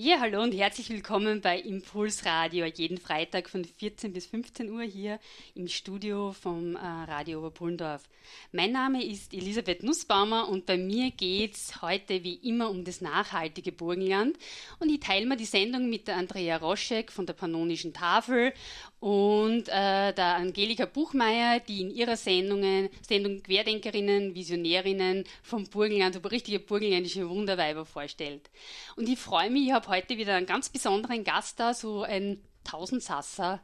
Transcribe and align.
Ja, 0.00 0.20
hallo 0.20 0.44
und 0.44 0.52
herzlich 0.52 0.90
willkommen 0.90 1.40
bei 1.40 1.58
Impulsradio, 1.58 2.66
jeden 2.66 2.98
Freitag 2.98 3.50
von 3.50 3.64
14 3.64 4.12
bis 4.12 4.26
15 4.26 4.70
Uhr 4.70 4.82
hier 4.82 5.18
im 5.56 5.66
Studio 5.66 6.30
vom 6.40 6.76
äh, 6.76 6.78
Radio 6.78 7.40
Oberpullendorf. 7.40 8.04
Mein 8.52 8.70
Name 8.70 9.04
ist 9.04 9.34
Elisabeth 9.34 9.82
Nussbaumer 9.82 10.48
und 10.48 10.66
bei 10.66 10.76
mir 10.76 11.10
geht 11.10 11.56
es 11.56 11.82
heute 11.82 12.22
wie 12.22 12.34
immer 12.34 12.70
um 12.70 12.84
das 12.84 13.00
nachhaltige 13.00 13.72
Burgenland 13.72 14.38
und 14.78 14.88
ich 14.88 15.00
teile 15.00 15.26
mir 15.26 15.36
die 15.36 15.44
Sendung 15.44 15.90
mit 15.90 16.06
der 16.06 16.14
Andrea 16.14 16.58
Roschek 16.58 17.10
von 17.10 17.26
der 17.26 17.32
Pannonischen 17.32 17.92
Tafel 17.92 18.52
und 19.00 19.68
äh, 19.68 20.12
der 20.12 20.36
Angelika 20.36 20.86
Buchmeier, 20.86 21.60
die 21.60 21.82
in 21.82 21.90
ihrer 21.90 22.16
Sendungen, 22.16 22.88
Sendung 23.06 23.42
Querdenkerinnen, 23.42 24.34
Visionärinnen 24.34 25.24
vom 25.42 25.64
Burgenland, 25.64 26.16
aber 26.16 26.32
richtige 26.32 26.58
burgenländische 26.58 27.28
Wunderweiber 27.28 27.84
vorstellt. 27.84 28.50
Und 28.96 29.08
ich 29.08 29.18
freue 29.18 29.50
mich, 29.50 29.68
ich 29.68 29.72
habe 29.72 29.88
heute 29.88 30.18
wieder 30.18 30.34
einen 30.34 30.46
ganz 30.46 30.68
besonderen 30.68 31.22
Gast 31.22 31.60
da, 31.60 31.74
so 31.74 32.02
ein 32.02 32.42
Tausendsasser, 32.64 33.60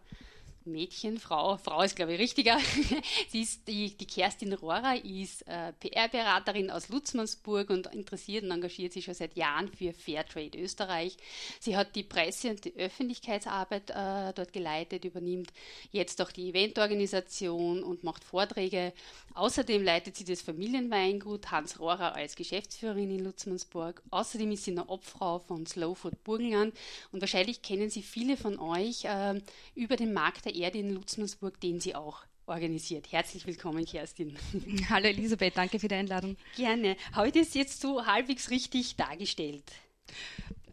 Mädchen, 0.66 1.18
Frau, 1.18 1.59
Frau 1.59 1.82
ist 1.82 1.96
glaube 1.96 2.14
ich 2.14 2.20
richtiger. 2.20 2.59
Sie 3.28 3.42
ist 3.42 3.66
die, 3.68 3.96
die 3.96 4.06
Kerstin 4.06 4.52
Rohrer, 4.52 4.96
ist 5.04 5.46
äh, 5.46 5.73
PR-Beraterin 5.74 6.70
aus 6.70 6.88
Lutzmannsburg 6.88 7.70
und 7.70 7.87
interessiert 7.88 8.45
und 8.45 8.50
engagiert 8.50 8.92
sich 8.92 9.04
schon 9.04 9.14
seit 9.14 9.37
Jahren 9.37 9.68
für 9.68 9.92
Fairtrade 9.92 10.59
Österreich. 10.59 11.16
Sie 11.60 11.77
hat 11.77 11.95
die 11.95 12.02
Presse- 12.02 12.50
und 12.50 12.64
die 12.64 12.74
Öffentlichkeitsarbeit 12.77 13.90
äh, 13.90 14.32
dort 14.34 14.52
geleitet, 14.52 15.04
übernimmt 15.04 15.52
jetzt 15.92 16.20
auch 16.23 16.30
die 16.30 16.51
Eventorganisation 16.51 17.82
und 17.82 18.02
macht 18.02 18.24
Vorträge. 18.24 18.92
Außerdem 19.35 19.82
leitet 19.82 20.16
sie 20.16 20.24
das 20.24 20.42
Familienweingut 20.42 21.51
Hans 21.51 21.79
Rohrer 21.79 22.15
als 22.15 22.37
Geschäftsführerin 22.37 23.10
in 23.10 23.24
Lutzmannsburg. 23.24 24.02
Außerdem 24.10 24.52
ist 24.52 24.65
sie 24.65 24.70
eine 24.70 24.88
Obfrau 24.88 25.40
von 25.40 25.66
Slow 25.66 25.95
Food 25.95 26.23
Burgenland 26.24 26.74
und 27.12 27.20
wahrscheinlich 27.20 27.60
kennen 27.62 27.90
Sie 27.90 28.02
viele 28.02 28.37
von 28.37 28.59
euch 28.59 29.04
äh, 29.04 29.40
über 29.74 29.96
den 29.96 30.12
Markt 30.12 30.45
der 30.45 30.54
Erde 30.55 30.79
in 30.79 30.95
Lutzmannsburg, 30.95 31.60
den 31.60 31.80
sie 31.80 31.95
auch 31.95 32.24
organisiert. 32.47 33.10
Herzlich 33.13 33.47
willkommen, 33.47 33.85
Kerstin. 33.85 34.37
Hallo 34.91 35.07
Elisabeth, 35.07 35.57
danke 35.57 35.79
für 35.79 35.88
die 35.88 35.95
Einladung. 35.95 36.37
Gerne. 36.57 36.97
Habe 37.13 37.29
ich 37.29 37.35
das 37.35 37.55
jetzt 37.55 37.80
so 37.80 38.07
halbwegs 38.07 38.51
richtig 38.51 38.97
dargestellt? 38.97 39.65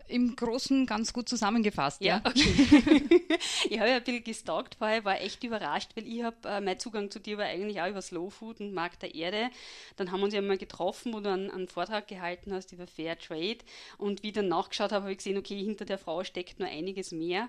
Im 0.08 0.36
Großen 0.36 0.86
ganz 0.88 1.14
gut 1.14 1.30
zusammengefasst, 1.30 2.02
ja. 2.02 2.18
ja. 2.18 2.30
Okay. 2.30 3.30
ich 3.70 3.80
habe 3.80 3.90
ja 3.90 3.96
ein 3.96 4.04
bisschen 4.04 4.26
gestalkt 4.26 4.76
vorher, 4.76 5.06
war 5.06 5.22
echt 5.22 5.42
überrascht, 5.46 5.92
weil 5.96 6.06
ich 6.06 6.22
habe, 6.22 6.36
äh, 6.44 6.60
mein 6.60 6.78
Zugang 6.80 7.10
zu 7.10 7.20
dir 7.20 7.38
war 7.38 7.46
eigentlich 7.46 7.82
auch 7.82 7.88
über 7.88 8.02
Slow 8.02 8.30
Food 8.30 8.60
und 8.60 8.74
Markt 8.74 9.04
der 9.04 9.16
Erde. 9.16 9.50
Dann 9.96 10.12
haben 10.12 10.20
wir 10.20 10.26
uns 10.26 10.34
ja 10.34 10.42
mal 10.42 10.58
getroffen, 10.58 11.14
wo 11.14 11.22
du 11.22 11.32
einen, 11.32 11.50
einen 11.50 11.70
Vortrag 11.70 12.10
gehalten 12.10 12.54
hast 12.54 12.74
über 12.74 12.88
Fair 12.88 13.18
Trade. 13.18 13.60
Und 13.98 14.22
wie 14.22 14.28
ich 14.28 14.34
dann 14.34 14.50
nachgeschaut 14.50 14.92
habe, 14.92 15.04
habe 15.04 15.14
ich 15.14 15.20
gesehen, 15.20 15.38
okay, 15.38 15.58
hinter 15.58 15.86
der 15.86 15.98
Frau 15.98 16.26
steckt 16.26 16.60
nur 16.60 16.68
einiges 16.68 17.14
mehr. 17.14 17.48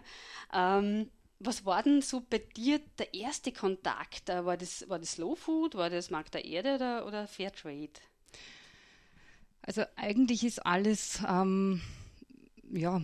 Ähm, 0.55 1.11
was 1.45 1.65
war 1.65 1.83
denn 1.83 2.03
so 2.03 2.21
bei 2.21 2.39
dir 2.39 2.81
der 2.99 3.15
erste 3.15 3.53
Kontakt? 3.53 4.29
Äh, 4.29 4.45
war 4.45 4.57
das, 4.57 4.89
war 4.89 4.99
das 4.99 5.13
Slow 5.13 5.37
Food, 5.37 5.75
war 5.75 5.91
das 5.91 6.11
Markt 6.11 6.35
der 6.35 6.45
Erde 6.45 6.75
oder, 6.75 7.07
oder 7.07 7.27
Fairtrade? 7.27 7.91
Also 9.63 9.83
eigentlich 9.97 10.45
ist 10.45 10.65
alles 10.65 11.21
ähm, 11.29 11.81
ja, 12.73 13.01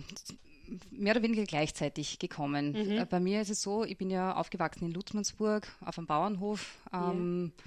mehr 0.91 1.13
oder 1.13 1.23
weniger 1.23 1.45
gleichzeitig 1.45 2.19
gekommen. 2.19 2.71
Mhm. 2.71 2.97
Äh, 2.97 3.05
bei 3.05 3.19
mir 3.19 3.41
ist 3.41 3.49
es 3.49 3.61
so, 3.61 3.83
ich 3.83 3.97
bin 3.97 4.09
ja 4.09 4.35
aufgewachsen 4.35 4.85
in 4.85 4.91
Lutzmannsburg 4.91 5.67
auf 5.85 5.97
einem 5.97 6.07
Bauernhof. 6.07 6.77
Ähm, 6.93 7.53
ja 7.55 7.63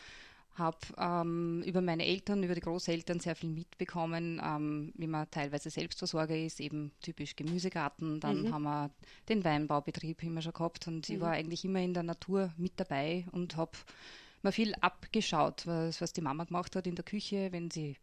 habe 0.55 0.79
ähm, 0.99 1.63
über 1.65 1.81
meine 1.81 2.05
Eltern, 2.05 2.43
über 2.43 2.55
die 2.55 2.61
Großeltern 2.61 3.21
sehr 3.21 3.35
viel 3.35 3.51
mitbekommen, 3.51 4.41
ähm, 4.45 4.93
wie 4.97 5.07
man 5.07 5.31
teilweise 5.31 5.71
Selbstversorger 5.71 6.37
ist, 6.37 6.61
eben 6.61 6.93
typisch 7.01 7.37
Gemüsegarten. 7.37 8.21
Dann 8.21 8.43
mhm. 8.43 8.53
haben 8.53 8.63
wir 8.65 8.91
den 9.29 9.45
Weinbaubetrieb 9.45 10.23
immer 10.23 10.43
schon 10.43 10.53
gehabt 10.53 10.87
und 10.89 11.09
mhm. 11.09 11.15
ich 11.15 11.21
war 11.21 11.33
eigentlich 11.33 11.65
immer 11.65 11.81
in 11.81 11.95
der 11.95 12.03
Natur 12.03 12.53
mit 12.57 12.73
dabei 12.77 13.27
und 13.33 13.57
habe 13.57 13.73
mir 14.43 14.53
viel 14.53 14.75
abgeschaut, 14.81 15.67
was, 15.67 16.01
was 16.01 16.13
die 16.13 16.21
Mama 16.21 16.45
gemacht 16.45 16.77
hat 16.77 16.87
in 16.87 16.97
der 16.97 17.05
Küche, 17.05 17.51
wenn 17.53 17.71
sie 17.71 17.97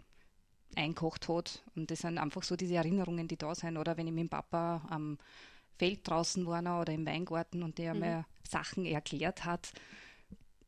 einkocht 0.76 1.28
hat. 1.30 1.64
Und 1.76 1.92
das 1.92 2.00
sind 2.00 2.18
einfach 2.18 2.44
so 2.44 2.56
diese 2.56 2.76
Erinnerungen, 2.76 3.28
die 3.28 3.38
da 3.38 3.54
sind. 3.54 3.78
Oder 3.78 3.98
wenn 3.98 4.08
ich 4.08 4.14
mit 4.14 4.24
dem 4.24 4.30
Papa 4.30 4.82
am 4.90 5.18
Feld 5.78 6.08
draußen 6.08 6.46
war 6.46 6.82
oder 6.82 6.94
im 6.94 7.06
Weingarten 7.06 7.64
und 7.64 7.78
der 7.78 7.94
mhm. 7.94 8.00
mir 8.00 8.26
Sachen 8.44 8.86
erklärt 8.86 9.46
hat 9.46 9.72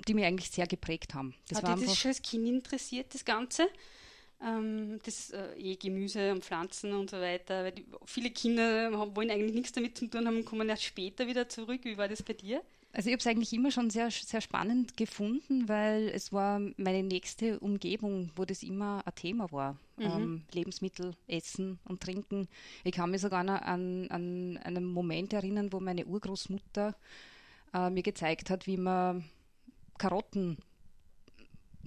die 0.07 0.13
mich 0.13 0.25
eigentlich 0.25 0.51
sehr 0.51 0.67
geprägt 0.67 1.13
haben. 1.13 1.33
Das 1.47 1.59
Hat 1.59 1.65
war 1.65 1.75
dich 1.75 1.87
das 1.87 1.97
schon 1.97 2.09
als 2.09 2.21
Kind 2.21 2.47
interessiert, 2.47 3.13
das 3.13 3.25
Ganze? 3.25 3.67
Ähm, 4.43 4.99
das 5.03 5.31
äh, 5.31 5.53
eh 5.57 5.75
Gemüse 5.75 6.31
und 6.31 6.43
Pflanzen 6.43 6.93
und 6.93 7.09
so 7.09 7.17
weiter. 7.17 7.63
Weil 7.63 7.73
die, 7.73 7.85
viele 8.05 8.31
Kinder 8.31 8.91
haben, 8.91 9.15
wollen 9.15 9.29
eigentlich 9.29 9.53
nichts 9.53 9.71
damit 9.71 9.97
zu 9.97 10.07
tun 10.07 10.25
haben, 10.27 10.45
kommen 10.45 10.67
erst 10.67 10.83
später 10.83 11.27
wieder 11.27 11.47
zurück. 11.47 11.81
Wie 11.83 11.97
war 11.97 12.07
das 12.07 12.23
bei 12.23 12.33
dir? 12.33 12.61
Also 12.93 13.07
ich 13.07 13.13
habe 13.13 13.19
es 13.21 13.27
eigentlich 13.27 13.53
immer 13.53 13.71
schon 13.71 13.89
sehr, 13.89 14.11
sehr 14.11 14.41
spannend 14.41 14.97
gefunden, 14.97 15.69
weil 15.69 16.09
es 16.09 16.33
war 16.33 16.59
meine 16.75 17.03
nächste 17.03 17.57
Umgebung, 17.59 18.31
wo 18.35 18.43
das 18.43 18.63
immer 18.63 19.01
ein 19.05 19.15
Thema 19.15 19.49
war. 19.51 19.77
Mhm. 19.95 20.05
Ähm, 20.05 20.43
Lebensmittel, 20.51 21.15
Essen 21.27 21.79
und 21.85 22.01
Trinken. 22.01 22.49
Ich 22.83 22.91
kann 22.91 23.11
mich 23.11 23.21
sogar 23.21 23.39
an, 23.39 24.09
an, 24.09 24.57
einen 24.57 24.85
Moment 24.85 25.31
erinnern, 25.31 25.71
wo 25.71 25.79
meine 25.79 26.05
Urgroßmutter 26.05 26.95
äh, 27.73 27.89
mir 27.89 28.03
gezeigt 28.03 28.49
hat, 28.49 28.67
wie 28.67 28.77
man 28.77 29.23
Karotten 30.01 30.57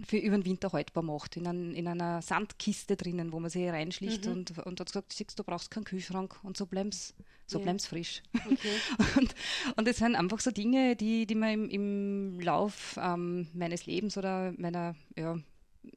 für 0.06 0.18
über 0.18 0.36
den 0.36 0.44
Winter 0.44 0.72
haltbar 0.72 1.02
macht, 1.02 1.36
in, 1.36 1.46
ein, 1.46 1.74
in 1.74 1.88
einer 1.88 2.22
Sandkiste 2.22 2.96
drinnen, 2.96 3.32
wo 3.32 3.40
man 3.40 3.50
sie 3.50 3.68
reinschlicht 3.68 4.26
mhm. 4.26 4.32
und, 4.32 4.58
und 4.58 4.80
hat 4.80 4.86
gesagt, 4.86 5.12
siehst, 5.12 5.38
du 5.38 5.44
brauchst 5.44 5.70
keinen 5.70 5.84
Kühlschrank 5.84 6.38
und 6.44 6.56
so 6.56 6.66
bleibst 6.66 7.14
so 7.46 7.60
ja. 7.60 7.78
frisch. 7.78 8.22
Okay. 8.34 8.76
und, 9.18 9.34
und 9.76 9.88
das 9.88 9.98
sind 9.98 10.14
einfach 10.14 10.40
so 10.40 10.50
Dinge, 10.50 10.96
die, 10.96 11.26
die 11.26 11.34
mir 11.34 11.52
im, 11.52 11.68
im 11.68 12.40
Lauf 12.40 12.98
ähm, 13.00 13.48
meines 13.52 13.86
Lebens 13.86 14.16
oder 14.16 14.52
meiner 14.56 14.94
ja, 15.16 15.38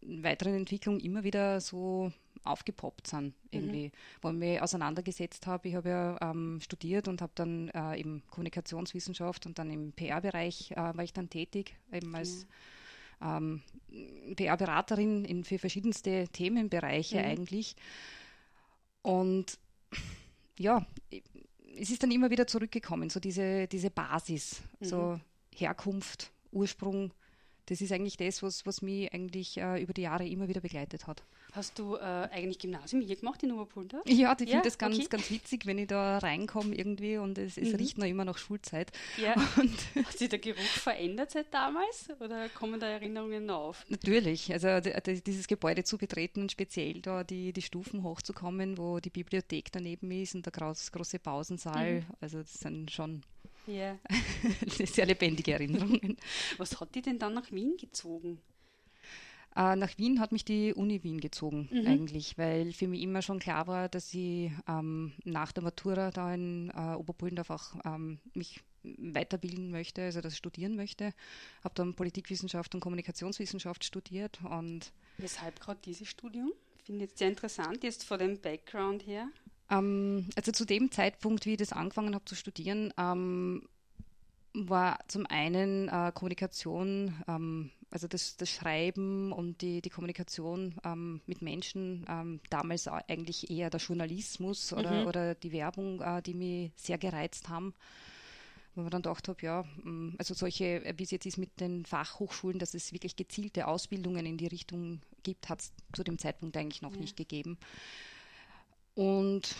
weiteren 0.01 0.55
Entwicklung 0.55 0.99
immer 0.99 1.23
wieder 1.23 1.61
so 1.61 2.11
aufgepoppt 2.47 3.08
sind, 3.08 3.34
irgendwie, 3.52 3.88
mhm. 3.88 3.91
wo 4.22 4.30
ich 4.30 4.35
mich 4.35 4.62
auseinandergesetzt 4.62 5.47
habe. 5.47 5.68
Ich 5.68 5.75
habe 5.75 5.90
ja 5.90 6.18
ähm, 6.22 6.59
studiert 6.62 7.08
und 7.08 7.22
habe 7.22 7.31
dann 7.35 7.69
äh, 7.69 8.00
eben 8.00 8.24
Kommunikationswissenschaft 8.30 9.46
und 9.46 9.59
dann 9.59 9.69
im 9.69 9.91
PR-Bereich 9.94 10.72
äh, 10.72 10.75
war 10.75 11.03
ich 11.03 11.13
dann 11.13 11.30
tätig, 11.30 11.75
eben 11.91 12.13
als 12.16 12.47
ja. 13.22 13.38
ähm, 13.38 13.62
PR-Beraterin 14.35 15.44
für 15.44 15.59
verschiedenste 15.59 16.28
Themenbereiche 16.30 17.19
mhm. 17.19 17.25
eigentlich. 17.25 17.75
Und 19.02 19.59
ja, 20.58 20.85
es 21.78 21.90
ist 21.90 22.03
dann 22.03 22.12
immer 22.12 22.29
wieder 22.29 22.47
zurückgekommen, 22.47 23.09
so 23.09 23.19
diese, 23.19 23.68
diese 23.68 23.90
Basis, 23.90 24.62
mhm. 24.79 24.85
so 24.85 25.19
Herkunft, 25.56 26.31
Ursprung, 26.52 27.14
das 27.68 27.81
ist 27.81 27.91
eigentlich 27.91 28.18
das, 28.18 28.41
was, 28.41 28.66
was 28.66 28.81
mich 28.81 29.14
eigentlich 29.14 29.58
äh, 29.58 29.81
über 29.81 29.94
die 29.94 30.03
Jahre 30.03 30.25
immer 30.28 30.47
wieder 30.47 30.62
begleitet 30.62 31.06
hat. 31.06 31.24
Hast 31.57 31.79
du 31.79 31.95
äh, 31.95 32.00
eigentlich 32.00 32.59
Gymnasium 32.59 33.01
hier 33.01 33.16
gemacht 33.16 33.41
in 33.41 33.51
Oberpuldorf? 33.51 34.03
Ja, 34.06 34.38
ich 34.40 34.41
ja? 34.41 34.51
finde 34.51 34.66
das 34.66 34.78
ganz, 34.78 34.95
okay. 34.95 35.07
ganz 35.09 35.31
witzig, 35.31 35.66
wenn 35.66 35.79
ich 35.79 35.88
da 35.88 36.19
reinkomme 36.19 36.75
irgendwie 36.75 37.18
und 37.18 37.40
es, 37.40 37.57
es 37.57 37.69
mhm. 37.69 37.75
riecht 37.78 37.97
noch 37.97 38.06
immer 38.06 38.25
nach 38.25 38.38
Schulzeit. 38.38 38.91
Ja. 39.18 39.34
Und 39.57 40.06
Hat 40.06 40.16
sich 40.16 40.29
der 40.29 40.38
Geruch 40.38 40.62
verändert 40.62 41.31
seit 41.31 41.51
damals 41.51 42.09
oder 42.19 42.47
kommen 42.50 42.79
da 42.79 42.88
Erinnerungen 42.88 43.47
noch 43.47 43.69
auf? 43.69 43.85
Natürlich, 43.90 44.53
also 44.53 44.67
dieses 45.25 45.47
Gebäude 45.47 45.84
zu 45.84 45.97
betreten 45.97 46.41
und 46.41 46.51
speziell 46.51 47.01
da 47.01 47.23
die, 47.23 47.51
die 47.53 47.62
Stufen 47.63 48.03
hochzukommen, 48.03 48.78
wo 48.78 49.00
die 49.00 49.09
Bibliothek 49.09 49.72
daneben 49.72 50.12
ist 50.12 50.35
und 50.35 50.46
der 50.46 50.53
große 50.53 51.17
Pausensaal, 51.17 52.02
mhm. 52.02 52.05
also 52.22 52.37
das 52.37 52.53
sind 52.53 52.91
schon 52.91 53.23
ja. 53.66 53.97
sehr 54.85 55.08
lebendige 55.08 55.53
Erinnerungen. 55.53 56.17
Was 56.58 56.79
hat 56.79 56.93
die 56.93 57.02
denn 57.02 57.17
dann 57.17 57.34
nach 57.34 57.52
Wien 57.52 57.78
gezogen? 57.78 58.40
Äh, 59.57 59.75
nach 59.75 59.97
Wien 59.97 60.19
hat 60.19 60.31
mich 60.31 60.45
die 60.45 60.71
Uni 60.75 61.03
Wien 61.03 61.19
gezogen 61.19 61.67
mhm. 61.71 61.87
eigentlich, 61.87 62.37
weil 62.37 62.73
für 62.73 62.87
mich 62.87 63.01
immer 63.01 63.23
schon 63.23 63.39
klar 63.39 63.65
war, 63.65 63.89
dass 63.89 64.13
ich 64.13 64.51
ähm, 64.67 65.13
nach 65.23 65.51
der 65.51 65.63
Matura 65.63 66.11
da 66.11 66.31
in 66.31 66.69
äh, 66.69 66.93
Oberpullendorf 66.93 67.49
auch 67.49 67.73
ähm, 67.83 68.19
mich 68.35 68.63
weiterbilden 68.83 69.71
möchte, 69.71 70.03
also 70.03 70.21
das 70.21 70.37
studieren 70.37 70.75
möchte. 70.75 71.11
Habe 71.63 71.73
dann 71.73 71.95
Politikwissenschaft 71.95 72.75
und 72.75 72.81
Kommunikationswissenschaft 72.81 73.83
studiert 73.83 74.39
und 74.47 74.93
Weshalb 75.17 75.59
gerade 75.59 75.79
dieses 75.83 76.07
Studium? 76.07 76.53
Finde 76.83 77.03
ich 77.03 77.09
jetzt 77.09 77.17
sehr 77.17 77.29
interessant, 77.29 77.83
jetzt 77.83 78.03
vor 78.03 78.19
dem 78.19 78.39
Background 78.39 79.07
her. 79.07 79.27
Ähm, 79.71 80.29
also 80.35 80.51
zu 80.51 80.65
dem 80.65 80.91
Zeitpunkt, 80.91 81.47
wie 81.47 81.53
ich 81.53 81.57
das 81.57 81.73
angefangen 81.73 82.13
habe 82.13 82.25
zu 82.25 82.35
studieren, 82.35 82.93
ähm, 82.99 83.67
war 84.53 84.99
zum 85.07 85.25
einen 85.25 85.89
äh, 85.89 86.11
Kommunikation 86.13 87.15
ähm, 87.27 87.71
also 87.89 88.07
das, 88.07 88.35
das 88.37 88.49
Schreiben 88.49 89.31
und 89.31 89.61
die, 89.61 89.81
die 89.81 89.89
Kommunikation 89.89 90.75
ähm, 90.84 91.22
mit 91.25 91.41
Menschen, 91.41 92.05
ähm, 92.09 92.39
damals 92.49 92.87
eigentlich 92.87 93.49
eher 93.49 93.69
der 93.69 93.79
Journalismus 93.79 94.73
oder, 94.73 95.01
mhm. 95.01 95.07
oder 95.07 95.35
die 95.35 95.51
Werbung, 95.51 96.01
äh, 96.01 96.22
die 96.22 96.34
mich 96.34 96.72
sehr 96.75 96.97
gereizt 96.97 97.49
haben. 97.49 97.73
Wo 98.75 98.81
man 98.81 98.91
dann 98.91 99.01
gedacht 99.01 99.28
habe, 99.28 99.41
ja, 99.41 99.63
mm, 99.84 100.16
also 100.17 100.34
solche, 100.34 100.84
wie 100.97 101.03
es 101.03 101.11
jetzt 101.11 101.25
ist 101.25 101.37
mit 101.37 101.59
den 101.59 101.85
Fachhochschulen, 101.85 102.59
dass 102.59 102.73
es 102.73 102.93
wirklich 102.93 103.16
gezielte 103.16 103.67
Ausbildungen 103.67 104.25
in 104.25 104.37
die 104.37 104.47
Richtung 104.47 105.01
gibt, 105.23 105.49
hat 105.49 105.61
es 105.61 105.72
zu 105.93 106.03
dem 106.03 106.19
Zeitpunkt 106.19 106.55
eigentlich 106.57 106.81
noch 106.81 106.93
ja. 106.93 106.99
nicht 106.99 107.17
gegeben. 107.17 107.57
Und 108.97 109.55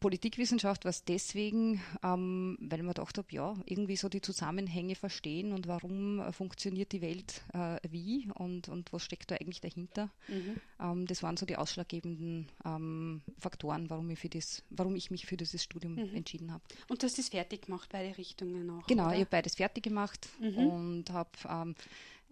Politikwissenschaft 0.00 0.84
war 0.84 0.90
es 0.90 1.04
deswegen, 1.04 1.80
ähm, 2.02 2.58
weil 2.60 2.82
man 2.82 2.92
gedacht 2.92 3.16
habe, 3.16 3.28
ja, 3.30 3.54
irgendwie 3.64 3.96
so 3.96 4.10
die 4.10 4.20
Zusammenhänge 4.20 4.96
verstehen 4.96 5.52
und 5.52 5.66
warum 5.66 6.20
äh, 6.20 6.30
funktioniert 6.30 6.92
die 6.92 7.00
Welt 7.00 7.42
äh, 7.54 7.78
wie 7.88 8.28
und, 8.34 8.68
und 8.68 8.92
was 8.92 9.02
steckt 9.02 9.30
da 9.30 9.36
eigentlich 9.36 9.62
dahinter. 9.62 10.10
Mhm. 10.28 10.56
Ähm, 10.78 11.06
das 11.06 11.22
waren 11.22 11.38
so 11.38 11.46
die 11.46 11.56
ausschlaggebenden 11.56 12.48
ähm, 12.66 13.22
Faktoren, 13.38 13.88
warum 13.88 14.10
ich, 14.10 14.18
für 14.18 14.28
das, 14.28 14.62
warum 14.68 14.94
ich 14.94 15.10
mich 15.10 15.24
für 15.24 15.38
dieses 15.38 15.62
Studium 15.62 15.94
mhm. 15.94 16.14
entschieden 16.14 16.52
habe. 16.52 16.62
Und 16.88 17.02
du 17.02 17.06
hast 17.06 17.16
das 17.16 17.30
fertig 17.30 17.62
gemacht, 17.62 17.88
beide 17.90 18.18
Richtungen 18.18 18.68
auch? 18.68 18.86
Genau, 18.86 19.06
oder? 19.06 19.14
ich 19.14 19.20
habe 19.20 19.30
beides 19.30 19.54
fertig 19.54 19.84
gemacht 19.84 20.28
mhm. 20.38 20.58
und 20.58 21.10
habe 21.10 21.30
ähm, 21.48 21.74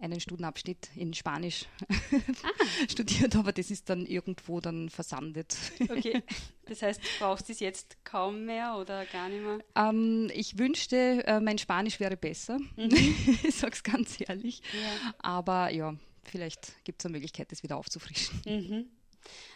einen 0.01 0.19
Studienabschnitt 0.19 0.89
in 0.95 1.13
Spanisch 1.13 1.65
ah. 1.89 2.49
studiert, 2.89 3.35
aber 3.35 3.51
das 3.51 3.71
ist 3.71 3.89
dann 3.89 4.05
irgendwo 4.05 4.59
dann 4.59 4.89
versandet. 4.89 5.55
Okay, 5.79 6.23
das 6.65 6.81
heißt, 6.81 7.01
brauchst 7.19 7.47
du 7.49 7.53
es 7.53 7.59
jetzt 7.59 8.03
kaum 8.03 8.45
mehr 8.45 8.75
oder 8.77 9.05
gar 9.05 9.29
nicht 9.29 9.43
mehr? 9.43 9.59
Ähm, 9.75 10.29
ich 10.33 10.57
wünschte, 10.57 11.23
äh, 11.25 11.39
mein 11.39 11.57
Spanisch 11.57 11.99
wäre 11.99 12.17
besser. 12.17 12.57
Mhm. 12.75 12.89
ich 13.43 13.55
sage 13.55 13.73
es 13.73 13.83
ganz 13.83 14.17
ehrlich. 14.19 14.61
Ja. 14.73 15.13
Aber 15.19 15.69
ja, 15.69 15.95
vielleicht 16.23 16.83
gibt 16.83 17.01
es 17.01 17.05
eine 17.05 17.13
Möglichkeit, 17.13 17.51
das 17.51 17.63
wieder 17.63 17.77
aufzufrischen. 17.77 18.41
Mhm. 18.45 18.85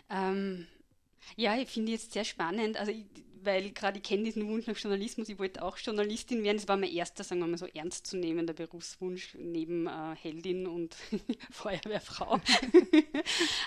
Ähm, 0.09 0.67
ja, 1.35 1.57
ich 1.57 1.69
finde 1.69 1.91
jetzt 1.91 2.13
sehr 2.13 2.23
spannend. 2.23 2.77
Also 2.77 2.91
ich, 2.91 3.05
weil 3.45 3.71
gerade 3.71 3.97
ich 3.97 4.03
kenne 4.03 4.23
diesen 4.23 4.47
Wunsch 4.47 4.67
nach 4.67 4.77
Journalismus. 4.77 5.29
Ich 5.29 5.39
wollte 5.39 5.63
auch 5.63 5.77
Journalistin 5.77 6.43
werden. 6.43 6.57
Das 6.57 6.67
war 6.67 6.77
mein 6.77 6.91
erster, 6.91 7.23
sagen 7.23 7.41
wir 7.41 7.47
mal 7.47 7.57
so, 7.57 7.67
ernstzunehmender 7.67 8.53
Berufswunsch 8.53 9.35
neben 9.39 9.87
äh, 9.87 10.15
Heldin 10.15 10.67
und 10.67 10.95
Feuerwehrfrau. 11.51 12.39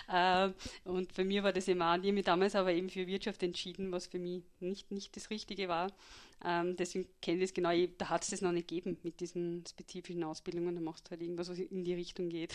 äh, 0.12 0.50
und 0.84 1.14
bei 1.14 1.24
mir 1.24 1.42
war 1.42 1.52
das 1.52 1.68
immer, 1.68 1.96
ich 1.96 2.02
habe 2.02 2.12
mich 2.12 2.24
damals 2.24 2.54
aber 2.54 2.72
eben 2.72 2.90
für 2.90 3.06
Wirtschaft 3.06 3.42
entschieden, 3.42 3.92
was 3.92 4.06
für 4.06 4.18
mich 4.18 4.42
nicht, 4.60 4.90
nicht 4.90 5.16
das 5.16 5.30
Richtige 5.30 5.68
war. 5.68 5.90
Ähm, 6.44 6.76
deswegen 6.76 7.08
kenne 7.20 7.38
ich 7.38 7.50
das 7.50 7.54
genau. 7.54 7.70
Ich, 7.70 7.90
da 7.98 8.08
hat 8.10 8.22
es 8.22 8.30
das 8.30 8.42
noch 8.42 8.52
nicht 8.52 8.68
gegeben 8.68 8.96
mit 9.02 9.20
diesen 9.20 9.64
spezifischen 9.68 10.22
Ausbildungen. 10.22 10.74
Da 10.74 10.80
machst 10.80 11.06
du 11.06 11.10
halt 11.10 11.22
irgendwas, 11.22 11.48
was 11.48 11.58
in 11.58 11.84
die 11.84 11.94
Richtung 11.94 12.28
geht. 12.28 12.54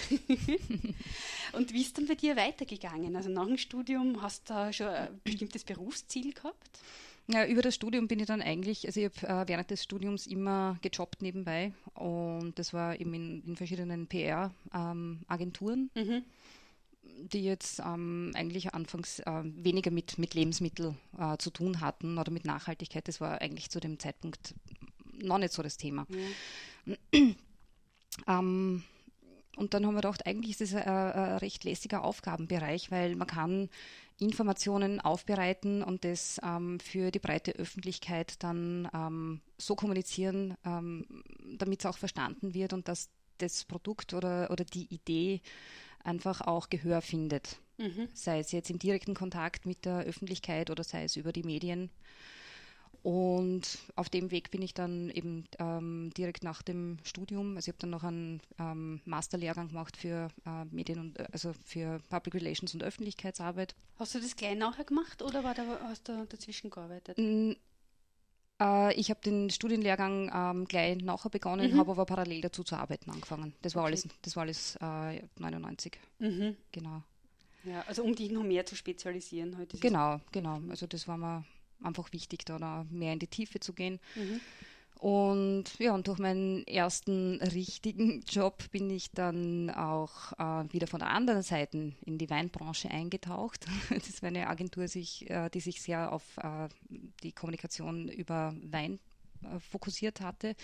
und 1.54 1.74
wie 1.74 1.82
ist 1.82 1.98
dann 1.98 2.08
bei 2.08 2.16
dir 2.16 2.36
weitergegangen? 2.36 3.16
Also 3.16 3.30
nach 3.30 3.46
dem 3.46 3.58
Studium 3.58 4.22
hast 4.22 4.50
du 4.50 4.54
da 4.54 4.74
schon 4.74 4.88
ein 4.88 5.20
bestimmtes 5.24 5.64
Berufsziel 5.66 6.34
gehabt? 6.34 6.80
Ja, 7.28 7.46
über 7.46 7.62
das 7.62 7.76
Studium 7.76 8.08
bin 8.08 8.20
ich 8.20 8.28
dann 8.28 8.42
eigentlich, 8.42 8.86
also 8.86 9.00
ich 9.00 9.06
habe 9.06 9.44
äh, 9.44 9.48
während 9.48 9.72
des 9.72 9.84
Studiums 9.84 10.28
immer 10.28 10.78
gejobbt 10.82 11.22
nebenbei 11.22 11.72
und 11.94 12.60
das 12.60 12.74
war 12.74 13.00
eben 13.00 13.14
in, 13.14 13.44
in 13.44 13.56
verschiedenen 13.56 14.08
PR-Agenturen. 14.08 15.90
Ähm, 15.96 16.08
mhm 16.08 16.24
die 17.04 17.44
jetzt 17.44 17.80
ähm, 17.80 18.32
eigentlich 18.34 18.74
anfangs 18.74 19.20
äh, 19.20 19.44
weniger 19.44 19.92
mit, 19.92 20.18
mit 20.18 20.34
Lebensmitteln 20.34 20.98
äh, 21.18 21.38
zu 21.38 21.50
tun 21.50 21.82
hatten 21.82 22.18
oder 22.18 22.32
mit 22.32 22.46
Nachhaltigkeit. 22.46 23.08
Das 23.08 23.22
war 23.22 23.42
eigentlich 23.42 23.70
zu 23.70 23.80
dem 23.80 24.00
Zeitpunkt 24.00 24.56
noch 25.22 25.38
nicht 25.38 25.54
so 25.54 25.62
das 25.62 25.78
Thema. 25.78 26.08
Ja. 26.86 26.96
ähm, 28.28 28.84
und 29.56 29.74
dann 29.74 29.86
haben 29.86 29.94
wir 29.94 30.02
gedacht, 30.02 30.26
eigentlich 30.26 30.60
ist 30.60 30.74
das 30.74 30.82
ein, 30.82 30.88
ein 30.88 31.38
recht 31.38 31.64
lässiger 31.64 32.04
Aufgabenbereich, 32.04 32.90
weil 32.90 33.16
man 33.16 33.28
kann 33.28 33.70
Informationen 34.24 35.00
aufbereiten 35.00 35.84
und 35.84 36.04
das 36.04 36.40
ähm, 36.44 36.80
für 36.80 37.12
die 37.12 37.20
breite 37.20 37.52
Öffentlichkeit 37.54 38.42
dann 38.44 38.90
ähm, 38.94 39.42
so 39.58 39.76
kommunizieren, 39.76 40.56
ähm, 40.66 41.06
damit 41.58 41.82
es 41.82 41.86
auch 41.86 41.98
verstanden 41.98 42.54
wird 42.54 42.74
und 42.74 42.88
dass 42.88 43.10
das 43.38 43.66
Produkt 43.66 44.14
oder, 44.14 44.50
oder 44.52 44.64
die 44.64 44.94
Idee 44.94 45.42
einfach 46.04 46.42
auch 46.42 46.70
Gehör 46.70 47.02
findet. 47.02 47.60
Mhm. 47.78 48.08
Sei 48.14 48.40
es 48.40 48.52
jetzt 48.52 48.70
im 48.70 48.80
direkten 48.80 49.14
Kontakt 49.16 49.66
mit 49.66 49.86
der 49.86 50.00
Öffentlichkeit 50.04 50.70
oder 50.70 50.84
sei 50.84 51.04
es 51.04 51.16
über 51.16 51.32
die 51.32 51.44
Medien. 51.44 51.90
Und 53.04 53.80
auf 53.98 54.08
dem 54.08 54.32
Weg 54.32 54.50
bin 54.50 54.62
ich 54.62 54.74
dann 54.74 55.10
eben 55.10 55.44
ähm, 55.60 56.12
direkt 56.16 56.42
nach 56.42 56.62
dem 56.62 56.98
Studium, 57.04 57.58
also 57.58 57.66
ich 57.66 57.68
habe 57.68 57.80
dann 57.80 57.90
noch 57.90 58.04
einen 58.04 58.40
ähm, 58.58 59.02
Masterlehrgang 59.04 59.68
gemacht 59.68 59.98
für 59.98 60.30
äh, 60.46 60.64
Medien 60.72 61.00
und 61.00 61.20
äh, 61.20 61.28
also 61.34 61.52
für 61.66 62.00
Public 62.10 62.36
Relations 62.36 62.74
und 62.74 62.82
Öffentlichkeitsarbeit. 62.82 63.76
Hast 64.00 64.16
du 64.16 64.20
das 64.20 64.38
gleich 64.38 64.58
nachher 64.58 64.86
gemacht 64.86 65.22
oder 65.22 65.44
war 65.44 65.54
da, 65.54 65.64
hast 65.84 66.08
du 66.08 66.26
dazwischen 66.30 66.70
gearbeitet? 66.70 67.18
N 67.18 67.58
äh, 68.62 68.94
ich 68.94 69.10
habe 69.10 69.20
den 69.20 69.50
Studienlehrgang 69.50 70.32
ähm, 70.34 70.66
gleich 70.66 70.98
nachher 71.04 71.30
begonnen, 71.30 71.74
mhm. 71.74 71.80
habe 71.80 71.92
aber 71.92 72.06
parallel 72.06 72.40
dazu 72.40 72.64
zu 72.64 72.78
arbeiten 72.78 73.10
angefangen. 73.10 73.54
Das 73.64 73.76
war 73.76 73.84
okay. 73.84 73.92
alles, 73.92 74.08
das 74.22 74.36
war 74.38 74.44
alles 74.44 74.78
äh, 74.78 75.22
99. 75.40 76.00
Mhm. 76.20 76.56
Genau. 76.72 77.04
Ja, 77.66 77.84
also 77.88 78.04
um 78.04 78.16
dich 78.16 78.32
noch 78.32 78.44
mehr 78.44 78.66
zu 78.66 78.78
spezialisieren 78.78 79.58
heute. 79.58 79.78
Genau, 79.78 80.22
genau. 80.32 80.62
Also 80.70 80.88
das 80.88 81.08
war 81.08 81.18
mir 81.18 81.44
einfach 81.84 82.12
wichtig, 82.14 82.46
da, 82.46 82.58
da 82.58 82.86
mehr 82.90 83.14
in 83.14 83.20
die 83.20 83.28
Tiefe 83.28 83.60
zu 83.60 83.74
gehen. 83.74 84.00
Mhm. 84.16 84.40
Und 85.04 85.66
ja, 85.80 85.94
und 85.94 86.08
durch 86.08 86.18
meinen 86.18 86.66
ersten 86.66 87.42
richtigen 87.42 88.22
Job 88.22 88.72
bin 88.72 88.90
ich 88.90 89.12
dann 89.12 89.70
auch 89.70 90.32
äh, 90.40 90.72
wieder 90.72 90.88
von 90.88 91.00
der 91.00 91.10
anderen 91.10 91.44
Seite 91.44 91.92
in 92.06 92.18
die 92.18 92.30
Weinbranche 92.30 92.90
eingetaucht. 92.90 93.66
Das 93.90 94.22
war 94.22 94.30
eine 94.30 94.48
Agentur, 94.48 94.88
sich, 94.88 95.30
äh, 95.30 95.50
die 95.50 95.60
sich 95.60 95.82
sehr 95.82 96.14
auf 96.14 96.24
äh, 96.38 96.70
die 97.22 97.34
Kommunikation 97.34 98.08
über 98.08 98.56
Wein 98.64 99.00
äh, 99.44 99.60
fokussiert 99.60 100.22
hatte. 100.22 100.56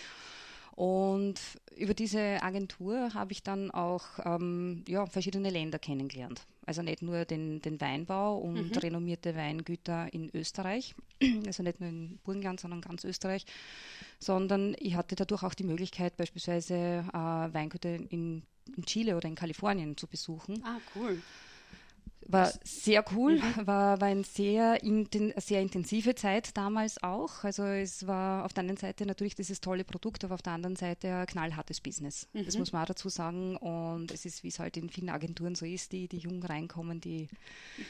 Und 0.80 1.34
über 1.76 1.92
diese 1.92 2.42
Agentur 2.42 3.12
habe 3.12 3.32
ich 3.32 3.42
dann 3.42 3.70
auch 3.70 4.02
ähm, 4.24 4.82
ja, 4.88 5.04
verschiedene 5.04 5.50
Länder 5.50 5.78
kennengelernt. 5.78 6.46
Also 6.64 6.80
nicht 6.80 7.02
nur 7.02 7.26
den, 7.26 7.60
den 7.60 7.78
Weinbau 7.82 8.38
und 8.38 8.70
mhm. 8.74 8.78
renommierte 8.78 9.36
Weingüter 9.36 10.10
in 10.10 10.34
Österreich, 10.34 10.94
also 11.46 11.62
nicht 11.62 11.80
nur 11.80 11.90
in 11.90 12.18
Burgenland, 12.24 12.60
sondern 12.60 12.80
ganz 12.80 13.04
Österreich, 13.04 13.44
sondern 14.18 14.74
ich 14.78 14.94
hatte 14.94 15.16
dadurch 15.16 15.42
auch 15.42 15.52
die 15.52 15.64
Möglichkeit, 15.64 16.16
beispielsweise 16.16 17.04
äh, 17.12 17.12
Weingüter 17.12 17.96
in, 17.96 18.42
in 18.74 18.84
Chile 18.86 19.18
oder 19.18 19.28
in 19.28 19.34
Kalifornien 19.34 19.98
zu 19.98 20.06
besuchen. 20.06 20.62
Ah, 20.64 20.78
cool 20.96 21.20
war 22.32 22.52
sehr 22.64 23.04
cool, 23.12 23.36
mhm. 23.36 23.42
war, 23.66 24.00
war 24.00 24.08
eine 24.08 24.24
sehr, 24.24 24.82
inten, 24.82 25.32
sehr 25.36 25.60
intensive 25.60 26.14
Zeit 26.14 26.56
damals 26.56 27.02
auch. 27.02 27.44
Also 27.44 27.64
es 27.64 28.06
war 28.06 28.44
auf 28.44 28.52
der 28.52 28.64
einen 28.64 28.76
Seite 28.76 29.06
natürlich 29.06 29.34
dieses 29.34 29.60
tolle 29.60 29.84
Produkt, 29.84 30.24
aber 30.24 30.34
auf 30.34 30.42
der 30.42 30.54
anderen 30.54 30.76
Seite 30.76 31.14
ein 31.14 31.26
knallhartes 31.26 31.80
Business. 31.80 32.28
Mhm. 32.32 32.44
Das 32.44 32.58
muss 32.58 32.72
man 32.72 32.82
auch 32.82 32.88
dazu 32.88 33.08
sagen. 33.08 33.56
Und 33.56 34.12
es 34.12 34.24
ist, 34.24 34.42
wie 34.42 34.48
es 34.48 34.58
halt 34.58 34.76
in 34.76 34.90
vielen 34.90 35.10
Agenturen 35.10 35.54
so 35.54 35.66
ist, 35.66 35.92
die, 35.92 36.08
die 36.08 36.18
jung 36.18 36.42
reinkommen, 36.42 37.00
die 37.00 37.28
mhm. 37.76 37.84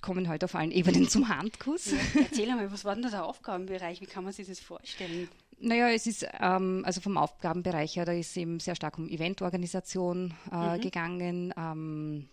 kommen 0.00 0.28
halt 0.28 0.44
auf 0.44 0.54
allen 0.54 0.70
Ebenen 0.72 1.08
zum 1.08 1.28
Handkuss. 1.28 1.92
Ja. 1.92 1.98
Erzähl 2.22 2.50
einmal, 2.50 2.72
was 2.72 2.84
war 2.84 2.94
denn 2.94 3.02
da 3.02 3.10
der 3.10 3.24
Aufgabenbereich? 3.24 4.00
Wie 4.00 4.06
kann 4.06 4.24
man 4.24 4.32
sich 4.32 4.46
das 4.46 4.60
vorstellen? 4.60 5.28
Naja, 5.62 5.90
es 5.90 6.06
ist 6.06 6.26
ähm, 6.40 6.82
also 6.86 7.02
vom 7.02 7.18
Aufgabenbereich 7.18 7.96
her, 7.96 8.06
da 8.06 8.12
ist 8.12 8.34
eben 8.36 8.60
sehr 8.60 8.74
stark 8.74 8.96
um 8.96 9.08
Eventorganisation 9.08 10.32
äh, 10.50 10.76
mhm. 10.76 10.80
gegangen, 10.80 11.54
ähm, 11.54 12.28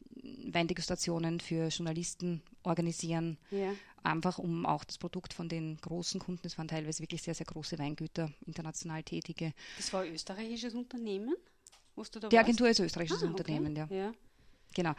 Weindegustationen 0.46 1.40
für 1.40 1.68
Journalisten 1.68 2.42
organisieren, 2.64 3.38
ja. 3.52 3.74
einfach 4.04 4.38
um 4.38 4.66
auch 4.66 4.84
das 4.84 4.98
Produkt 4.98 5.34
von 5.34 5.50
den 5.50 5.78
großen 5.78 6.20
Kunden, 6.20 6.42
das 6.44 6.58
waren 6.58 6.68
teilweise 6.68 7.02
wirklich 7.02 7.22
sehr, 7.22 7.34
sehr 7.34 7.46
große 7.46 7.78
Weingüter, 7.80 8.32
international 8.46 9.04
tätige. 9.04 9.54
Das 9.78 9.92
war 9.94 10.02
ein 10.02 10.14
österreichisches 10.14 10.74
Unternehmen? 10.74 11.36
Die 12.32 12.38
Agentur 12.38 12.70
ist 12.70 12.80
ein 12.80 12.86
österreichisches 12.86 13.24
ah, 13.24 13.28
Unternehmen, 13.28 13.76
ja. 13.76 13.88
ja. 13.90 14.14
Genau. 14.74 14.94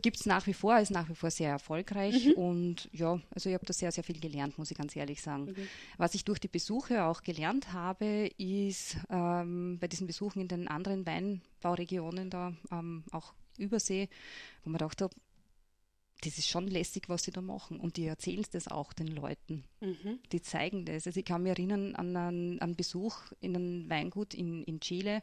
Gibt 0.00 0.18
es 0.18 0.26
nach 0.26 0.46
wie 0.46 0.54
vor, 0.54 0.78
ist 0.78 0.90
nach 0.90 1.08
wie 1.08 1.14
vor 1.14 1.30
sehr 1.30 1.50
erfolgreich 1.50 2.26
mhm. 2.26 2.32
und 2.34 2.88
ja, 2.92 3.18
also 3.30 3.48
ich 3.48 3.54
habe 3.54 3.66
da 3.66 3.72
sehr, 3.72 3.90
sehr 3.90 4.04
viel 4.04 4.20
gelernt, 4.20 4.58
muss 4.58 4.70
ich 4.70 4.76
ganz 4.76 4.94
ehrlich 4.94 5.20
sagen. 5.20 5.46
Mhm. 5.46 5.68
Was 5.96 6.14
ich 6.14 6.24
durch 6.24 6.38
die 6.38 6.48
Besuche 6.48 7.04
auch 7.04 7.22
gelernt 7.22 7.72
habe, 7.72 8.30
ist 8.38 8.96
ähm, 9.10 9.78
bei 9.80 9.88
diesen 9.88 10.06
Besuchen 10.06 10.40
in 10.40 10.48
den 10.48 10.68
anderen 10.68 11.04
Weinbauregionen 11.04 12.30
da, 12.30 12.52
ähm, 12.70 13.02
auch 13.10 13.34
Übersee, 13.58 14.08
wo 14.62 14.70
man 14.70 14.78
gedacht 14.78 15.02
habe, 15.02 15.14
das 16.22 16.38
ist 16.38 16.48
schon 16.48 16.68
lässig, 16.68 17.08
was 17.08 17.24
sie 17.24 17.32
da 17.32 17.40
machen. 17.40 17.78
Und 17.78 17.96
die 17.96 18.06
erzählen 18.06 18.44
das 18.52 18.68
auch 18.68 18.92
den 18.92 19.08
Leuten. 19.08 19.64
Mhm. 19.80 20.18
Die 20.32 20.40
zeigen 20.42 20.84
das. 20.86 21.06
Also 21.06 21.20
ich 21.20 21.26
kann 21.26 21.42
mich 21.42 21.50
erinnern 21.50 21.94
an 21.94 22.16
einen, 22.16 22.60
einen 22.60 22.76
Besuch 22.76 23.18
in 23.40 23.54
einem 23.54 23.90
Weingut 23.90 24.34
in, 24.34 24.64
in 24.64 24.80
Chile, 24.80 25.22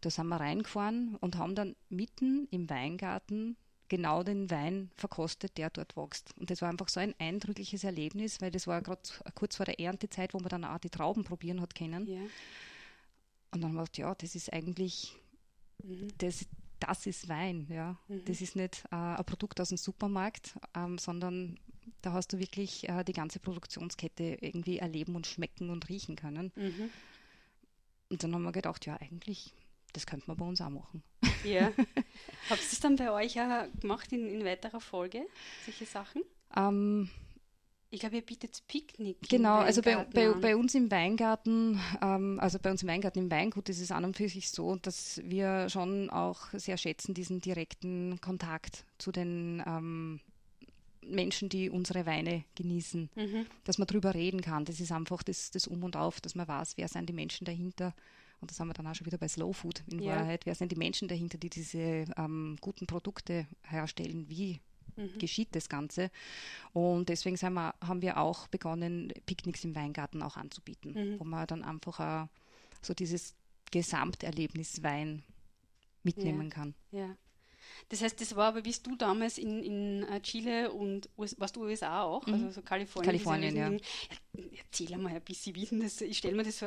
da 0.00 0.10
sind 0.10 0.28
wir 0.28 0.36
reingefahren 0.36 1.16
und 1.16 1.36
haben 1.36 1.54
dann 1.54 1.74
mitten 1.88 2.46
im 2.50 2.70
Weingarten 2.70 3.56
genau 3.88 4.22
den 4.22 4.50
Wein 4.50 4.90
verkostet, 4.96 5.56
der 5.58 5.70
dort 5.70 5.96
wächst. 5.96 6.36
Und 6.38 6.50
das 6.50 6.62
war 6.62 6.68
einfach 6.68 6.88
so 6.88 7.00
ein 7.00 7.14
eindrückliches 7.18 7.84
Erlebnis, 7.84 8.40
weil 8.40 8.50
das 8.50 8.66
war 8.66 8.82
gerade 8.82 9.00
kurz 9.34 9.56
vor 9.56 9.66
der 9.66 9.80
Erntezeit, 9.80 10.34
wo 10.34 10.38
man 10.38 10.50
dann 10.50 10.64
auch 10.64 10.78
die 10.78 10.90
Trauben 10.90 11.24
probieren 11.24 11.60
hat 11.60 11.74
können. 11.74 12.06
Ja. 12.06 12.20
Und 13.50 13.62
dann 13.62 13.64
haben 13.64 13.74
wir 13.74 13.84
gedacht, 13.84 13.98
ja, 13.98 14.14
das 14.14 14.34
ist 14.34 14.52
eigentlich 14.52 15.16
mhm. 15.82 16.08
das, 16.18 16.46
das 16.80 17.06
ist 17.06 17.28
Wein, 17.28 17.66
ja. 17.70 17.98
Mhm. 18.08 18.24
Das 18.24 18.40
ist 18.40 18.56
nicht 18.56 18.84
äh, 18.90 18.96
ein 18.96 19.24
Produkt 19.24 19.60
aus 19.60 19.70
dem 19.70 19.78
Supermarkt, 19.78 20.58
ähm, 20.74 20.98
sondern 20.98 21.58
da 22.02 22.12
hast 22.12 22.32
du 22.32 22.38
wirklich 22.38 22.88
äh, 22.88 23.04
die 23.04 23.12
ganze 23.12 23.40
Produktionskette 23.40 24.38
irgendwie 24.40 24.78
erleben 24.78 25.16
und 25.16 25.26
schmecken 25.26 25.70
und 25.70 25.88
riechen 25.88 26.16
können. 26.16 26.52
Mhm. 26.54 26.90
Und 28.10 28.22
dann 28.22 28.34
haben 28.34 28.42
wir 28.42 28.52
gedacht, 28.52 28.86
ja, 28.86 28.96
eigentlich, 28.96 29.54
das 29.92 30.06
könnte 30.06 30.26
man 30.28 30.36
bei 30.36 30.44
uns 30.44 30.60
auch 30.60 30.70
machen. 30.70 31.02
Ja. 31.44 31.72
Habt 32.50 32.60
ihr 32.60 32.72
es 32.72 32.80
dann 32.80 32.96
bei 32.96 33.10
euch 33.10 33.40
auch 33.40 33.66
gemacht 33.80 34.12
in, 34.12 34.26
in 34.26 34.44
weiterer 34.44 34.80
Folge, 34.80 35.26
solche 35.64 35.86
Sachen? 35.86 36.22
Ähm, 36.56 37.10
ich 37.90 38.00
glaube, 38.00 38.16
ihr 38.16 38.22
bietet 38.22 38.62
Picknick. 38.66 39.16
Genau, 39.28 39.56
also 39.56 39.80
bei, 39.80 40.04
bei, 40.12 40.32
bei, 40.32 40.56
uns 40.56 40.74
im 40.74 40.90
Weingarten, 40.90 41.80
ähm, 42.02 42.38
also 42.40 42.58
bei 42.58 42.70
uns 42.70 42.82
im 42.82 42.88
Weingarten 42.88 43.18
im 43.20 43.30
Weingut 43.30 43.68
ist 43.68 43.80
es 43.80 43.90
an 43.90 44.04
und 44.04 44.16
für 44.16 44.28
sich 44.28 44.50
so, 44.50 44.76
dass 44.76 45.20
wir 45.24 45.68
schon 45.70 46.10
auch 46.10 46.48
sehr 46.52 46.76
schätzen, 46.76 47.14
diesen 47.14 47.40
direkten 47.40 48.20
Kontakt 48.20 48.84
zu 48.98 49.10
den 49.10 49.62
ähm, 49.66 50.20
Menschen, 51.02 51.48
die 51.48 51.70
unsere 51.70 52.04
Weine 52.04 52.44
genießen, 52.54 53.08
mhm. 53.14 53.46
dass 53.64 53.78
man 53.78 53.86
darüber 53.86 54.14
reden 54.14 54.42
kann. 54.42 54.66
Das 54.66 54.80
ist 54.80 54.92
einfach 54.92 55.22
das, 55.22 55.50
das 55.50 55.66
Um 55.66 55.82
und 55.82 55.96
Auf, 55.96 56.20
dass 56.20 56.34
man 56.34 56.46
weiß, 56.46 56.76
wer 56.76 56.88
sind 56.88 57.08
die 57.08 57.14
Menschen 57.14 57.46
dahinter. 57.46 57.94
Und 58.40 58.50
das 58.50 58.60
haben 58.60 58.68
wir 58.68 58.74
dann 58.74 58.86
auch 58.86 58.94
schon 58.94 59.06
wieder 59.06 59.18
bei 59.18 59.28
Slow 59.28 59.52
Food 59.52 59.82
in 59.90 60.00
ja. 60.00 60.14
Wahrheit. 60.14 60.46
Wer 60.46 60.54
sind 60.54 60.70
die 60.70 60.76
Menschen 60.76 61.08
dahinter, 61.08 61.38
die 61.38 61.50
diese 61.50 62.04
ähm, 62.16 62.56
guten 62.60 62.86
Produkte 62.86 63.46
herstellen? 63.62 64.26
Wie 64.28 64.60
mhm. 64.98 65.18
geschieht 65.18 65.48
das 65.52 65.68
Ganze. 65.68 66.10
Und 66.72 67.08
deswegen 67.08 67.36
wir, 67.54 67.74
haben 67.80 68.02
wir 68.02 68.18
auch 68.18 68.48
begonnen, 68.48 69.12
Picknicks 69.26 69.64
im 69.64 69.74
Weingarten 69.74 70.22
auch 70.22 70.36
anzubieten, 70.36 70.92
mhm. 70.92 71.20
wo 71.20 71.24
man 71.24 71.46
dann 71.46 71.64
einfach 71.64 72.00
auch 72.00 72.28
so 72.82 72.94
dieses 72.94 73.34
Gesamterlebnis 73.70 74.82
Wein 74.82 75.22
mitnehmen 76.02 76.48
ja. 76.48 76.54
kann. 76.54 76.74
Ja. 76.92 77.16
Das 77.90 78.02
heißt, 78.02 78.20
das 78.20 78.34
war 78.36 78.48
aber, 78.48 78.64
wie 78.64 78.74
du 78.82 78.96
damals 78.96 79.38
in, 79.38 79.62
in 79.62 80.02
äh, 80.04 80.20
Chile 80.20 80.72
und 80.72 81.08
warst 81.16 81.56
du 81.56 81.64
USA 81.64 82.02
auch, 82.02 82.26
mhm. 82.26 82.34
also 82.34 82.50
so 82.50 82.62
Kalifornien. 82.62 83.06
Kalifornien, 83.06 83.56
ja. 83.56 84.42
Erzähl 84.56 84.96
mal 84.98 85.14
ein 85.14 85.22
bisschen, 85.22 85.54
wie 85.54 85.64
denn 85.64 85.80
das, 85.80 86.00
ich 86.00 86.18
stelle 86.18 86.36
mir 86.36 86.44
das 86.44 86.58
so, 86.58 86.66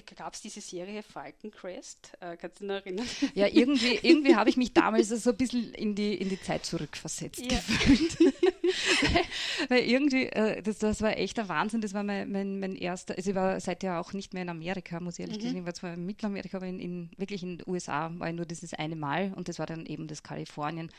gab 0.00 0.34
es 0.34 0.40
diese 0.40 0.60
Serie 0.60 1.02
Falcon 1.02 1.50
Crest? 1.50 2.12
Äh, 2.20 2.36
kannst 2.36 2.60
du 2.60 2.64
dich 2.64 2.68
noch 2.68 2.74
erinnern? 2.76 3.06
Ja, 3.34 3.46
irgendwie, 3.46 3.98
irgendwie 4.02 4.34
habe 4.34 4.48
ich 4.48 4.56
mich 4.56 4.72
damals 4.72 5.08
so 5.08 5.30
ein 5.30 5.36
bisschen 5.36 5.74
in 5.74 5.94
die, 5.94 6.14
in 6.14 6.28
die 6.28 6.40
Zeit 6.40 6.64
zurückversetzt 6.64 7.40
ja. 7.40 7.58
gefühlt. 7.58 8.18
weil, 9.68 9.80
irgendwie, 9.80 10.26
äh, 10.26 10.62
das, 10.62 10.78
das 10.78 11.02
war 11.02 11.16
echt 11.16 11.38
ein 11.38 11.48
Wahnsinn. 11.48 11.80
Das 11.80 11.94
war 11.94 12.02
mein, 12.02 12.30
mein, 12.32 12.58
mein 12.60 12.74
erster, 12.74 13.16
also 13.16 13.30
ich 13.30 13.36
war 13.36 13.60
seither 13.60 14.00
auch 14.00 14.12
nicht 14.12 14.32
mehr 14.32 14.42
in 14.42 14.48
Amerika, 14.48 15.00
muss 15.00 15.18
ich 15.18 15.20
ehrlich 15.20 15.38
mhm. 15.38 15.42
sagen. 15.42 15.58
Ich 15.58 15.64
war 15.66 15.74
zwar 15.74 15.94
in 15.94 16.06
Mittelamerika, 16.06 16.56
aber 16.56 16.66
in, 16.66 16.80
in, 16.80 17.10
wirklich 17.16 17.42
in 17.42 17.58
den 17.58 17.68
USA 17.68 18.10
war 18.18 18.28
ich 18.28 18.34
nur 18.34 18.46
dieses 18.46 18.74
eine 18.74 18.96
Mal 18.96 19.32
und 19.34 19.48
das 19.48 19.58
war 19.58 19.66
dann 19.66 19.86
eben 19.86 20.08
das 20.08 20.22
Kalifornien, 20.22 20.90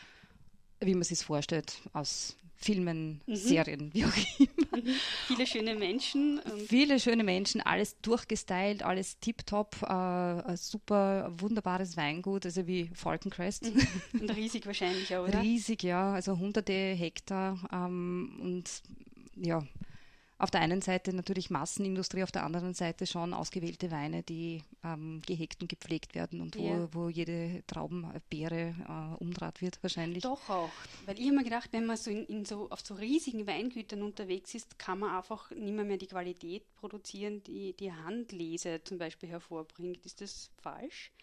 wie 0.79 0.93
man 0.93 1.03
sich 1.03 1.19
es 1.19 1.23
vorstellt, 1.23 1.81
aus 1.93 2.35
Filmen, 2.63 3.22
mhm. 3.25 3.36
Serien, 3.36 3.93
wie 3.93 4.05
auch 4.05 4.13
immer. 4.39 4.84
Mhm. 4.84 4.96
Viele 5.27 5.46
schöne 5.48 5.75
Menschen. 5.75 6.41
Viele 6.67 7.00
schöne 7.00 7.24
Menschen, 7.24 7.62
alles 7.62 8.00
durchgestylt, 8.01 8.84
alles 8.84 9.20
tiptop, 9.20 9.75
äh, 9.84 10.55
super, 10.55 11.32
wunderbares 11.38 11.98
Weingut, 11.98 12.46
also 12.46 12.65
wie 12.65 12.89
Falkencrest. 12.93 13.63
Mhm. 13.63 14.22
Und 14.22 14.36
riesig 14.36 14.65
wahrscheinlich 14.65 15.15
auch, 15.15 15.27
oder? 15.27 15.41
Riesig, 15.41 15.84
ja, 15.84 16.13
also 16.13 16.38
hunderte 16.38 16.74
Hektar 16.74 17.60
ähm, 17.72 18.39
und 18.41 18.63
ja, 19.36 19.63
auf 20.43 20.51
der 20.51 20.59
einen 20.59 20.81
Seite 20.81 21.13
natürlich 21.15 21.50
Massenindustrie, 21.50 22.21
auf 22.21 22.31
der 22.31 22.43
anderen 22.43 22.73
Seite 22.73 23.07
schon 23.07 23.33
ausgewählte 23.33 23.91
Weine, 23.91 24.23
die 24.23 24.62
ähm, 24.83 25.21
gehegt 25.25 25.62
und 25.62 25.69
gepflegt 25.69 26.15
werden 26.15 26.41
und 26.41 26.57
wo, 26.57 26.67
ja. 26.67 26.93
wo 26.93 27.07
jede 27.07 27.63
Traubenbeere 27.65 28.75
äh, 28.88 29.23
umdraht 29.23 29.62
wird 29.62 29.81
wahrscheinlich. 29.81 30.23
Doch 30.23 30.50
auch, 30.50 30.69
weil 31.05 31.17
ich 31.17 31.27
habe 31.27 31.38
mir 31.38 31.43
gedacht, 31.45 31.69
wenn 31.71 31.85
man 31.85 31.95
so, 31.95 32.12
in, 32.12 32.25
in, 32.25 32.43
so 32.43 32.69
auf 32.69 32.81
so 32.81 32.93
riesigen 32.95 33.47
Weingütern 33.47 34.03
unterwegs 34.03 34.53
ist, 34.53 34.77
kann 34.77 35.00
man 35.00 35.15
einfach 35.15 35.50
nicht 35.51 35.73
mehr, 35.73 35.85
mehr 35.85 35.97
die 35.97 36.07
Qualität 36.07 36.75
produzieren, 36.75 37.41
die 37.43 37.73
die 37.77 37.93
Handlese 37.93 38.83
zum 38.83 38.97
Beispiel 38.97 39.29
hervorbringt. 39.29 40.05
Ist 40.05 40.19
das 40.19 40.51
falsch? 40.62 41.13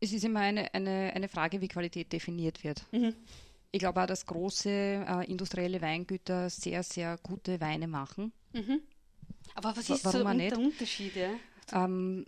Es 0.00 0.12
ist 0.12 0.24
immer 0.24 0.40
eine, 0.40 0.74
eine, 0.74 1.12
eine 1.14 1.28
Frage, 1.28 1.60
wie 1.60 1.68
Qualität 1.68 2.12
definiert 2.12 2.64
wird. 2.64 2.84
Mhm. 2.90 3.14
Ich 3.72 3.78
glaube 3.78 4.02
auch, 4.02 4.06
dass 4.06 4.26
große 4.26 4.68
äh, 4.68 5.30
industrielle 5.30 5.80
Weingüter 5.80 6.50
sehr, 6.50 6.82
sehr 6.82 7.18
gute 7.22 7.60
Weine 7.60 7.86
machen. 7.86 8.32
Mhm. 8.52 8.80
Aber 9.54 9.76
was 9.76 9.90
ist 9.90 10.04
Warum 10.04 10.32
so 10.32 10.38
der 10.38 10.58
Unterschied? 10.58 11.14
Ja? 11.16 11.30
Ähm, 11.72 12.26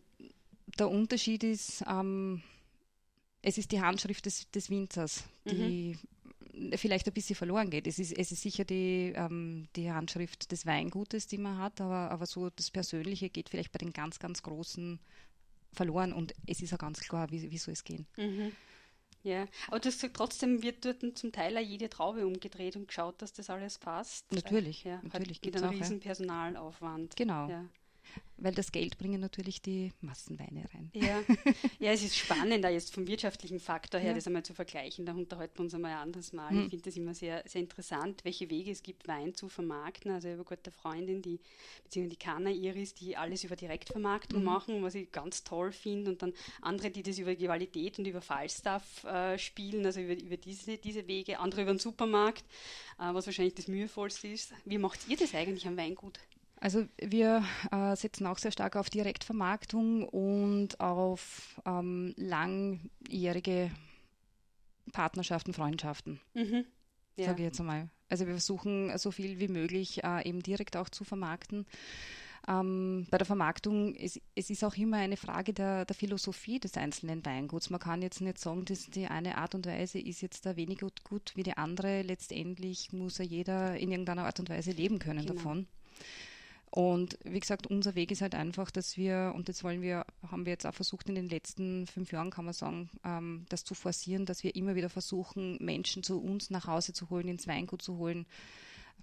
der 0.78 0.88
Unterschied 0.88 1.42
ist, 1.44 1.84
ähm, 1.88 2.42
es 3.42 3.58
ist 3.58 3.72
die 3.72 3.80
Handschrift 3.80 4.26
des, 4.26 4.50
des 4.50 4.70
Winzers, 4.70 5.24
die 5.44 5.96
mhm. 6.54 6.76
vielleicht 6.76 7.06
ein 7.08 7.12
bisschen 7.12 7.36
verloren 7.36 7.70
geht. 7.70 7.86
Es 7.86 7.98
ist, 7.98 8.16
es 8.16 8.30
ist 8.30 8.42
sicher 8.42 8.64
die, 8.64 9.12
ähm, 9.16 9.68
die 9.74 9.90
Handschrift 9.90 10.52
des 10.52 10.64
Weingutes, 10.64 11.26
die 11.26 11.38
man 11.38 11.58
hat, 11.58 11.80
aber, 11.80 12.10
aber 12.10 12.26
so 12.26 12.50
das 12.50 12.70
Persönliche 12.70 13.30
geht 13.30 13.48
vielleicht 13.48 13.72
bei 13.72 13.78
den 13.78 13.92
ganz, 13.92 14.18
ganz 14.18 14.42
Großen 14.42 15.00
verloren 15.72 16.12
und 16.12 16.34
es 16.46 16.60
ist 16.60 16.70
ja 16.70 16.76
ganz 16.76 17.00
klar, 17.00 17.30
wie, 17.30 17.50
wie 17.50 17.58
soll 17.58 17.72
es 17.72 17.84
gehen. 17.84 18.06
Mhm. 18.16 18.52
Ja, 19.24 19.46
aber 19.68 19.78
du 19.78 19.88
hast 19.88 19.96
gesagt, 19.96 20.16
trotzdem 20.16 20.62
wird 20.62 20.84
dort 20.84 21.16
zum 21.16 21.30
Teil 21.32 21.56
auch 21.56 21.60
jede 21.60 21.88
Traube 21.88 22.26
umgedreht 22.26 22.76
und 22.76 22.88
geschaut, 22.88 23.22
dass 23.22 23.32
das 23.32 23.50
alles 23.50 23.78
passt. 23.78 24.30
Natürlich, 24.32 24.84
ja, 24.84 25.00
natürlich. 25.02 25.40
Mit 25.44 25.56
einem 25.56 25.70
riesen 25.70 25.98
ja. 25.98 26.04
Personalaufwand. 26.04 27.16
Genau. 27.16 27.48
Ja 27.48 27.64
weil 28.42 28.54
das 28.54 28.72
Geld 28.72 28.98
bringen 28.98 29.20
natürlich 29.20 29.62
die 29.62 29.92
Massenweine 30.00 30.64
rein. 30.74 30.90
Ja, 30.94 31.22
ja 31.78 31.92
es 31.92 32.02
ist 32.02 32.16
spannend, 32.16 32.64
da 32.64 32.68
jetzt 32.68 32.92
vom 32.92 33.06
wirtschaftlichen 33.06 33.60
Faktor 33.60 34.00
her 34.00 34.10
ja. 34.10 34.14
das 34.14 34.26
einmal 34.26 34.42
zu 34.42 34.52
vergleichen. 34.52 35.06
Da 35.06 35.12
unterhalten 35.12 35.58
wir 35.58 35.64
uns 35.64 35.74
einmal 35.74 35.92
ein 35.92 35.98
anderes 35.98 36.32
Mal. 36.32 36.50
Hm. 36.50 36.64
Ich 36.64 36.70
finde 36.70 36.84
das 36.84 36.96
immer 36.96 37.14
sehr, 37.14 37.42
sehr 37.46 37.60
interessant, 37.60 38.24
welche 38.24 38.50
Wege 38.50 38.70
es 38.72 38.82
gibt, 38.82 39.06
Wein 39.06 39.34
zu 39.34 39.48
vermarkten. 39.48 40.10
Also 40.10 40.28
ich 40.28 40.32
habe 40.32 40.46
eine 40.48 40.56
gute 40.56 40.70
Freundin, 40.72 41.22
die, 41.22 41.38
beziehungsweise 41.84 42.16
die 42.16 42.24
Kana 42.24 42.50
Iris, 42.50 42.94
die 42.94 43.16
alles 43.16 43.44
über 43.44 43.54
Direktvermarktung 43.54 44.40
mhm. 44.40 44.44
machen, 44.44 44.82
was 44.82 44.94
ich 44.96 45.12
ganz 45.12 45.44
toll 45.44 45.70
finde. 45.70 46.10
Und 46.10 46.22
dann 46.22 46.32
andere, 46.60 46.90
die 46.90 47.02
das 47.02 47.18
über 47.18 47.34
Qualität 47.34 47.98
und 47.98 48.06
über 48.06 48.20
Fallstuff 48.20 49.04
äh, 49.04 49.38
spielen, 49.38 49.86
also 49.86 50.00
über, 50.00 50.20
über 50.20 50.36
diese, 50.36 50.78
diese 50.78 51.06
Wege. 51.06 51.38
Andere 51.38 51.62
über 51.62 51.72
den 51.72 51.78
Supermarkt, 51.78 52.44
äh, 52.98 53.14
was 53.14 53.26
wahrscheinlich 53.26 53.54
das 53.54 53.68
mühevollste 53.68 54.28
ist. 54.28 54.52
Wie 54.64 54.78
macht 54.78 55.08
ihr 55.08 55.16
das 55.16 55.34
eigentlich 55.34 55.66
am 55.66 55.76
Weingut? 55.76 56.18
Also 56.62 56.86
wir 57.00 57.44
äh, 57.72 57.96
setzen 57.96 58.24
auch 58.24 58.38
sehr 58.38 58.52
stark 58.52 58.76
auf 58.76 58.88
Direktvermarktung 58.88 60.08
und 60.08 60.78
auf 60.78 61.60
ähm, 61.66 62.14
langjährige 62.16 63.72
Partnerschaften, 64.92 65.54
Freundschaften, 65.54 66.20
mhm. 66.34 66.64
ja. 67.16 67.26
sage 67.26 67.42
ich 67.42 67.46
jetzt 67.46 67.58
einmal. 67.58 67.90
Also 68.08 68.26
wir 68.26 68.34
versuchen 68.34 68.96
so 68.96 69.10
viel 69.10 69.40
wie 69.40 69.48
möglich 69.48 70.04
äh, 70.04 70.28
eben 70.28 70.40
direkt 70.40 70.76
auch 70.76 70.88
zu 70.88 71.02
vermarkten. 71.02 71.66
Ähm, 72.46 73.08
bei 73.10 73.18
der 73.18 73.26
Vermarktung, 73.26 73.96
es, 73.96 74.20
es, 74.36 74.48
ist 74.48 74.62
auch 74.62 74.76
immer 74.76 74.98
eine 74.98 75.16
Frage 75.16 75.52
der, 75.52 75.84
der, 75.84 75.96
Philosophie 75.96 76.60
des 76.60 76.76
einzelnen 76.76 77.26
Weinguts. 77.26 77.70
Man 77.70 77.80
kann 77.80 78.02
jetzt 78.02 78.20
nicht 78.20 78.38
sagen, 78.38 78.66
dass 78.66 78.86
die 78.86 79.08
eine 79.08 79.36
Art 79.36 79.56
und 79.56 79.66
Weise 79.66 79.98
ist 79.98 80.20
jetzt 80.20 80.46
da 80.46 80.54
weniger 80.54 80.86
gut 81.02 81.32
wie 81.34 81.42
die 81.42 81.56
andere. 81.56 82.02
Letztendlich 82.02 82.92
muss 82.92 83.18
ja 83.18 83.24
jeder 83.24 83.76
in 83.76 83.90
irgendeiner 83.90 84.26
Art 84.26 84.38
und 84.38 84.48
Weise 84.48 84.70
leben 84.70 85.00
können 85.00 85.26
genau. 85.26 85.34
davon. 85.34 85.66
Und 86.74 87.18
wie 87.24 87.38
gesagt, 87.38 87.66
unser 87.66 87.94
Weg 87.94 88.10
ist 88.12 88.22
halt 88.22 88.34
einfach, 88.34 88.70
dass 88.70 88.96
wir, 88.96 89.34
und 89.36 89.50
das 89.50 89.62
wollen 89.62 89.82
wir, 89.82 90.06
haben 90.30 90.46
wir 90.46 90.52
jetzt 90.52 90.66
auch 90.66 90.72
versucht 90.72 91.06
in 91.10 91.14
den 91.14 91.28
letzten 91.28 91.86
fünf 91.86 92.12
Jahren, 92.12 92.30
kann 92.30 92.46
man 92.46 92.54
sagen, 92.54 92.88
ähm, 93.04 93.44
das 93.50 93.64
zu 93.64 93.74
forcieren, 93.74 94.24
dass 94.24 94.42
wir 94.42 94.56
immer 94.56 94.74
wieder 94.74 94.88
versuchen, 94.88 95.58
Menschen 95.60 96.02
zu 96.02 96.18
uns 96.18 96.48
nach 96.48 96.66
Hause 96.66 96.94
zu 96.94 97.10
holen, 97.10 97.28
ins 97.28 97.46
Weingut 97.46 97.82
zu 97.82 97.98
holen. 97.98 98.24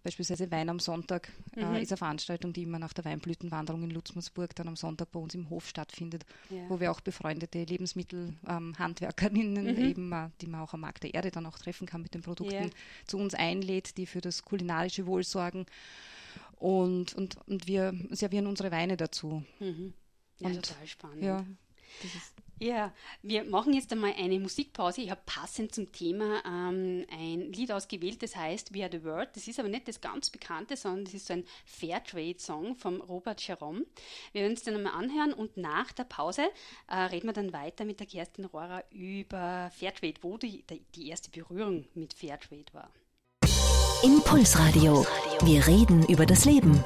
Beispielsweise 0.01 0.49
Wein 0.49 0.69
am 0.69 0.79
Sonntag 0.79 1.29
äh, 1.55 1.63
mhm. 1.63 1.75
ist 1.75 1.91
eine 1.91 1.97
Veranstaltung, 1.97 2.53
die 2.53 2.63
immer 2.63 2.79
nach 2.79 2.93
der 2.93 3.05
Weinblütenwanderung 3.05 3.83
in 3.83 3.91
Lutzmersburg 3.91 4.55
dann 4.55 4.67
am 4.67 4.75
Sonntag 4.75 5.11
bei 5.11 5.19
uns 5.19 5.35
im 5.35 5.51
Hof 5.51 5.67
stattfindet, 5.67 6.25
ja. 6.49 6.67
wo 6.69 6.79
wir 6.79 6.91
auch 6.91 7.01
befreundete 7.01 7.65
Lebensmittelhandwerkerinnen 7.65 9.67
ähm, 9.67 9.75
mhm. 9.75 9.89
eben, 9.89 10.11
äh, 10.11 10.29
die 10.41 10.47
man 10.47 10.61
auch 10.61 10.73
am 10.73 10.79
Markt 10.79 11.03
der 11.03 11.13
Erde 11.13 11.29
dann 11.29 11.45
auch 11.45 11.59
treffen 11.59 11.85
kann 11.85 12.01
mit 12.01 12.15
den 12.15 12.23
Produkten, 12.23 12.55
ja. 12.55 12.69
zu 13.05 13.19
uns 13.19 13.35
einlädt, 13.35 13.95
die 13.97 14.07
für 14.07 14.21
das 14.21 14.43
kulinarische 14.43 15.05
Wohl 15.05 15.23
sorgen. 15.23 15.67
Und, 16.59 17.15
und, 17.15 17.37
und 17.47 17.67
wir 17.67 17.93
servieren 18.11 18.45
unsere 18.45 18.71
Weine 18.71 18.97
dazu. 18.97 19.43
Mhm. 19.59 19.93
Ja, 20.39 20.47
und, 20.47 20.55
total 20.55 20.87
spannend. 20.87 21.23
Ja, 21.23 21.45
ja, 22.61 22.93
wir 23.21 23.45
machen 23.45 23.73
jetzt 23.73 23.91
einmal 23.93 24.13
eine 24.17 24.37
Musikpause. 24.37 25.01
Ich 25.01 25.09
habe 25.09 25.21
passend 25.25 25.73
zum 25.73 25.89
Thema 25.93 26.43
ähm, 26.45 27.05
ein 27.09 27.53
Lied 27.53 27.71
ausgewählt, 27.71 28.21
das 28.21 28.35
heißt 28.35 28.73
We 28.73 28.83
Are 28.83 28.91
the 28.91 29.05
World. 29.05 29.29
Das 29.33 29.47
ist 29.47 29.59
aber 29.59 29.69
nicht 29.69 29.87
das 29.87 30.01
ganz 30.01 30.29
bekannte, 30.29 30.75
sondern 30.75 31.05
das 31.05 31.13
ist 31.13 31.27
so 31.27 31.33
ein 31.33 31.45
Fairtrade-Song 31.65 32.75
von 32.75 32.99
Robert 32.99 33.41
Jerome. 33.47 33.85
Wir 34.33 34.41
werden 34.41 34.53
es 34.53 34.63
dann 34.63 34.75
einmal 34.75 34.93
anhören 34.93 35.31
und 35.31 35.55
nach 35.55 35.93
der 35.93 36.03
Pause 36.03 36.49
äh, 36.89 36.95
reden 36.95 37.27
wir 37.27 37.33
dann 37.33 37.53
weiter 37.53 37.85
mit 37.85 38.01
der 38.01 38.07
Kerstin 38.07 38.43
Rohrer 38.43 38.83
über 38.91 39.71
Fairtrade, 39.73 40.15
wo 40.21 40.37
die, 40.37 40.65
die 40.95 41.07
erste 41.07 41.31
Berührung 41.31 41.85
mit 41.93 42.13
Fairtrade 42.13 42.73
war. 42.73 42.91
Impulsradio. 44.01 45.05
Wir 45.41 45.67
reden 45.67 46.05
über 46.07 46.25
das 46.25 46.45
Leben. 46.45 46.85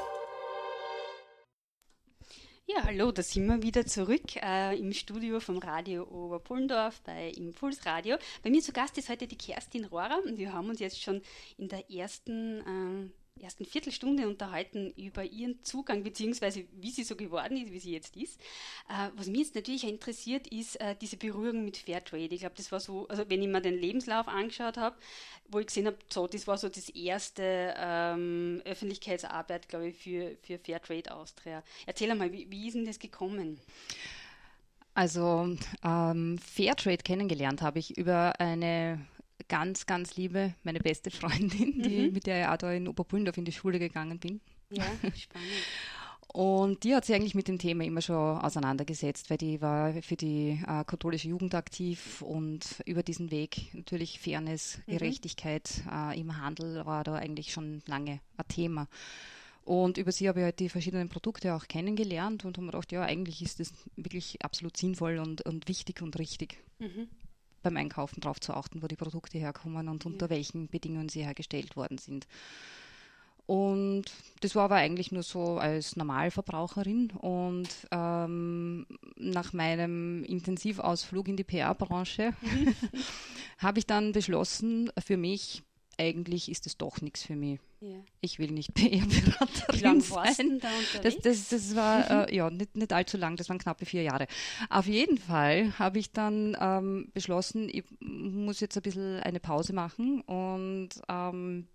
Ja, 2.65 2.85
hallo, 2.85 3.11
da 3.11 3.21
sind 3.21 3.45
wir 3.45 3.61
wieder 3.61 3.85
zurück 3.85 4.35
äh, 4.37 4.75
im 4.79 4.91
Studio 4.93 5.39
vom 5.39 5.59
Radio 5.59 6.05
Oberpullendorf 6.05 7.01
bei 7.01 7.29
Impulsradio. 7.29 8.17
Bei 8.41 8.49
mir 8.49 8.61
zu 8.61 8.73
Gast 8.73 8.97
ist 8.97 9.09
heute 9.09 9.27
die 9.27 9.37
Kerstin 9.37 9.85
Rohrer 9.85 10.21
und 10.25 10.39
wir 10.39 10.53
haben 10.53 10.69
uns 10.69 10.79
jetzt 10.79 11.03
schon 11.03 11.21
in 11.57 11.67
der 11.67 11.87
ersten 11.91 12.61
äh, 12.61 13.11
ersten 13.43 13.65
Viertelstunde 13.65 14.27
unterhalten 14.27 14.93
über 14.95 15.23
ihren 15.23 15.63
Zugang, 15.63 16.03
beziehungsweise 16.03 16.65
wie 16.79 16.91
sie 16.91 17.03
so 17.03 17.15
geworden 17.15 17.57
ist, 17.57 17.71
wie 17.71 17.79
sie 17.79 17.91
jetzt 17.91 18.15
ist. 18.15 18.39
Äh, 18.89 19.09
was 19.15 19.27
mich 19.27 19.39
jetzt 19.39 19.55
natürlich 19.55 19.87
interessiert, 19.87 20.47
ist 20.47 20.79
äh, 20.79 20.95
diese 20.99 21.17
Berührung 21.17 21.65
mit 21.65 21.77
Fairtrade. 21.77 22.33
Ich 22.33 22.39
glaube, 22.39 22.55
das 22.55 22.71
war 22.71 22.79
so, 22.79 23.07
also 23.07 23.29
wenn 23.29 23.41
ich 23.41 23.47
mir 23.47 23.61
den 23.61 23.77
Lebenslauf 23.77 24.27
angeschaut 24.27 24.77
habe, 24.77 24.95
wo 25.49 25.59
ich 25.59 25.67
gesehen 25.67 25.87
habe, 25.87 25.97
so, 26.09 26.27
das 26.27 26.47
war 26.47 26.57
so 26.57 26.69
das 26.69 26.89
erste 26.89 27.73
ähm, 27.77 28.61
Öffentlichkeitsarbeit, 28.65 29.67
glaube 29.69 29.89
ich, 29.89 29.97
für, 29.97 30.37
für 30.41 30.57
Fairtrade 30.57 31.13
Austria. 31.13 31.63
Erzähl 31.85 32.09
einmal, 32.09 32.31
wie, 32.31 32.49
wie 32.49 32.67
ist 32.67 32.75
denn 32.75 32.85
das 32.85 32.99
gekommen? 32.99 33.59
Also 34.95 35.57
ähm, 35.83 36.37
Fairtrade 36.37 36.97
kennengelernt 37.03 37.61
habe 37.61 37.79
ich 37.79 37.97
über 37.97 38.39
eine 38.39 39.03
ganz, 39.47 39.85
ganz 39.85 40.15
liebe, 40.15 40.55
meine 40.63 40.79
beste 40.79 41.11
Freundin, 41.11 41.81
die, 41.81 42.07
mhm. 42.07 42.13
mit 42.13 42.27
der 42.27 42.41
ich 42.41 42.47
auch 42.47 42.57
da 42.57 42.71
in 42.71 42.87
Oberpullendorf 42.87 43.37
in 43.37 43.45
die 43.45 43.51
Schule 43.51 43.79
gegangen 43.79 44.19
bin. 44.19 44.41
Ja, 44.69 44.83
spannend. 45.15 45.49
Und 46.33 46.83
die 46.83 46.95
hat 46.95 47.05
sich 47.05 47.15
eigentlich 47.15 47.35
mit 47.35 47.47
dem 47.47 47.59
Thema 47.59 47.83
immer 47.83 48.01
schon 48.01 48.39
auseinandergesetzt, 48.39 49.29
weil 49.29 49.37
die 49.37 49.61
war 49.61 49.93
für 50.01 50.15
die 50.15 50.59
äh, 50.67 50.83
katholische 50.83 51.27
Jugend 51.27 51.53
aktiv 51.53 52.23
und 52.23 52.81
über 52.87 53.03
diesen 53.03 53.29
Weg 53.29 53.71
natürlich 53.73 54.19
Fairness, 54.19 54.79
mhm. 54.87 54.93
Gerechtigkeit 54.93 55.83
äh, 55.91 56.19
im 56.19 56.41
Handel 56.41 56.87
war 56.87 57.03
da 57.03 57.13
eigentlich 57.13 57.53
schon 57.53 57.83
lange 57.85 58.19
ein 58.37 58.47
Thema. 58.47 58.87
Und 59.63 59.99
über 59.99 60.11
sie 60.11 60.27
habe 60.27 60.39
ich 60.39 60.43
halt 60.43 60.59
die 60.59 60.69
verschiedenen 60.69 61.07
Produkte 61.07 61.53
auch 61.53 61.67
kennengelernt 61.67 62.45
und 62.45 62.57
habe 62.57 62.65
mir 62.65 62.71
gedacht, 62.71 62.91
ja, 62.91 63.03
eigentlich 63.03 63.43
ist 63.43 63.59
das 63.59 63.71
wirklich 63.95 64.43
absolut 64.43 64.75
sinnvoll 64.75 65.19
und, 65.19 65.43
und 65.43 65.67
wichtig 65.67 66.01
und 66.01 66.17
richtig. 66.17 66.57
Mhm 66.79 67.09
beim 67.63 67.77
Einkaufen 67.77 68.21
darauf 68.21 68.39
zu 68.39 68.53
achten, 68.53 68.83
wo 68.83 68.87
die 68.87 68.95
Produkte 68.95 69.37
herkommen 69.37 69.87
und 69.89 70.05
unter 70.05 70.29
welchen 70.29 70.67
Bedingungen 70.67 71.09
sie 71.09 71.23
hergestellt 71.23 71.75
worden 71.75 71.97
sind. 71.97 72.27
Und 73.45 74.05
das 74.39 74.55
war 74.55 74.65
aber 74.65 74.75
eigentlich 74.75 75.11
nur 75.11 75.23
so 75.23 75.57
als 75.57 75.95
Normalverbraucherin. 75.97 77.11
Und 77.11 77.67
ähm, 77.91 78.85
nach 79.17 79.51
meinem 79.51 80.23
Intensivausflug 80.23 81.27
in 81.27 81.35
die 81.35 81.43
PR-Branche 81.43 82.33
habe 83.57 83.79
ich 83.79 83.85
dann 83.85 84.13
beschlossen, 84.13 84.91
für 85.03 85.17
mich, 85.17 85.63
eigentlich 85.97 86.49
ist 86.49 86.65
es 86.65 86.77
doch 86.77 87.01
nichts 87.01 87.23
für 87.23 87.35
mich. 87.35 87.59
Yeah. 87.81 88.03
Ich 88.21 88.39
will 88.39 88.51
nicht 88.51 88.73
PR-Beraterin 88.75 90.01
sein. 90.01 90.59
Da 90.59 90.69
das, 91.01 91.17
das, 91.17 91.49
das 91.49 91.75
war 91.75 92.29
äh, 92.29 92.35
ja 92.35 92.49
nicht, 92.49 92.75
nicht 92.75 92.93
allzu 92.93 93.17
lang, 93.17 93.35
das 93.35 93.49
waren 93.49 93.57
knappe 93.57 93.85
vier 93.85 94.03
Jahre. 94.03 94.27
Auf 94.69 94.87
jeden 94.87 95.17
Fall 95.17 95.77
habe 95.77 95.99
ich 95.99 96.11
dann 96.11 96.57
ähm, 96.59 97.09
beschlossen, 97.13 97.69
ich 97.69 97.83
muss 97.99 98.59
jetzt 98.59 98.77
ein 98.77 98.83
bisschen 98.83 99.19
eine 99.19 99.39
Pause 99.39 99.73
machen 99.73 100.21
und 100.21 100.89
ähm, 101.09 101.67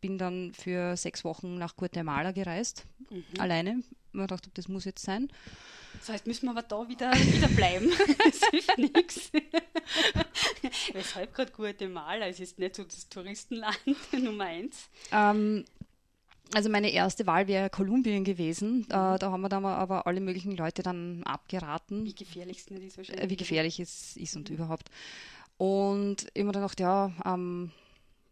bin 0.00 0.18
dann 0.18 0.52
für 0.52 0.96
sechs 0.96 1.24
Wochen 1.24 1.56
nach 1.56 1.76
Guatemala 1.76 2.32
gereist, 2.32 2.86
mhm. 3.10 3.24
alleine. 3.38 3.82
Ich 4.12 4.26
dachte, 4.26 4.50
das 4.54 4.68
muss 4.68 4.84
jetzt 4.84 5.04
sein. 5.04 5.28
Das 6.00 6.08
heißt, 6.08 6.26
müssen 6.26 6.46
wir 6.46 6.50
aber 6.50 6.62
da 6.62 6.88
wieder, 6.88 7.12
wieder 7.12 7.48
bleiben. 7.48 7.90
das 8.24 8.40
hilft 8.50 8.78
nichts. 8.78 9.30
Weshalb 10.92 11.34
gerade 11.34 11.52
Guatemala? 11.52 12.26
Es 12.26 12.40
ist 12.40 12.58
nicht 12.58 12.76
so 12.76 12.84
das 12.84 13.08
Touristenland 13.08 13.78
Nummer 14.12 14.44
eins. 14.44 14.88
Ähm, 15.12 15.64
also 16.54 16.70
meine 16.70 16.90
erste 16.90 17.26
Wahl 17.26 17.48
wäre 17.48 17.70
Kolumbien 17.70 18.24
gewesen. 18.24 18.84
Äh, 18.84 19.18
da 19.18 19.30
haben 19.30 19.40
wir 19.40 19.48
dann 19.48 19.64
aber 19.64 20.06
alle 20.06 20.20
möglichen 20.20 20.56
Leute 20.56 20.82
dann 20.82 21.22
abgeraten. 21.24 22.04
Wie 22.04 22.14
gefährlich 22.14 22.58
es 22.58 22.66
ist 22.66 22.96
wahrscheinlich. 22.96 23.24
Äh, 23.24 23.30
wie 23.30 23.36
gefährlich 23.36 23.80
es 23.80 24.16
ist 24.16 24.36
und 24.36 24.50
mhm. 24.50 24.56
überhaupt. 24.56 24.90
Und 25.58 26.28
immer 26.34 26.52
dann 26.52 26.62
gedacht, 26.62 26.80
ja, 26.80 27.12
ähm, 27.24 27.72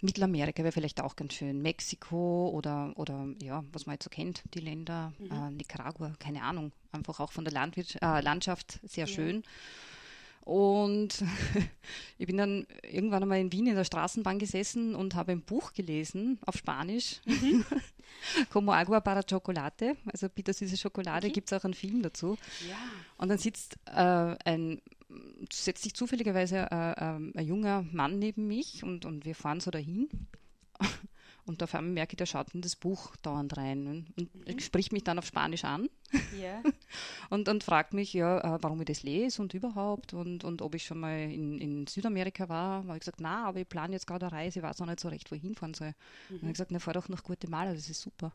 Mittelamerika 0.04 0.62
wäre 0.62 0.72
vielleicht 0.72 1.00
auch 1.00 1.16
ganz 1.16 1.32
schön. 1.34 1.62
Mexiko 1.62 2.50
oder, 2.50 2.92
oder 2.96 3.26
ja, 3.42 3.64
was 3.72 3.86
man 3.86 3.94
jetzt 3.94 4.04
so 4.04 4.10
kennt, 4.10 4.42
die 4.52 4.60
Länder, 4.60 5.12
mhm. 5.18 5.30
äh, 5.30 5.50
Nicaragua, 5.50 6.12
keine 6.18 6.42
Ahnung. 6.42 6.72
Einfach 6.92 7.20
auch 7.20 7.32
von 7.32 7.44
der 7.44 7.54
Landwirtschaft, 7.54 8.02
äh, 8.02 8.20
Landschaft 8.20 8.80
sehr 8.84 9.06
ja. 9.06 9.12
schön. 9.12 9.42
Und 10.42 11.24
ich 12.18 12.26
bin 12.26 12.36
dann 12.36 12.66
irgendwann 12.82 13.22
einmal 13.22 13.40
in 13.40 13.50
Wien 13.50 13.66
in 13.66 13.76
der 13.76 13.84
Straßenbahn 13.84 14.38
gesessen 14.38 14.94
und 14.94 15.14
habe 15.14 15.32
ein 15.32 15.40
Buch 15.40 15.72
gelesen 15.72 16.38
auf 16.44 16.56
Spanisch. 16.56 17.22
Mhm. 17.24 17.64
Como 18.50 18.72
agua 18.72 19.00
para 19.00 19.22
chocolate, 19.22 19.96
also 20.12 20.28
bittersüße 20.28 20.76
Schokolade, 20.76 21.26
okay. 21.26 21.32
gibt 21.34 21.50
es 21.50 21.58
auch 21.58 21.64
einen 21.64 21.74
Film 21.74 22.02
dazu. 22.02 22.36
Ja. 22.68 22.76
Und 23.16 23.28
dann 23.30 23.38
sitzt 23.38 23.78
äh, 23.86 24.36
ein 24.44 24.82
setzt 25.52 25.82
sich 25.82 25.94
zufälligerweise 25.94 26.68
äh, 26.70 26.92
äh, 26.92 27.32
ein 27.34 27.46
junger 27.46 27.82
Mann 27.92 28.18
neben 28.18 28.46
mich 28.46 28.82
und, 28.82 29.04
und 29.04 29.24
wir 29.24 29.34
fahren 29.34 29.60
so 29.60 29.70
dahin. 29.70 30.08
Und 31.46 31.62
auf 31.62 31.74
einmal 31.74 31.92
merke 31.92 32.14
ich, 32.14 32.16
der 32.16 32.24
schaut 32.24 32.54
in 32.54 32.62
das 32.62 32.74
Buch 32.74 33.16
dauernd 33.16 33.58
rein 33.58 33.86
und 34.16 34.48
mhm. 34.48 34.58
spricht 34.60 34.94
mich 34.94 35.04
dann 35.04 35.18
auf 35.18 35.26
Spanisch 35.26 35.64
an 35.64 35.90
yeah. 36.38 36.62
und, 37.30 37.48
und 37.48 37.64
fragt 37.64 37.92
mich, 37.92 38.12
ja, 38.12 38.38
äh, 38.38 38.58
warum 38.62 38.80
ich 38.80 38.86
das 38.86 39.02
lese 39.02 39.42
und 39.42 39.54
überhaupt 39.54 40.14
und, 40.14 40.44
und 40.44 40.62
ob 40.62 40.74
ich 40.74 40.84
schon 40.84 41.00
mal 41.00 41.30
in, 41.30 41.58
in 41.58 41.86
Südamerika 41.86 42.48
war. 42.48 42.82
Da 42.82 42.88
habe 42.88 42.96
ich 42.96 43.00
gesagt, 43.00 43.20
na, 43.20 43.44
aber 43.44 43.60
ich 43.60 43.68
plane 43.68 43.92
jetzt 43.92 44.06
gerade 44.06 44.26
eine 44.26 44.34
Reise, 44.34 44.60
ich 44.60 44.62
weiß 44.62 44.78
noch 44.78 44.86
nicht 44.86 45.00
so 45.00 45.08
recht, 45.08 45.30
wohin 45.30 45.54
fahren 45.54 45.74
soll. 45.74 45.94
Mhm. 46.30 46.36
Und 46.36 46.46
ich 46.48 46.52
gesagt, 46.54 46.70
na, 46.70 46.78
fahr 46.78 46.94
doch 46.94 47.08
nach 47.08 47.22
Guatemala, 47.22 47.74
das 47.74 47.88
ist 47.88 48.00
super. 48.00 48.32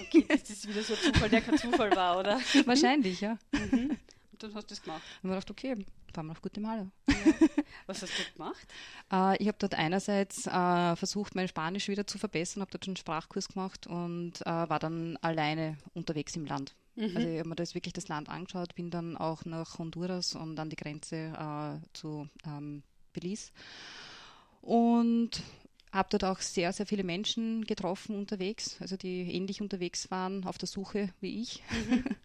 Okay, 0.00 0.24
das 0.28 0.48
ist 0.50 0.68
wieder 0.68 0.82
so 0.82 0.94
ein 0.94 1.12
Zufall, 1.12 1.30
der 1.30 1.40
kein 1.40 1.58
Zufall 1.58 1.94
war, 1.96 2.18
oder? 2.18 2.40
Wahrscheinlich, 2.66 3.20
ja. 3.20 3.38
Mhm. 3.52 3.96
Und 4.42 4.50
dann 4.50 4.56
hast 4.56 4.70
du 4.70 4.74
es 4.74 4.82
gemacht. 4.82 5.02
Und 5.22 5.30
ich 5.30 5.34
gedacht, 5.34 5.50
okay, 5.50 5.76
fahren 6.12 6.26
wir 6.26 6.34
nach 6.34 6.42
Guatemala. 6.42 6.90
Ja. 7.08 7.14
Was 7.86 8.02
hast 8.02 8.12
du 8.18 8.32
gemacht? 8.34 8.66
äh, 9.12 9.36
ich 9.38 9.48
habe 9.48 9.58
dort 9.58 9.74
einerseits 9.74 10.46
äh, 10.46 10.96
versucht, 10.96 11.34
mein 11.34 11.48
Spanisch 11.48 11.88
wieder 11.88 12.06
zu 12.06 12.18
verbessern, 12.18 12.60
habe 12.60 12.70
dort 12.70 12.86
einen 12.86 12.96
Sprachkurs 12.96 13.48
gemacht 13.48 13.86
und 13.86 14.40
äh, 14.42 14.44
war 14.44 14.78
dann 14.78 15.16
alleine 15.18 15.78
unterwegs 15.94 16.36
im 16.36 16.46
Land. 16.46 16.74
Mhm. 16.96 17.16
Also 17.16 17.28
ich 17.28 17.38
habe 17.38 17.48
mir 17.48 17.56
das 17.56 17.74
wirklich 17.74 17.94
das 17.94 18.08
Land 18.08 18.28
angeschaut, 18.28 18.74
bin 18.74 18.90
dann 18.90 19.16
auch 19.16 19.44
nach 19.44 19.78
Honduras 19.78 20.34
und 20.34 20.58
an 20.58 20.70
die 20.70 20.76
Grenze 20.76 21.16
äh, 21.16 21.96
zu 21.96 22.28
ähm, 22.46 22.82
Belize. 23.12 23.52
Und 24.60 25.42
habe 25.92 26.08
dort 26.10 26.24
auch 26.24 26.40
sehr, 26.40 26.72
sehr 26.72 26.86
viele 26.86 27.04
Menschen 27.04 27.64
getroffen 27.64 28.16
unterwegs, 28.16 28.76
also 28.80 28.96
die 28.96 29.34
ähnlich 29.34 29.60
unterwegs 29.60 30.10
waren 30.10 30.44
auf 30.46 30.56
der 30.56 30.68
Suche 30.68 31.10
wie 31.20 31.42
ich. 31.42 31.62
Mhm. 31.88 32.04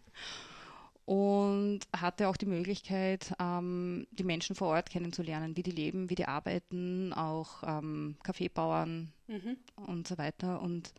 und 1.08 1.80
hatte 1.96 2.28
auch 2.28 2.36
die 2.36 2.44
Möglichkeit, 2.44 3.32
ähm, 3.40 4.06
die 4.10 4.24
Menschen 4.24 4.54
vor 4.54 4.68
Ort 4.68 4.90
kennenzulernen, 4.90 5.56
wie 5.56 5.62
die 5.62 5.70
leben, 5.70 6.10
wie 6.10 6.14
die 6.14 6.28
arbeiten, 6.28 7.14
auch 7.14 7.62
ähm, 7.66 8.16
Kaffeebauern 8.22 9.10
mhm. 9.26 9.56
und 9.86 10.06
so 10.06 10.18
weiter. 10.18 10.60
Und 10.60 10.92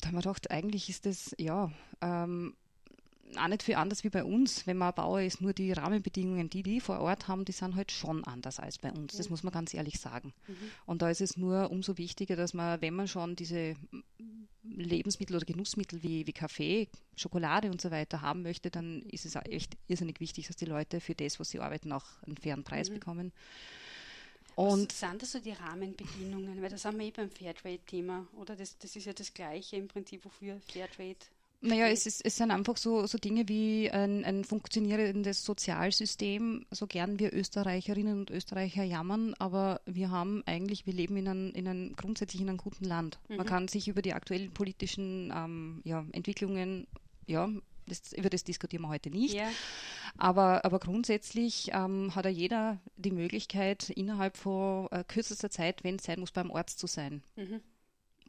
da 0.00 0.08
haben 0.08 0.16
wir 0.16 0.22
gedacht, 0.22 0.50
eigentlich 0.50 0.88
ist 0.88 1.06
das 1.06 1.36
ja 1.38 1.70
ähm, 2.00 2.56
auch 3.36 3.48
nicht 3.48 3.62
viel 3.62 3.74
anders 3.74 4.04
wie 4.04 4.10
bei 4.10 4.24
uns, 4.24 4.66
wenn 4.66 4.76
man 4.76 4.88
ein 4.88 4.94
Bauer 4.94 5.20
ist, 5.20 5.40
nur 5.40 5.52
die 5.52 5.72
Rahmenbedingungen, 5.72 6.48
die 6.50 6.62
die 6.62 6.80
vor 6.80 7.00
Ort 7.00 7.28
haben, 7.28 7.44
die 7.44 7.52
sind 7.52 7.76
halt 7.76 7.92
schon 7.92 8.24
anders 8.24 8.60
als 8.60 8.78
bei 8.78 8.90
uns. 8.92 9.16
Das 9.16 9.30
muss 9.30 9.42
man 9.42 9.52
ganz 9.52 9.74
ehrlich 9.74 9.98
sagen. 9.98 10.32
Mhm. 10.46 10.56
Und 10.86 11.02
da 11.02 11.10
ist 11.10 11.20
es 11.20 11.36
nur 11.36 11.70
umso 11.70 11.98
wichtiger, 11.98 12.36
dass 12.36 12.54
man, 12.54 12.80
wenn 12.80 12.94
man 12.94 13.08
schon 13.08 13.36
diese 13.36 13.76
Lebensmittel 14.62 15.36
oder 15.36 15.46
Genussmittel 15.46 16.02
wie, 16.02 16.26
wie 16.26 16.32
Kaffee, 16.32 16.88
Schokolade 17.16 17.70
und 17.70 17.80
so 17.80 17.90
weiter 17.90 18.22
haben 18.22 18.42
möchte, 18.42 18.70
dann 18.70 19.02
ist 19.02 19.24
es 19.26 19.34
echt 19.34 19.76
irrsinnig 19.86 20.20
wichtig, 20.20 20.46
dass 20.46 20.56
die 20.56 20.66
Leute 20.66 21.00
für 21.00 21.14
das, 21.14 21.40
was 21.40 21.50
sie 21.50 21.60
arbeiten, 21.60 21.92
auch 21.92 22.06
einen 22.26 22.36
fairen 22.36 22.64
Preis 22.64 22.90
mhm. 22.90 22.94
bekommen. 22.94 23.32
Und 24.54 24.90
was 24.90 25.00
sind 25.00 25.22
das 25.22 25.32
so 25.32 25.38
die 25.38 25.52
Rahmenbedingungen? 25.52 26.60
Weil 26.60 26.70
das 26.70 26.84
haben 26.84 26.98
wir 26.98 27.06
eh 27.06 27.12
beim 27.12 27.30
Fairtrade-Thema, 27.30 28.26
oder? 28.32 28.56
Das, 28.56 28.76
das 28.78 28.96
ist 28.96 29.04
ja 29.04 29.12
das 29.12 29.32
Gleiche 29.32 29.76
im 29.76 29.86
Prinzip, 29.86 30.24
wofür 30.24 30.60
Fairtrade 30.60 31.16
naja, 31.60 31.88
es, 31.88 32.06
ist, 32.06 32.24
es 32.24 32.36
sind 32.36 32.52
einfach 32.52 32.76
so, 32.76 33.06
so 33.06 33.18
Dinge 33.18 33.48
wie 33.48 33.90
ein, 33.90 34.24
ein 34.24 34.44
funktionierendes 34.44 35.44
Sozialsystem, 35.44 36.66
so 36.70 36.86
gern 36.86 37.18
wir 37.18 37.34
Österreicherinnen 37.34 38.20
und 38.20 38.30
Österreicher 38.30 38.84
jammern, 38.84 39.34
aber 39.38 39.80
wir 39.84 40.10
haben 40.10 40.44
eigentlich, 40.46 40.86
wir 40.86 40.92
leben 40.92 41.16
in 41.16 41.26
einem, 41.26 41.50
in 41.54 41.66
einem 41.66 41.96
grundsätzlich 41.96 42.42
in 42.42 42.48
einem 42.48 42.58
guten 42.58 42.84
Land. 42.84 43.18
Mhm. 43.28 43.36
Man 43.38 43.46
kann 43.46 43.68
sich 43.68 43.88
über 43.88 44.02
die 44.02 44.12
aktuellen 44.12 44.52
politischen 44.52 45.32
ähm, 45.34 45.80
ja, 45.84 46.06
Entwicklungen, 46.12 46.86
ja, 47.26 47.48
das, 47.86 48.12
über 48.12 48.30
das 48.30 48.44
diskutieren 48.44 48.82
wir 48.82 48.90
heute 48.90 49.10
nicht. 49.10 49.34
Ja. 49.34 49.48
Aber, 50.16 50.64
aber 50.64 50.78
grundsätzlich 50.78 51.70
ähm, 51.72 52.14
hat 52.14 52.24
ja 52.24 52.30
jeder 52.30 52.78
die 52.96 53.10
Möglichkeit, 53.10 53.90
innerhalb 53.90 54.36
von 54.36 54.88
äh, 54.92 55.02
kürzester 55.02 55.50
Zeit, 55.50 55.82
wenn 55.82 55.96
es 55.96 56.04
sein 56.04 56.20
muss, 56.20 56.30
beim 56.30 56.52
Arzt 56.52 56.78
zu 56.78 56.86
sein. 56.86 57.22
Mhm 57.34 57.62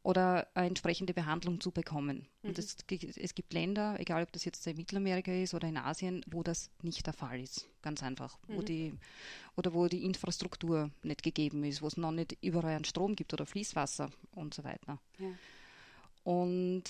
oder 0.10 0.48
eine 0.56 0.70
entsprechende 0.70 1.14
Behandlung 1.14 1.62
zu 1.62 1.70
bekommen. 1.70 2.26
Mhm. 2.42 2.50
Und 2.50 2.58
es, 2.58 2.78
es, 3.16 3.36
gibt 3.36 3.54
Länder, 3.54 3.96
egal 4.00 4.24
ob 4.24 4.32
das 4.32 4.44
jetzt 4.44 4.66
in 4.66 4.76
Mittelamerika 4.76 5.32
ist 5.32 5.54
oder 5.54 5.68
in 5.68 5.78
Asien, 5.78 6.26
wo 6.26 6.42
das 6.42 6.72
nicht 6.82 7.06
der 7.06 7.14
Fall 7.14 7.40
ist. 7.40 7.68
Ganz 7.84 8.02
einfach. 8.02 8.40
Mhm. 8.48 8.56
Wo 8.56 8.62
die, 8.64 8.94
oder 9.56 9.72
wo 9.72 9.88
die 9.88 10.04
Infrastruktur 10.06 10.90
nicht 11.04 11.22
gegeben 11.22 11.64
ist, 11.64 11.84
wo 11.84 11.88
es 11.88 11.96
noch 11.96 12.12
nicht 12.12 12.36
überall 12.42 12.76
einen 12.76 12.86
Strom 12.86 13.16
gibt 13.16 13.34
oder 13.34 13.46
Fließwasser 13.46 14.10
und 14.32 14.56
so 14.56 14.64
weiter. 14.64 15.00
Ja. 15.20 15.28
Und 16.24 16.86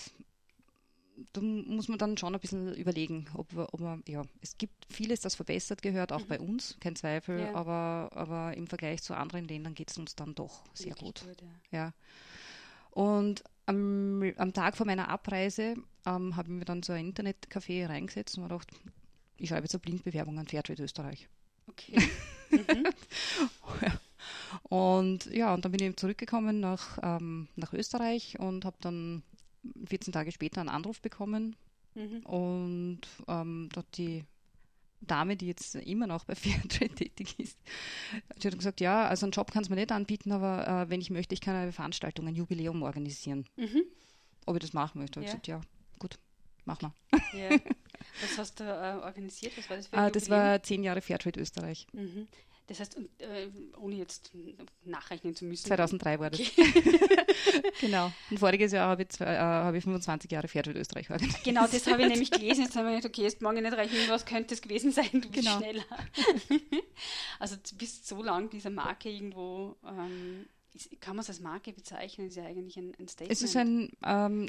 da 1.34 1.42
muss 1.42 1.90
man 1.90 2.00
dann 2.00 2.16
schon 2.16 2.34
ein 2.34 2.40
bisschen 2.40 2.74
überlegen, 2.74 3.28
ob, 3.34 3.54
wir, 3.54 3.74
ob 3.74 3.82
man, 3.82 4.02
ja, 4.08 4.22
es 4.40 4.58
gibt 4.58 4.86
vieles, 4.90 5.20
das 5.20 5.36
verbessert 5.36 5.82
gehört, 5.82 6.14
auch 6.14 6.22
mhm. 6.22 6.28
bei 6.28 6.40
uns, 6.40 6.78
kein 6.80 6.96
Zweifel, 6.96 7.42
ja. 7.42 7.54
aber, 7.54 8.12
aber 8.14 8.56
im 8.56 8.68
Vergleich 8.68 9.04
zu 9.04 9.14
anderen 9.14 9.46
Ländern 9.46 9.76
geht 9.76 9.92
es 9.92 9.98
uns 9.98 10.16
dann 10.16 10.36
doch 10.36 10.64
sehr 10.74 10.96
gut. 10.96 11.26
gut 11.26 11.44
ja. 11.72 11.80
ja. 11.80 11.94
Und 12.92 13.44
am, 13.66 14.24
am, 14.38 14.54
Tag 14.54 14.76
vor 14.76 14.86
meiner 14.86 15.10
Abreise 15.10 15.76
ähm, 16.06 16.36
habe 16.36 16.50
ich 16.50 16.56
mir 16.56 16.66
dann 16.66 16.84
so 16.84 16.94
ein 16.94 17.14
Internetcafé 17.14 17.88
reingesetzt 17.88 18.38
und 18.38 18.44
mir 18.44 18.50
gedacht, 18.50 18.72
ich 19.38 19.50
schreibe 19.50 19.64
jetzt 19.64 19.76
eine 19.76 19.82
Blindbewerbung 19.82 20.38
an 20.40 20.48
Fairtrade 20.48 20.84
Österreich. 20.84 21.28
Okay. 21.68 22.02
Mhm. 22.52 22.88
Und 24.64 25.26
ja, 25.28 25.54
und 25.54 25.66
dann 25.66 25.72
bin 25.72 25.90
ich 25.90 25.98
zurückgekommen 25.98 26.60
nach, 26.60 26.98
ähm, 27.02 27.48
nach 27.56 27.74
Österreich 27.74 28.40
und 28.40 28.66
habe 28.66 28.78
dann 28.82 29.24
14 29.88 30.14
Tage 30.14 30.32
später 30.32 30.62
einen 30.62 30.70
Anruf 30.70 31.02
bekommen. 31.02 31.56
Mhm. 31.96 32.20
Und 32.26 33.02
ähm, 33.28 33.70
dort 33.74 33.98
die 33.98 34.26
Dame, 35.02 35.36
die 35.36 35.48
jetzt 35.48 35.76
immer 35.76 36.08
noch 36.08 36.26
bei 36.26 36.36
Fairtrade 36.36 36.90
tätig 36.96 37.40
ist, 37.40 37.58
die 38.38 38.48
hat 38.48 38.58
gesagt, 38.58 38.82
ja, 38.82 39.08
also 39.08 39.26
einen 39.26 39.32
Job 39.32 39.52
kann 39.52 39.64
es 39.64 39.70
mir 39.70 39.76
nicht 39.76 39.92
anbieten, 39.92 40.32
aber 40.32 40.68
äh, 40.68 40.90
wenn 40.90 41.02
ich 41.02 41.10
möchte, 41.10 41.34
ich 41.34 41.42
kann 41.42 41.56
eine 41.56 41.72
Veranstaltung, 41.72 42.28
ein 42.28 42.36
Jubiläum 42.36 42.84
organisieren. 42.84 43.46
Mhm. 43.58 43.84
Ob 44.46 44.56
ich 44.56 44.62
das 44.62 44.74
machen 44.74 45.00
möchte. 45.00 45.20
Ja. 45.20 45.26
Ich 45.26 45.32
gesagt, 45.32 45.48
ja, 45.48 45.62
gut, 46.00 46.18
mach 46.66 46.82
mal. 46.82 46.94
Ja. 47.34 47.50
Was 48.22 48.38
hast 48.38 48.60
du 48.60 48.64
äh, 48.64 49.04
organisiert? 49.04 49.58
Was 49.58 49.70
war 49.70 49.78
das 49.78 49.88
für 49.88 49.98
ein 49.98 50.08
äh, 50.08 50.12
Das 50.12 50.30
war 50.30 50.64
zehn 50.64 50.84
Jahre 50.84 51.02
Fairtrade 51.02 51.40
Österreich. 51.40 51.88
Mhm. 51.94 52.28
Das 52.70 52.80
heißt, 52.80 52.98
äh, 52.98 53.48
ohne 53.80 53.96
jetzt 53.96 54.32
nachrechnen 54.86 55.36
zu 55.36 55.46
müssen. 55.46 55.66
2003 55.66 56.20
war 56.20 56.30
das. 56.30 56.40
genau. 57.82 58.12
Und 58.30 58.40
voriges 58.40 58.72
Jahr 58.74 58.90
habe 58.90 59.02
ich, 59.02 59.10
zwei, 59.10 59.26
äh, 59.26 59.40
habe 59.40 59.76
ich 59.76 59.84
25 59.84 60.32
Jahre 60.32 60.48
Fairtrade 60.48 60.80
Österreich 60.80 61.10
organisiert. 61.10 61.44
Genau, 61.44 61.66
das 61.66 61.88
habe 61.88 62.04
ich 62.04 62.08
nämlich 62.12 62.30
gelesen. 62.30 62.66
Jetzt 62.66 62.76
habe 62.76 62.90
ich 62.90 62.98
gedacht, 62.98 63.12
okay, 63.12 63.24
jetzt 63.24 63.42
morgen 63.42 63.64
nicht 63.64 63.74
rechnen, 63.74 64.02
was 64.10 64.24
könnte 64.24 64.54
es 64.54 64.62
gewesen 64.62 64.92
sein, 64.92 65.10
du 65.14 65.30
bist 65.30 65.34
genau. 65.34 65.58
schneller. 65.58 65.84
also 67.40 67.56
du 67.56 67.76
bist 67.76 68.08
so 68.08 68.22
lang 68.22 68.52
dieser 68.52 68.70
Marke 68.70 69.10
irgendwo, 69.10 69.76
ähm, 69.88 70.46
kann 71.00 71.16
man 71.16 71.24
es 71.24 71.30
als 71.30 71.40
Marke 71.40 71.74
bezeichnen? 71.74 72.28
Ist 72.28 72.38
ja 72.38 72.44
eigentlich 72.44 72.78
ein, 72.78 72.94
ein 73.00 73.08
Statement. 73.08 73.32
Es 73.32 73.42
ist 73.42 73.58
ein, 73.58 73.90
ähm, 74.06 74.48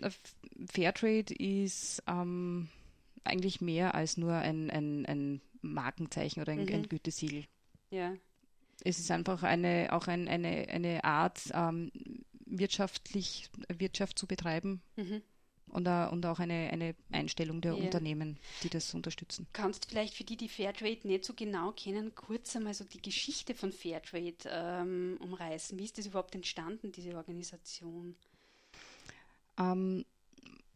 Fairtrade 0.70 1.33
ist 1.33 2.02
ähm, 2.06 2.68
eigentlich 3.24 3.62
mehr 3.62 3.94
als 3.94 4.18
nur 4.18 4.35
ein, 4.35 4.68
ein, 4.68 5.06
ein 5.06 5.40
Markenzeichen 5.62 6.42
oder 6.42 6.52
ein, 6.52 6.64
mhm. 6.64 6.74
ein 6.74 6.88
Gütesiegel. 6.90 7.46
Ja. 7.90 8.14
Es 8.83 8.98
ist 8.98 9.11
einfach 9.11 9.42
eine, 9.42 9.88
auch 9.92 10.07
ein, 10.07 10.29
eine, 10.29 10.68
eine 10.68 11.05
Art, 11.05 11.50
ähm, 11.53 11.90
wirtschaftlich, 12.46 13.48
Wirtschaft 13.68 14.18
zu 14.18 14.26
betreiben. 14.26 14.83
Mhm. 14.96 15.22
Und, 15.68 15.87
uh, 15.87 16.09
und, 16.11 16.26
auch 16.26 16.40
eine, 16.40 16.68
eine 16.72 16.96
Einstellung 17.12 17.61
der 17.61 17.74
ja. 17.74 17.85
Unternehmen, 17.85 18.40
die 18.64 18.70
das 18.70 18.92
unterstützen. 18.92 19.46
Kannst 19.53 19.85
du 19.85 19.88
vielleicht 19.88 20.14
für 20.14 20.24
die, 20.24 20.37
die 20.37 20.48
Fairtrade 20.48 21.07
nicht 21.07 21.24
so 21.24 21.33
genau 21.33 21.70
kennen, 21.70 22.12
kurz 22.16 22.57
einmal 22.57 22.74
so 22.74 22.83
die 22.83 23.00
Geschichte 23.00 23.55
von 23.55 23.70
Fairtrade 23.70 24.35
ähm, 24.46 25.16
umreißen? 25.20 25.79
Wie 25.79 25.85
ist 25.85 25.96
das 25.96 26.07
überhaupt 26.07 26.35
entstanden, 26.35 26.90
diese 26.90 27.14
Organisation? 27.14 28.16
Ähm, 29.59 30.05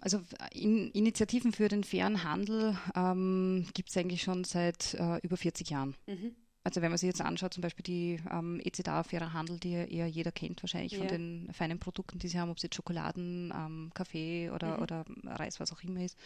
also 0.00 0.20
in, 0.53 0.92
Initiativen 0.92 1.53
für 1.53 1.66
den 1.68 1.83
fairen 1.83 2.22
Handel 2.22 2.79
ähm, 2.94 3.66
gibt 3.74 3.88
es 3.88 3.96
eigentlich 3.96 4.22
schon 4.22 4.44
seit 4.44 4.94
äh, 4.94 5.18
über 5.22 5.37
40 5.37 5.70
Jahren. 5.70 5.96
Mhm. 6.07 6.37
Also 6.64 6.81
wenn 6.81 6.90
man 6.90 6.96
sich 6.96 7.09
jetzt 7.09 7.20
anschaut, 7.20 7.53
zum 7.53 7.61
Beispiel 7.61 7.83
die 7.83 8.20
ähm, 8.33 8.61
fairer 9.05 9.35
Handel, 9.35 9.59
die 9.59 9.72
ja 9.72 9.85
eher 9.85 10.07
jeder 10.07 10.33
kennt 10.33 10.62
wahrscheinlich 10.62 10.92
ja. 10.92 10.98
von 10.98 11.09
den 11.09 11.50
feinen 11.53 11.79
Produkten, 11.79 12.18
die 12.18 12.29
sie 12.29 12.40
haben, 12.40 12.50
ob 12.50 12.57
es 12.57 12.62
jetzt 12.62 12.74
Schokoladen, 12.74 13.53
ähm, 13.55 13.90
Kaffee 13.92 14.50
oder, 14.50 14.79
mhm. 14.79 14.83
oder 14.83 15.05
Reis, 15.24 15.61
was 15.61 15.72
auch 15.72 15.83
immer 15.83 16.03
ist. 16.03 16.18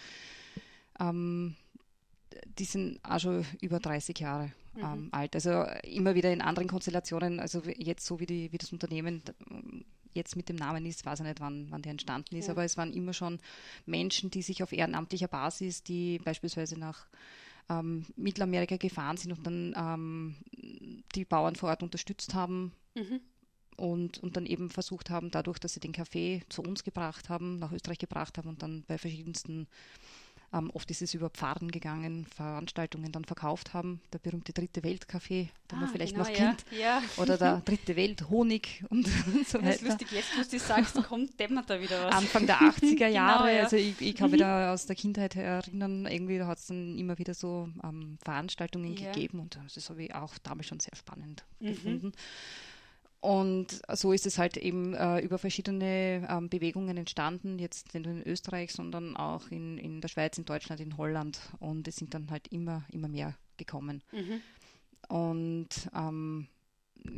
Ähm, 1.00 1.56
die 2.56 2.64
sind 2.64 3.00
auch 3.02 3.18
schon 3.18 3.44
über 3.60 3.80
30 3.80 4.16
Jahre 4.20 4.52
mhm. 4.74 4.82
ähm, 4.82 5.08
alt. 5.10 5.34
Also 5.34 5.64
immer 5.82 6.14
wieder 6.14 6.32
in 6.32 6.40
anderen 6.40 6.68
Konstellationen, 6.68 7.40
also 7.40 7.60
jetzt 7.76 8.06
so 8.06 8.20
wie, 8.20 8.26
die, 8.26 8.52
wie 8.52 8.58
das 8.58 8.72
Unternehmen 8.72 9.22
jetzt 10.14 10.36
mit 10.36 10.48
dem 10.48 10.56
Namen 10.56 10.86
ist, 10.86 11.04
weiß 11.04 11.20
ich 11.20 11.26
nicht, 11.26 11.40
wann, 11.40 11.66
wann 11.70 11.82
der 11.82 11.90
entstanden 11.92 12.36
ist, 12.36 12.46
ja. 12.46 12.52
aber 12.52 12.64
es 12.64 12.76
waren 12.76 12.92
immer 12.92 13.12
schon 13.12 13.40
Menschen, 13.86 14.30
die 14.30 14.42
sich 14.42 14.62
auf 14.62 14.72
ehrenamtlicher 14.72 15.28
Basis, 15.28 15.82
die 15.82 16.20
beispielsweise 16.24 16.78
nach 16.78 17.06
ähm, 17.68 18.06
Mittelamerika 18.16 18.76
gefahren 18.76 19.16
sind 19.16 19.32
und 19.32 19.46
dann 19.46 19.74
ähm, 19.76 20.36
die 21.14 21.24
Bauern 21.24 21.56
vor 21.56 21.70
Ort 21.70 21.82
unterstützt 21.82 22.34
haben. 22.34 22.72
Mhm. 22.94 23.20
Und, 23.76 24.18
und 24.18 24.36
dann 24.36 24.44
eben 24.44 24.70
versucht 24.70 25.08
haben, 25.08 25.30
dadurch, 25.30 25.60
dass 25.60 25.74
sie 25.74 25.80
den 25.80 25.92
Kaffee 25.92 26.42
zu 26.48 26.62
uns 26.62 26.82
gebracht 26.82 27.28
haben, 27.28 27.60
nach 27.60 27.70
Österreich 27.70 27.98
gebracht 27.98 28.36
haben 28.36 28.48
und 28.48 28.60
dann 28.60 28.82
bei 28.88 28.98
verschiedensten 28.98 29.68
ähm, 30.52 30.70
oft 30.72 30.90
ist 30.90 31.02
es 31.02 31.12
über 31.12 31.28
Pfaden 31.28 31.70
gegangen, 31.70 32.26
Veranstaltungen 32.34 33.12
dann 33.12 33.24
verkauft 33.24 33.74
haben. 33.74 34.00
Der 34.12 34.18
berühmte 34.18 34.52
dritte 34.52 34.82
Weltkaffee, 34.82 35.50
den 35.70 35.76
ah, 35.76 35.80
man 35.82 35.90
vielleicht 35.90 36.14
genau, 36.14 36.26
noch 36.26 36.34
kennt. 36.34 36.64
Ja. 36.70 37.02
Oder 37.18 37.36
der 37.36 37.60
dritte 37.64 37.96
Welt 37.96 38.28
Honig 38.30 38.84
und, 38.88 39.06
so 39.06 39.58
weiter. 39.58 39.66
Das 39.66 39.76
ist 39.76 39.82
lustig, 39.82 40.12
jetzt, 40.12 40.30
wo 40.38 40.50
du 40.50 40.58
sagst, 40.58 40.94
kommt 41.08 41.38
dämmert 41.38 41.68
da 41.68 41.80
wieder 41.80 42.02
was. 42.04 42.14
Anfang 42.14 42.46
der 42.46 42.60
80er 42.60 42.96
genau, 42.96 43.10
Jahre, 43.12 43.48
genau, 43.48 43.58
ja. 43.58 43.64
also 43.64 43.76
ich, 43.76 44.00
ich 44.00 44.14
kann 44.14 44.30
mich 44.30 44.40
da 44.40 44.72
aus 44.72 44.86
der 44.86 44.96
Kindheit 44.96 45.36
erinnern, 45.36 46.06
irgendwie 46.06 46.42
hat 46.42 46.58
es 46.58 46.66
dann 46.66 46.98
immer 46.98 47.18
wieder 47.18 47.34
so 47.34 47.68
ähm, 47.84 48.16
Veranstaltungen 48.24 48.94
gegeben 48.94 49.40
und 49.40 49.58
das 49.74 49.90
habe 49.90 50.02
ich 50.02 50.14
auch 50.14 50.38
damals 50.38 50.66
schon 50.66 50.80
sehr 50.80 50.96
spannend 50.96 51.44
mhm. 51.60 51.66
gefunden. 51.66 52.12
Und 53.20 53.82
so 53.94 54.12
ist 54.12 54.26
es 54.26 54.38
halt 54.38 54.56
eben 54.56 54.94
äh, 54.94 55.18
über 55.20 55.38
verschiedene 55.38 56.26
ähm, 56.30 56.48
Bewegungen 56.48 56.96
entstanden, 56.96 57.58
jetzt 57.58 57.92
nicht 57.92 58.06
nur 58.06 58.14
in 58.14 58.26
Österreich, 58.26 58.72
sondern 58.72 59.16
auch 59.16 59.48
in, 59.50 59.76
in 59.76 60.00
der 60.00 60.08
Schweiz, 60.08 60.38
in 60.38 60.44
Deutschland, 60.44 60.80
in 60.80 60.96
Holland. 60.96 61.40
Und 61.58 61.88
es 61.88 61.96
sind 61.96 62.14
dann 62.14 62.30
halt 62.30 62.46
immer, 62.48 62.84
immer 62.92 63.08
mehr 63.08 63.36
gekommen. 63.56 64.04
Mhm. 64.12 64.40
Und 65.08 65.68
ähm, 65.94 66.46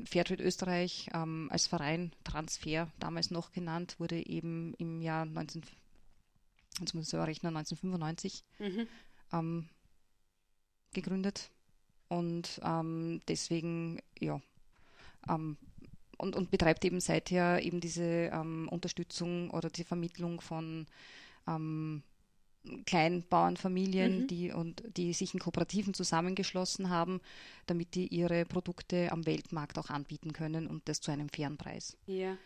Fairtrade 0.06 0.42
Österreich 0.42 1.10
ähm, 1.12 1.48
als 1.50 1.66
Verein 1.66 2.12
Transfer, 2.24 2.90
damals 2.98 3.30
noch 3.30 3.52
genannt, 3.52 3.96
wurde 3.98 4.24
eben 4.26 4.74
im 4.78 5.02
Jahr 5.02 5.26
19, 5.26 5.62
jetzt 6.80 6.94
muss 6.94 7.12
ich 7.12 7.18
rechnen, 7.18 7.56
1995 7.56 8.44
mhm. 8.58 8.88
ähm, 9.32 9.68
gegründet. 10.94 11.50
Und 12.08 12.60
ähm, 12.64 13.20
deswegen, 13.28 14.00
ja, 14.18 14.40
ähm, 15.28 15.56
und, 16.20 16.36
und 16.36 16.50
betreibt 16.50 16.84
eben 16.84 17.00
seither 17.00 17.62
eben 17.62 17.80
diese 17.80 18.30
ähm, 18.32 18.68
Unterstützung 18.70 19.50
oder 19.50 19.70
die 19.70 19.84
Vermittlung 19.84 20.40
von 20.40 20.86
ähm, 21.48 22.02
Kleinbauernfamilien, 22.84 24.22
mhm. 24.22 24.26
die 24.26 24.52
und 24.52 24.82
die 24.96 25.12
sich 25.14 25.32
in 25.32 25.40
Kooperativen 25.40 25.94
zusammengeschlossen 25.94 26.90
haben, 26.90 27.20
damit 27.66 27.94
die 27.94 28.06
ihre 28.08 28.44
Produkte 28.44 29.10
am 29.12 29.24
Weltmarkt 29.24 29.78
auch 29.78 29.88
anbieten 29.88 30.32
können 30.32 30.66
und 30.66 30.88
das 30.88 31.00
zu 31.00 31.10
einem 31.10 31.30
fairen 31.30 31.56
Preis. 31.56 31.96
Ja. 32.06 32.36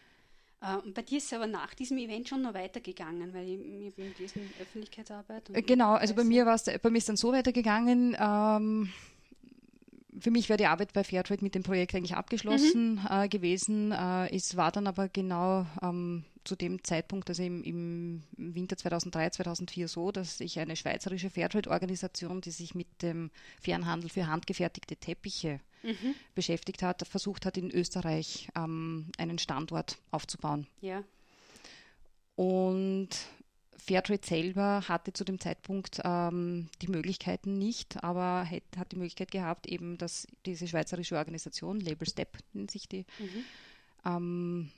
Uh, 0.62 0.78
und 0.82 0.94
bei 0.94 1.02
dir 1.02 1.18
ist 1.18 1.26
es 1.26 1.32
aber 1.34 1.46
nach 1.46 1.74
diesem 1.74 1.98
Event 1.98 2.28
schon 2.28 2.40
noch 2.40 2.54
weitergegangen, 2.54 3.34
weil 3.34 3.46
ich, 3.48 3.60
ich 3.88 3.94
bin 3.94 4.06
in 4.06 4.50
Öffentlichkeitsarbeit. 4.62 5.50
genau, 5.66 5.92
also 5.92 6.14
bei 6.14 6.24
mir 6.24 6.46
war 6.46 6.54
es, 6.54 6.64
bei 6.64 6.90
mir 6.90 6.98
ist 6.98 7.08
dann 7.08 7.16
so 7.16 7.32
weitergegangen. 7.32 8.16
Ähm, 8.18 8.88
für 10.18 10.30
mich 10.30 10.48
wäre 10.48 10.56
die 10.56 10.66
Arbeit 10.66 10.92
bei 10.92 11.04
Fairtrade 11.04 11.42
mit 11.42 11.54
dem 11.54 11.62
Projekt 11.62 11.94
eigentlich 11.94 12.14
abgeschlossen 12.14 12.94
mhm. 12.94 13.08
äh, 13.10 13.28
gewesen. 13.28 13.92
Äh, 13.92 14.34
es 14.34 14.56
war 14.56 14.70
dann 14.70 14.86
aber 14.86 15.08
genau 15.08 15.66
ähm, 15.82 16.24
zu 16.44 16.56
dem 16.56 16.84
Zeitpunkt, 16.84 17.28
also 17.28 17.42
im, 17.42 17.62
im, 17.62 18.22
Winter 18.36 18.76
2003, 18.76 19.30
2004 19.30 19.88
so, 19.88 20.12
dass 20.12 20.40
ich 20.40 20.58
eine 20.58 20.76
schweizerische 20.76 21.30
Fairtrade-Organisation, 21.30 22.40
die 22.40 22.50
sich 22.50 22.74
mit 22.74 23.02
dem 23.02 23.30
fairen 23.60 23.86
Handel 23.86 24.10
für 24.10 24.26
handgefertigte 24.26 24.96
Teppiche 24.96 25.60
mhm. 25.82 26.14
beschäftigt 26.34 26.82
hat, 26.82 27.06
versucht 27.08 27.46
hat, 27.46 27.56
in 27.56 27.70
Österreich 27.70 28.48
ähm, 28.54 29.06
einen 29.18 29.38
Standort 29.38 29.98
aufzubauen. 30.10 30.66
Ja. 30.80 31.02
Und 32.36 33.08
Fairtrade 33.86 34.26
selber 34.26 34.88
hatte 34.88 35.12
zu 35.12 35.24
dem 35.24 35.38
Zeitpunkt 35.38 36.00
ähm, 36.04 36.68
die 36.80 36.88
Möglichkeiten 36.88 37.58
nicht, 37.58 38.02
aber 38.02 38.48
hat, 38.50 38.62
hat, 38.78 38.92
die 38.92 38.96
Möglichkeit 38.96 39.30
gehabt, 39.30 39.66
eben, 39.66 39.98
dass 39.98 40.26
diese 40.46 40.66
schweizerische 40.66 41.16
Organisation, 41.16 41.80
Label 41.80 42.08
Step 42.08 42.38
nennt 42.54 42.70
sich 42.70 42.88
die, 42.88 43.04
mhm. 43.18 43.44
ähm, 44.06 44.70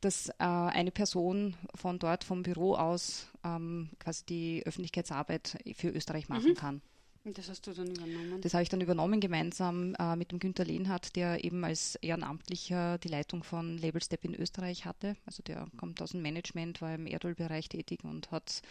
dass 0.00 0.28
äh, 0.28 0.34
eine 0.38 0.92
Person 0.92 1.56
von 1.74 1.98
dort 1.98 2.22
vom 2.22 2.42
Büro 2.42 2.74
aus 2.74 3.28
ähm, 3.44 3.90
quasi 3.98 4.24
die 4.26 4.62
Öffentlichkeitsarbeit 4.66 5.58
für 5.74 5.88
Österreich 5.88 6.28
machen 6.28 6.50
mhm. 6.50 6.54
kann. 6.54 6.82
Das 7.24 7.48
hast 7.48 7.66
du 7.66 7.72
dann 7.72 7.86
übernommen? 7.86 8.40
Das 8.40 8.52
habe 8.54 8.64
ich 8.64 8.68
dann 8.68 8.80
übernommen, 8.80 9.20
gemeinsam 9.20 9.94
äh, 9.94 10.16
mit 10.16 10.32
dem 10.32 10.40
Günter 10.40 10.64
Lehnhardt, 10.64 11.14
der 11.14 11.44
eben 11.44 11.64
als 11.64 11.94
Ehrenamtlicher 11.96 12.98
die 12.98 13.08
Leitung 13.08 13.44
von 13.44 13.78
Label 13.78 14.02
Step 14.02 14.24
in 14.24 14.34
Österreich 14.34 14.84
hatte. 14.84 15.16
Also 15.24 15.42
der 15.42 15.66
kommt 15.76 16.02
aus 16.02 16.10
dem 16.10 16.22
Management, 16.22 16.82
war 16.82 16.94
im 16.94 17.06
Erdölbereich 17.06 17.68
tätig 17.68 18.02
und 18.02 18.32
hat 18.32 18.62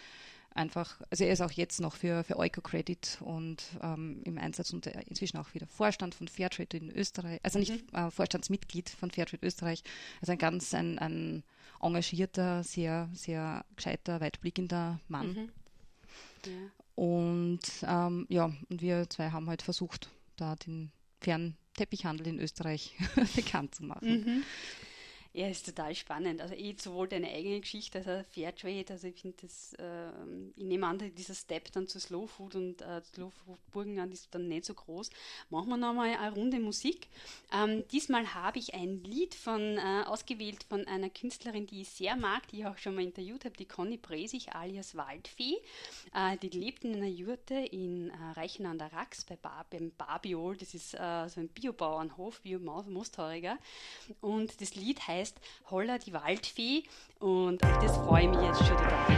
einfach, 0.53 1.01
also 1.09 1.23
er 1.23 1.31
ist 1.31 1.41
auch 1.41 1.51
jetzt 1.51 1.79
noch 1.79 1.95
für, 1.95 2.25
für 2.25 2.37
Eukocredit 2.37 3.19
und 3.21 3.63
ähm, 3.81 4.21
im 4.25 4.37
Einsatz 4.37 4.73
und 4.73 4.85
inzwischen 4.85 5.37
auch 5.37 5.53
wieder 5.53 5.67
Vorstand 5.67 6.13
von 6.13 6.27
Fairtrade 6.27 6.75
in 6.75 6.91
Österreich, 6.91 7.39
also 7.43 7.57
nicht 7.57 7.91
mhm. 7.91 7.97
äh, 7.97 8.11
Vorstandsmitglied 8.11 8.89
von 8.89 9.11
Fairtrade 9.11 9.45
Österreich, 9.45 9.81
also 10.19 10.33
ein 10.33 10.37
ganz 10.37 10.73
ein, 10.73 10.99
ein 10.99 11.43
engagierter, 11.81 12.63
sehr, 12.63 13.09
sehr 13.13 13.63
gescheiter, 13.77 14.19
weitblickender 14.19 14.99
Mann. 15.07 15.27
Mhm. 15.33 15.51
Ja. 16.45 16.80
Und 16.95 17.62
ähm, 17.84 18.25
ja, 18.30 18.51
und 18.69 18.82
wir 18.82 19.10
zwei 19.10 19.30
haben 19.32 19.47
halt 19.49 19.62
versucht, 19.62 20.10
da 20.36 20.56
den 20.56 20.91
fairen 21.19 21.56
Teppichhandel 21.75 22.27
in 22.27 22.39
Österreich 22.39 22.97
bekannt 23.36 23.75
zu 23.75 23.84
machen. 23.86 24.21
Mhm. 24.21 24.43
Ja, 25.33 25.47
ist 25.47 25.65
total 25.65 25.95
spannend. 25.95 26.41
Also 26.41 26.55
eh 26.55 26.75
sowohl 26.77 27.07
deine 27.07 27.29
eigene 27.29 27.61
Geschichte 27.61 27.99
als 27.99 28.07
auch 28.07 28.33
Fairtrade. 28.33 28.85
Also 28.89 29.07
ich 29.07 29.21
finde 29.21 29.37
das, 29.41 29.73
äh, 29.75 30.09
ich 30.57 30.65
nehme 30.65 30.85
an, 30.85 30.99
dieser 31.15 31.33
Step 31.33 31.71
dann 31.71 31.87
zu 31.87 32.01
Slow 32.01 32.27
Food 32.27 32.55
und 32.55 32.81
äh, 32.81 33.01
Slow 33.13 33.31
Food 33.31 33.57
Burgenland 33.71 34.13
ist 34.13 34.27
dann 34.35 34.49
nicht 34.49 34.65
so 34.65 34.73
groß. 34.73 35.09
Machen 35.49 35.69
wir 35.69 35.77
nochmal 35.77 36.17
eine 36.17 36.35
Runde 36.35 36.59
Musik. 36.59 37.07
Ähm, 37.53 37.85
diesmal 37.93 38.33
habe 38.33 38.59
ich 38.59 38.73
ein 38.73 39.05
Lied 39.05 39.33
von, 39.33 39.77
äh, 39.77 40.03
ausgewählt 40.05 40.65
von 40.67 40.85
einer 40.85 41.09
Künstlerin, 41.09 41.65
die 41.65 41.83
ich 41.83 41.89
sehr 41.89 42.17
mag, 42.17 42.49
die 42.49 42.59
ich 42.59 42.65
auch 42.65 42.77
schon 42.77 42.95
mal 42.95 43.03
interviewt 43.03 43.45
habe, 43.45 43.55
die 43.55 43.65
Conny 43.65 43.95
Bresig 43.95 44.53
alias 44.53 44.97
Waldfee. 44.97 45.55
Äh, 46.13 46.35
die 46.41 46.49
lebt 46.49 46.83
in 46.83 46.95
einer 46.95 47.07
Jurte 47.07 47.55
in 47.55 48.09
äh, 48.09 48.13
Reichen 48.35 48.65
an 48.65 48.77
der 48.77 48.91
Rax 48.91 49.23
bei 49.23 49.37
Bar, 49.37 49.65
beim 49.69 49.93
Barbiol. 49.97 50.57
Das 50.57 50.73
ist 50.73 50.93
äh, 50.93 51.29
so 51.29 51.39
ein 51.39 51.47
Biobauernhof, 51.47 52.41
Bio-Moosthoriger. 52.41 53.57
Und 54.19 54.59
das 54.59 54.75
Lied 54.75 55.07
heißt 55.07 55.20
heißt 55.21 55.39
Holla 55.69 55.99
die 55.99 56.13
Waldfee 56.13 56.84
und 57.19 57.63
auf 57.63 57.79
das 57.79 57.95
freue 57.97 58.23
ich 58.23 58.29
mich 58.29 58.41
jetzt 58.41 58.57
schon 58.57 58.75
total. 58.75 59.17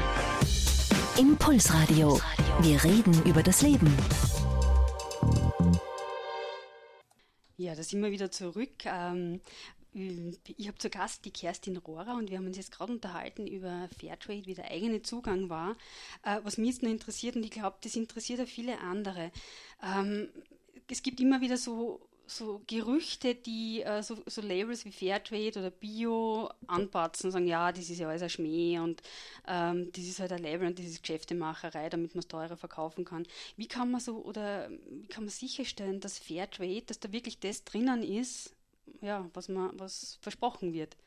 Impulsradio. 1.17 2.19
Wir 2.59 2.83
reden 2.83 3.23
über 3.23 3.41
das 3.41 3.61
Leben. 3.61 3.95
Ja, 7.55 7.73
da 7.73 7.83
sind 7.83 8.03
wir 8.03 8.11
wieder 8.11 8.31
zurück. 8.31 8.85
Ähm, 8.85 9.39
ich 9.93 10.67
habe 10.67 10.77
zu 10.77 10.89
Gast 10.89 11.23
die 11.23 11.31
Kerstin 11.31 11.77
Rohrer 11.77 12.15
und 12.17 12.29
wir 12.29 12.37
haben 12.37 12.47
uns 12.47 12.57
jetzt 12.57 12.71
gerade 12.71 12.91
unterhalten 12.91 13.47
über 13.47 13.87
Fairtrade, 13.97 14.45
wie 14.45 14.55
der 14.55 14.71
eigene 14.71 15.03
Zugang 15.03 15.47
war. 15.47 15.77
Äh, 16.23 16.39
was 16.43 16.57
mich 16.57 16.71
jetzt 16.71 16.83
noch 16.83 16.89
interessiert 16.89 17.37
und 17.37 17.43
ich 17.43 17.51
glaube, 17.51 17.77
das 17.81 17.95
interessiert 17.95 18.41
auch 18.41 18.47
viele 18.47 18.79
andere. 18.79 19.31
Ähm, 19.81 20.27
es 20.89 21.01
gibt 21.01 21.21
immer 21.21 21.39
wieder 21.39 21.55
so 21.55 22.01
so 22.37 22.61
Gerüchte, 22.67 23.35
die 23.35 23.81
äh, 23.81 24.01
so, 24.03 24.17
so, 24.25 24.41
Labels 24.41 24.85
wie 24.85 24.91
Fairtrade 24.91 25.59
oder 25.59 25.71
Bio 25.71 26.49
anpatzen 26.67 27.27
und 27.27 27.31
sagen, 27.31 27.47
ja, 27.47 27.71
das 27.71 27.89
ist 27.89 27.99
ja 27.99 28.07
alles 28.07 28.21
ein 28.21 28.29
Schmäh 28.29 28.79
und 28.79 29.01
ähm, 29.47 29.91
das 29.91 30.03
ist 30.03 30.19
halt 30.19 30.31
ein 30.31 30.41
Label 30.41 30.67
und 30.67 30.79
das 30.79 30.85
ist 30.85 31.03
Geschäftemacherei, 31.03 31.89
damit 31.89 32.15
man 32.15 32.19
es 32.19 32.27
teurer 32.27 32.57
verkaufen 32.57 33.05
kann. 33.05 33.25
Wie 33.55 33.67
kann 33.67 33.91
man 33.91 34.01
so 34.01 34.23
oder 34.23 34.69
wie 34.69 35.07
kann 35.07 35.23
man 35.23 35.29
sicherstellen, 35.29 35.99
dass 35.99 36.19
Fairtrade, 36.19 36.83
dass 36.83 36.99
da 36.99 37.11
wirklich 37.11 37.39
das 37.39 37.63
drinnen 37.63 38.03
ist, 38.03 38.53
ja, 39.01 39.29
was 39.33 39.49
man, 39.49 39.77
was 39.79 40.17
versprochen 40.21 40.73
wird? 40.73 40.97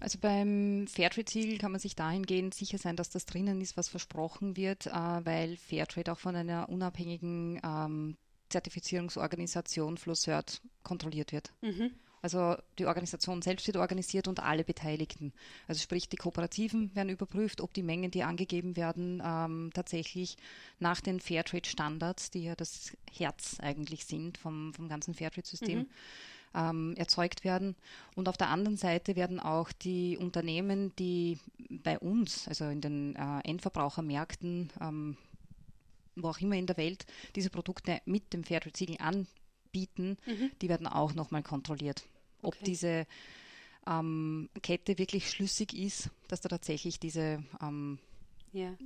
Also 0.00 0.18
beim 0.18 0.86
Fairtrade-Siegel 0.88 1.58
kann 1.58 1.72
man 1.72 1.80
sich 1.80 1.94
dahingehend 1.94 2.54
sicher 2.54 2.78
sein, 2.78 2.96
dass 2.96 3.10
das 3.10 3.26
drinnen 3.26 3.60
ist, 3.60 3.76
was 3.76 3.88
versprochen 3.88 4.56
wird, 4.56 4.86
äh, 4.86 4.90
weil 4.92 5.58
Fairtrade 5.58 6.12
auch 6.12 6.18
von 6.18 6.34
einer 6.34 6.70
unabhängigen 6.70 7.60
ähm, 7.62 8.16
Zertifizierungsorganisation 8.50 9.96
FlowCert 9.96 10.60
kontrolliert 10.82 11.32
wird. 11.32 11.52
Mhm. 11.62 11.92
Also 12.22 12.56
die 12.78 12.86
Organisation 12.86 13.40
selbst 13.40 13.66
wird 13.66 13.78
organisiert 13.78 14.28
und 14.28 14.40
alle 14.40 14.64
Beteiligten. 14.64 15.32
Also 15.66 15.80
sprich, 15.80 16.08
die 16.08 16.16
Kooperativen 16.16 16.94
werden 16.94 17.08
überprüft, 17.08 17.60
ob 17.60 17.72
die 17.72 17.82
Mengen, 17.82 18.10
die 18.10 18.24
angegeben 18.24 18.76
werden, 18.76 19.22
ähm, 19.24 19.70
tatsächlich 19.72 20.36
nach 20.78 21.00
den 21.00 21.20
Fairtrade-Standards, 21.20 22.30
die 22.30 22.44
ja 22.44 22.54
das 22.54 22.96
Herz 23.10 23.56
eigentlich 23.60 24.04
sind 24.04 24.36
vom, 24.36 24.74
vom 24.74 24.88
ganzen 24.88 25.14
Fairtrade-System, 25.14 25.78
mhm. 25.78 25.86
ähm, 26.54 26.94
erzeugt 26.96 27.42
werden. 27.42 27.74
Und 28.16 28.28
auf 28.28 28.36
der 28.36 28.48
anderen 28.48 28.76
Seite 28.76 29.16
werden 29.16 29.40
auch 29.40 29.72
die 29.72 30.18
Unternehmen, 30.18 30.94
die 30.96 31.38
bei 31.70 31.98
uns, 31.98 32.48
also 32.48 32.66
in 32.66 32.82
den 32.82 33.16
äh, 33.16 33.40
Endverbrauchermärkten, 33.48 34.70
ähm, 34.80 35.16
wo 36.22 36.28
auch 36.28 36.40
immer 36.40 36.56
in 36.56 36.66
der 36.66 36.76
Welt 36.76 37.06
diese 37.34 37.50
Produkte 37.50 38.00
mit 38.04 38.32
dem 38.32 38.44
Fairtrade-Siegel 38.44 38.96
anbieten, 38.98 40.16
mhm. 40.26 40.50
die 40.60 40.68
werden 40.68 40.86
auch 40.86 41.14
nochmal 41.14 41.42
kontrolliert. 41.42 42.04
Ob 42.42 42.54
okay. 42.54 42.64
diese 42.64 43.06
ähm, 43.86 44.48
Kette 44.62 44.98
wirklich 44.98 45.30
schlüssig 45.30 45.74
ist, 45.74 46.10
dass 46.28 46.40
da 46.40 46.48
tatsächlich 46.48 46.98
diese 46.98 47.42
ähm, 47.62 47.98
ja. 48.52 48.76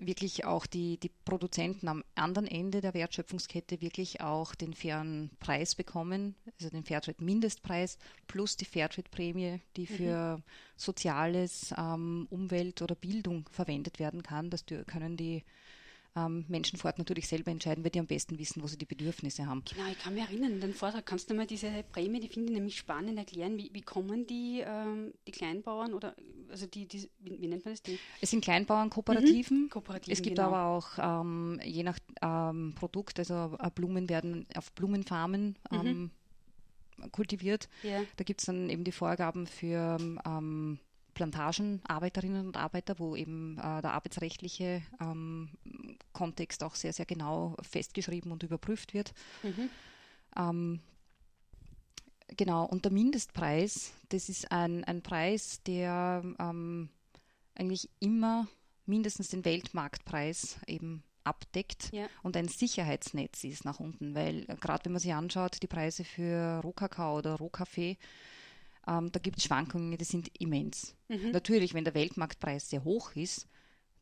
wirklich 0.00 0.44
auch 0.44 0.66
die, 0.66 0.98
die 0.98 1.10
Produzenten 1.24 1.88
am 1.88 2.04
anderen 2.14 2.46
Ende 2.46 2.80
der 2.80 2.94
Wertschöpfungskette 2.94 3.80
wirklich 3.80 4.20
auch 4.20 4.54
den 4.54 4.74
fairen 4.74 5.30
Preis 5.38 5.74
bekommen, 5.74 6.34
also 6.58 6.70
den 6.70 6.84
Fairtrade-Mindestpreis 6.84 7.98
plus 8.26 8.56
die 8.56 8.64
Fairtrade-Prämie, 8.64 9.60
die 9.76 9.82
mhm. 9.82 9.96
für 9.96 10.36
mhm. 10.38 10.42
Soziales, 10.76 11.74
ähm, 11.76 12.26
Umwelt 12.30 12.82
oder 12.82 12.94
Bildung 12.94 13.48
verwendet 13.50 13.98
werden 13.98 14.22
kann. 14.22 14.50
Das 14.50 14.64
können 14.86 15.16
die 15.16 15.44
ähm, 16.14 16.44
Menschen 16.48 16.78
vor 16.78 16.90
Ort 16.90 16.98
natürlich 16.98 17.26
selber 17.26 17.50
entscheiden, 17.50 17.82
weil 17.84 17.90
die 17.90 18.00
am 18.00 18.06
besten 18.06 18.38
wissen, 18.38 18.62
wo 18.62 18.66
sie 18.66 18.76
die 18.76 18.84
Bedürfnisse 18.84 19.46
haben. 19.46 19.62
Genau, 19.64 19.88
ich 19.90 19.98
kann 19.98 20.14
mich 20.14 20.24
erinnern, 20.24 20.60
den 20.60 20.74
Vortrag, 20.74 21.06
kannst 21.06 21.30
du 21.30 21.34
mal 21.34 21.46
diese 21.46 21.70
Prämie, 21.90 22.20
die 22.20 22.28
finde 22.28 22.52
ich 22.52 22.58
nämlich 22.58 22.76
spannend, 22.76 23.18
erklären, 23.18 23.56
wie, 23.56 23.70
wie 23.72 23.80
kommen 23.80 24.26
die, 24.26 24.62
ähm, 24.64 25.14
die 25.26 25.32
Kleinbauern 25.32 25.94
oder, 25.94 26.14
also 26.50 26.66
die, 26.66 26.86
die 26.86 27.08
wie, 27.20 27.40
wie, 27.40 27.46
nennt 27.48 27.64
man 27.64 27.72
das? 27.74 27.82
Die? 27.82 27.98
Es 28.20 28.30
sind 28.30 28.44
Kleinbauernkooperativen. 28.44 29.64
Mhm. 29.64 29.70
Kooperativen, 29.70 30.12
es 30.12 30.22
gibt 30.22 30.36
genau. 30.36 30.48
aber 30.48 30.66
auch, 30.66 31.22
ähm, 31.22 31.60
je 31.64 31.82
nach 31.82 31.98
ähm, 32.20 32.74
Produkt, 32.74 33.18
also 33.18 33.56
äh, 33.58 33.70
Blumen 33.74 34.08
werden 34.08 34.46
auf 34.54 34.72
Blumenfarmen 34.72 35.56
mhm. 35.70 35.80
Ähm, 35.82 36.10
kultiviert. 37.10 37.68
Yeah. 37.82 38.02
Da 38.16 38.24
gibt 38.24 38.40
es 38.40 38.46
dann 38.46 38.68
eben 38.68 38.84
die 38.84 38.92
Vorgaben 38.92 39.46
für 39.46 39.98
ähm, 40.24 40.78
Plantagenarbeiterinnen 41.14 42.46
und 42.46 42.56
Arbeiter, 42.56 42.98
wo 42.98 43.16
eben 43.16 43.58
äh, 43.58 43.82
der 43.82 43.92
arbeitsrechtliche 43.92 44.82
ähm, 45.00 45.50
Kontext 46.12 46.62
auch 46.62 46.74
sehr, 46.74 46.92
sehr 46.92 47.06
genau 47.06 47.56
festgeschrieben 47.62 48.32
und 48.32 48.42
überprüft 48.42 48.94
wird. 48.94 49.12
Mhm. 49.42 49.70
Ähm, 50.36 50.80
genau, 52.36 52.64
und 52.64 52.84
der 52.84 52.92
Mindestpreis, 52.92 53.92
das 54.08 54.28
ist 54.28 54.50
ein, 54.52 54.84
ein 54.84 55.02
Preis, 55.02 55.62
der 55.64 56.22
ähm, 56.38 56.88
eigentlich 57.54 57.90
immer 58.00 58.48
mindestens 58.86 59.28
den 59.28 59.44
Weltmarktpreis 59.44 60.58
eben 60.66 61.02
abdeckt 61.24 61.90
ja. 61.92 62.06
und 62.22 62.36
ein 62.36 62.48
Sicherheitsnetz 62.48 63.44
ist 63.44 63.64
nach 63.64 63.78
unten, 63.78 64.14
weil 64.14 64.44
gerade 64.60 64.84
wenn 64.84 64.92
man 64.92 65.00
sich 65.00 65.14
anschaut, 65.14 65.62
die 65.62 65.68
Preise 65.68 66.04
für 66.04 66.60
Rohkakao 66.64 67.18
oder 67.18 67.36
Rohkaffee, 67.36 67.96
ähm, 68.86 69.12
da 69.12 69.20
gibt 69.20 69.38
es 69.38 69.44
Schwankungen, 69.44 69.96
die 69.96 70.04
sind 70.04 70.30
immens. 70.40 70.96
Mhm. 71.08 71.30
Natürlich, 71.30 71.74
wenn 71.74 71.84
der 71.84 71.94
Weltmarktpreis 71.94 72.68
sehr 72.68 72.84
hoch 72.84 73.14
ist, 73.14 73.46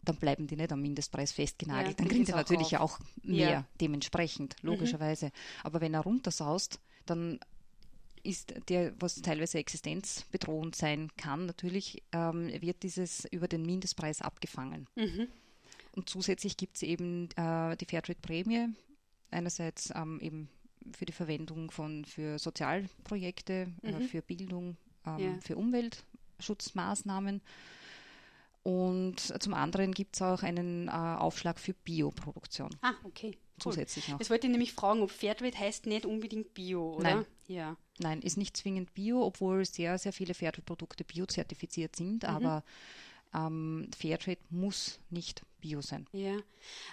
dann 0.05 0.17
bleiben 0.17 0.47
die 0.47 0.57
nicht 0.57 0.73
am 0.73 0.81
Mindestpreis 0.81 1.33
festgenagelt. 1.33 1.99
Ja, 1.99 2.05
dann 2.05 2.09
kriegen 2.09 2.27
sie 2.27 2.33
natürlich 2.33 2.79
auf. 2.79 2.95
auch 2.95 3.01
mehr 3.23 3.51
ja. 3.51 3.65
dementsprechend, 3.81 4.57
mhm. 4.63 4.71
logischerweise. 4.71 5.27
Mhm. 5.27 5.31
Aber 5.65 5.81
wenn 5.81 5.95
er 5.95 6.01
runtersaust, 6.01 6.81
dann 7.07 7.41
ist 8.23 8.55
der, 8.69 8.93
was 9.01 9.21
teilweise 9.23 9.59
existenzbedrohend 9.59 10.77
sein 10.77 11.11
kann, 11.17 11.47
natürlich 11.47 12.03
ähm, 12.13 12.51
wird 12.61 12.83
dieses 12.83 13.25
über 13.27 13.49
den 13.49 13.63
Mindestpreis 13.63 14.21
abgefangen. 14.21 14.87
Mhm. 14.95 15.29
Und 15.93 16.09
zusätzlich 16.09 16.57
gibt 16.57 16.77
es 16.77 16.83
eben 16.83 17.29
äh, 17.37 17.77
die 17.77 17.87
Fairtrade-Prämie, 17.87 18.69
einerseits 19.31 19.93
ähm, 19.95 20.21
eben 20.21 20.49
für 20.97 21.07
die 21.07 21.13
Verwendung 21.13 21.71
von 21.71 22.05
für 22.05 22.39
Sozialprojekte, 22.39 23.69
äh, 23.83 23.93
mhm. 23.93 24.01
äh, 24.01 24.05
für 24.07 24.23
Bildung, 24.23 24.77
ähm, 25.07 25.19
ja. 25.19 25.39
für 25.41 25.57
Umweltschutzmaßnahmen. 25.57 27.41
Und 28.63 29.17
zum 29.43 29.55
anderen 29.55 29.93
gibt 29.93 30.17
es 30.17 30.23
auch 30.23 30.43
einen 30.43 30.89
äh, 30.89 30.91
Aufschlag 30.91 31.59
für 31.59 31.73
Bioproduktion. 31.73 32.71
Ah, 32.83 32.95
okay. 33.05 33.39
Zusätzlich 33.59 34.09
noch. 34.09 34.19
Das 34.19 34.31
wollte 34.31 34.47
ich 34.47 34.51
nämlich 34.51 34.73
fragen, 34.73 35.03
ob 35.03 35.11
Fairtrade 35.11 35.57
heißt 35.57 35.87
nicht 35.87 36.07
unbedingt 36.07 36.55
Bio, 36.55 36.95
oder? 36.97 37.17
Nein. 37.17 37.27
Ja. 37.47 37.77
Nein, 37.99 38.23
ist 38.23 38.37
nicht 38.37 38.57
zwingend 38.57 38.95
Bio, 38.95 39.25
obwohl 39.25 39.65
sehr, 39.65 39.99
sehr 39.99 40.13
viele 40.13 40.35
Fairtrade-Produkte 40.35 41.05
biozertifiziert 41.05 41.97
sind, 41.97 42.23
mhm. 42.23 42.29
aber 42.29 42.65
ähm, 43.35 43.91
Fairtrade 43.97 44.41
muss 44.51 45.01
nicht 45.11 45.43
Bio 45.61 45.81
sein. 45.81 46.07
Ja. 46.13 46.37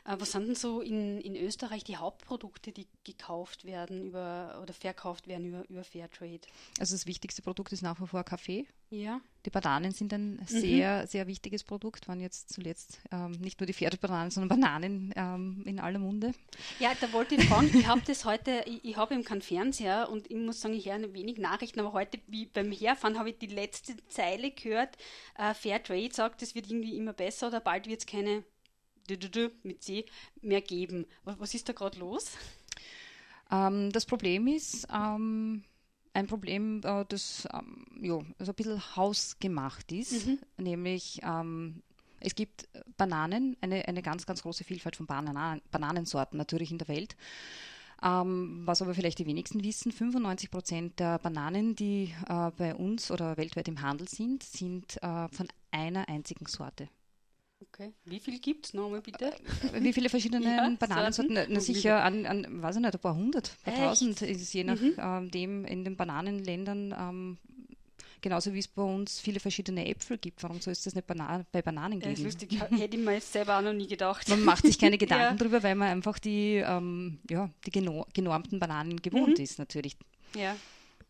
Äh, 0.06 0.20
was 0.20 0.32
sind 0.32 0.48
denn 0.48 0.56
so 0.56 0.82
in, 0.82 1.20
in 1.22 1.36
Österreich 1.36 1.84
die 1.84 1.98
Hauptprodukte, 1.98 2.72
die 2.72 2.88
gekauft 3.04 3.66
werden 3.66 4.08
über 4.08 4.60
oder 4.62 4.74
verkauft 4.74 5.28
werden 5.28 5.46
über, 5.46 5.70
über 5.70 5.84
Fairtrade? 5.84 6.42
Also 6.80 6.96
das 6.96 7.06
wichtigste 7.06 7.42
Produkt 7.42 7.74
ist 7.74 7.82
nach 7.82 8.00
wie 8.02 8.08
vor 8.08 8.24
Kaffee. 8.24 8.66
Ja. 8.90 9.20
Die 9.46 9.50
Bananen 9.50 9.92
sind 9.92 10.14
ein 10.14 10.36
mhm. 10.36 10.46
sehr, 10.46 11.08
sehr 11.08 11.28
wichtiges 11.28 11.64
Produkt, 11.64 12.08
waren 12.08 12.20
jetzt 12.20 12.54
zuletzt 12.54 13.00
ähm, 13.12 13.32
nicht 13.32 13.60
nur 13.60 13.68
die 13.68 13.74
Pferdebananen, 13.74 14.32
sondern 14.32 14.60
Bananen 14.60 15.14
ähm, 15.16 15.64
in 15.66 15.80
aller 15.80 16.00
Munde. 16.00 16.34
Ja, 16.80 16.92
da 17.00 17.12
wollte 17.14 17.36
ich 17.36 17.46
fragen, 17.46 17.70
ich 17.74 17.88
habe 17.88 18.02
das 18.06 18.26
heute, 18.26 18.64
ich, 18.66 18.84
ich 18.84 18.98
habe 18.98 19.14
eben 19.14 19.24
keinen 19.24 19.42
Fernseher 19.42 20.10
und 20.10 20.30
ich 20.30 20.38
muss 20.38 20.62
sagen, 20.62 20.74
ich 20.74 20.86
höre 20.86 20.96
ein 20.96 21.14
wenig 21.14 21.38
Nachrichten, 21.38 21.80
aber 21.80 21.94
heute 21.94 22.20
wie 22.28 22.46
beim 22.46 22.72
Herfahren 22.72 23.18
habe 23.18 23.30
ich 23.30 23.38
die 23.38 23.48
letzte 23.48 23.96
Zeile 24.10 24.52
gehört, 24.52 24.98
äh, 25.38 25.54
Fairtrade 25.54 26.14
sagt, 26.14 26.42
es 26.42 26.56
wird 26.56 26.70
irgendwie 26.70 26.98
immer 26.98 27.14
besser 27.14 27.48
oder 27.48 27.60
bald 27.60 27.88
wird 27.88 28.02
es 28.02 28.06
keine 28.06 28.44
mit 29.64 29.84
C 29.84 30.06
mehr 30.42 30.62
geben. 30.62 31.06
Was 31.24 31.54
ist 31.54 31.70
da 31.70 31.74
gerade 31.74 32.00
los? 32.00 32.32
Ähm, 33.52 33.92
das 33.92 34.06
Problem 34.06 34.48
ist, 34.48 34.88
ähm, 34.94 35.64
ein 36.14 36.28
Problem, 36.28 36.82
äh, 36.84 37.06
das 37.08 37.48
ähm, 37.54 37.86
jo, 38.02 38.26
also 38.40 38.52
ein 38.52 38.56
bisschen 38.56 38.96
hausgemacht 38.96 39.92
ist, 39.92 40.26
mhm. 40.26 40.40
nämlich 40.58 41.20
ähm, 41.24 41.84
Es 42.20 42.34
gibt 42.34 42.68
Bananen, 42.98 43.56
eine, 43.62 43.88
eine 43.88 44.02
ganz, 44.02 44.26
ganz 44.26 44.42
große 44.42 44.64
Vielfalt 44.64 44.96
von 44.96 45.06
Bananen, 45.06 45.62
Bananensorten 45.72 46.38
natürlich 46.38 46.72
in 46.72 46.80
der 46.80 46.88
Welt. 46.88 47.16
Ähm, 48.04 48.62
was 48.66 48.82
aber 48.82 48.94
vielleicht 48.94 49.20
die 49.20 49.26
wenigsten 49.26 49.64
wissen, 49.64 49.92
95 49.92 50.52
Prozent 50.52 51.00
der 51.00 51.18
Bananen, 51.20 51.76
die 51.76 52.14
äh, 52.28 52.52
bei 52.58 52.76
uns 52.76 53.12
oder 53.12 53.38
weltweit 53.38 53.68
im 53.68 53.82
Handel 53.82 54.08
sind, 54.08 54.44
sind 54.44 55.02
äh, 55.02 55.28
von 55.30 55.48
einer 55.72 56.08
einzigen 56.08 56.46
Sorte. 56.46 56.90
Okay. 57.60 57.94
Wie 58.06 58.20
viel 58.20 58.40
gibt 58.40 58.68
es 58.68 58.74
nochmal 58.74 59.02
bitte? 59.02 59.34
Äh, 59.74 59.82
wie 59.82 59.94
viele 59.94 60.10
verschiedene 60.10 60.46
ja, 60.58 60.70
Bananensorten? 60.80 61.34
Na, 61.34 61.46
na 61.48 61.60
sicher 61.60 62.04
an, 62.04 62.26
an, 62.26 62.62
weiß 62.62 62.76
ich 62.76 62.82
nicht, 62.82 62.94
ein 62.94 63.00
paar 63.00 63.16
hundert, 63.16 63.56
ein 63.66 63.74
paar 63.74 63.86
tausend 63.88 64.22
ist 64.22 64.42
es 64.42 64.54
je 64.54 64.64
nachdem 64.64 64.94
mhm. 64.94 65.34
ähm, 65.34 65.66
in 65.66 65.84
den 65.84 65.96
Bananenländern 65.96 66.96
ähm, 66.98 67.38
Genauso 68.22 68.54
wie 68.54 68.60
es 68.60 68.68
bei 68.68 68.82
uns 68.82 69.20
viele 69.20 69.40
verschiedene 69.40 69.88
Äpfel 69.88 70.18
gibt. 70.18 70.42
Warum 70.42 70.60
soll 70.60 70.72
es 70.72 70.82
das 70.82 70.96
nicht 70.96 71.06
Bana 71.06 71.46
bei 71.52 71.62
Bananen 71.62 72.00
geben? 72.00 72.16
Ja, 72.16 72.24
das 72.24 72.36
ist 72.36 72.42
lustig. 72.42 72.60
Hätte 72.60 72.98
ich 72.98 73.04
mir 73.04 73.14
jetzt 73.14 73.32
selber 73.32 73.58
auch 73.58 73.62
noch 73.62 73.74
nie 73.74 73.88
gedacht. 73.88 74.28
Man 74.30 74.44
macht 74.44 74.66
sich 74.66 74.80
keine 74.80 74.98
Gedanken 74.98 75.24
ja. 75.24 75.36
darüber, 75.36 75.62
weil 75.62 75.76
man 75.76 75.90
einfach 75.90 76.18
die, 76.18 76.56
ähm, 76.56 77.20
ja, 77.30 77.50
die 77.66 77.72
genormten 77.72 78.60
Bananen 78.60 79.02
gewohnt 79.02 79.38
mhm. 79.38 79.44
ist, 79.44 79.60
natürlich. 79.60 79.98
Ja. 80.36 80.56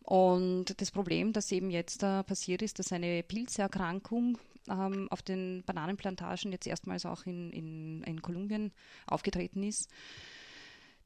Und 0.04 0.80
das 0.80 0.92
Problem, 0.92 1.34
das 1.34 1.52
eben 1.52 1.70
jetzt 1.70 2.04
äh, 2.04 2.24
passiert 2.24 2.62
ist, 2.62 2.80
dass 2.80 2.92
eine 2.92 3.24
Pilzerkrankung 3.24 4.38
ähm, 4.70 5.08
auf 5.10 5.22
den 5.22 5.64
Bananenplantagen 5.66 6.52
jetzt 6.52 6.68
erstmals 6.68 7.06
auch 7.06 7.26
in, 7.26 7.52
in, 7.52 8.04
in 8.04 8.22
Kolumbien 8.22 8.72
aufgetreten 9.06 9.64
ist, 9.64 9.90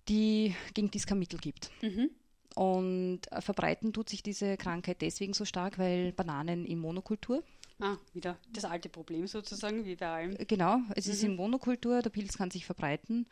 die, 0.08 0.56
gegen 0.74 0.92
die 0.92 0.98
es 0.98 1.06
kein 1.06 1.20
Mittel 1.20 1.40
gibt. 1.40 1.72
Mhm. 1.82 2.10
Und 2.56 3.22
verbreiten 3.40 3.94
tut 3.94 4.10
sich 4.10 4.24
diese 4.24 4.58
Krankheit 4.58 5.02
deswegen 5.02 5.34
so 5.34 5.46
stark, 5.46 5.78
weil 5.78 6.12
Bananen 6.12 6.66
in 6.66 6.80
Monokultur. 6.80 7.44
Ah, 7.80 7.98
wieder 8.14 8.38
das 8.54 8.66
alte 8.66 8.90
Problem 8.90 9.26
sozusagen, 9.26 9.86
wie 9.86 9.96
bei 9.96 10.08
allem. 10.08 10.38
Genau, 10.48 10.80
es 10.96 11.08
mhm. 11.08 11.12
ist 11.14 11.24
in 11.24 11.36
Monokultur, 11.36 12.02
der 12.02 12.10
Pilz 12.10 12.38
kann 12.38 12.52
sich 12.52 12.66
verbreiten. 12.66 13.28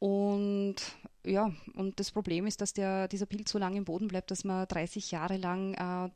Und 0.00 0.76
ja, 1.24 1.50
und 1.74 1.98
das 1.98 2.10
Problem 2.10 2.46
ist, 2.46 2.60
dass 2.60 2.74
der, 2.74 3.08
dieser 3.08 3.24
Pilz 3.24 3.50
so 3.50 3.58
lange 3.58 3.78
im 3.78 3.84
Boden 3.84 4.08
bleibt, 4.08 4.30
dass 4.30 4.44
man 4.44 4.68
30 4.68 5.10
Jahre 5.12 5.38
lang 5.38 5.72
äh, 5.74 6.10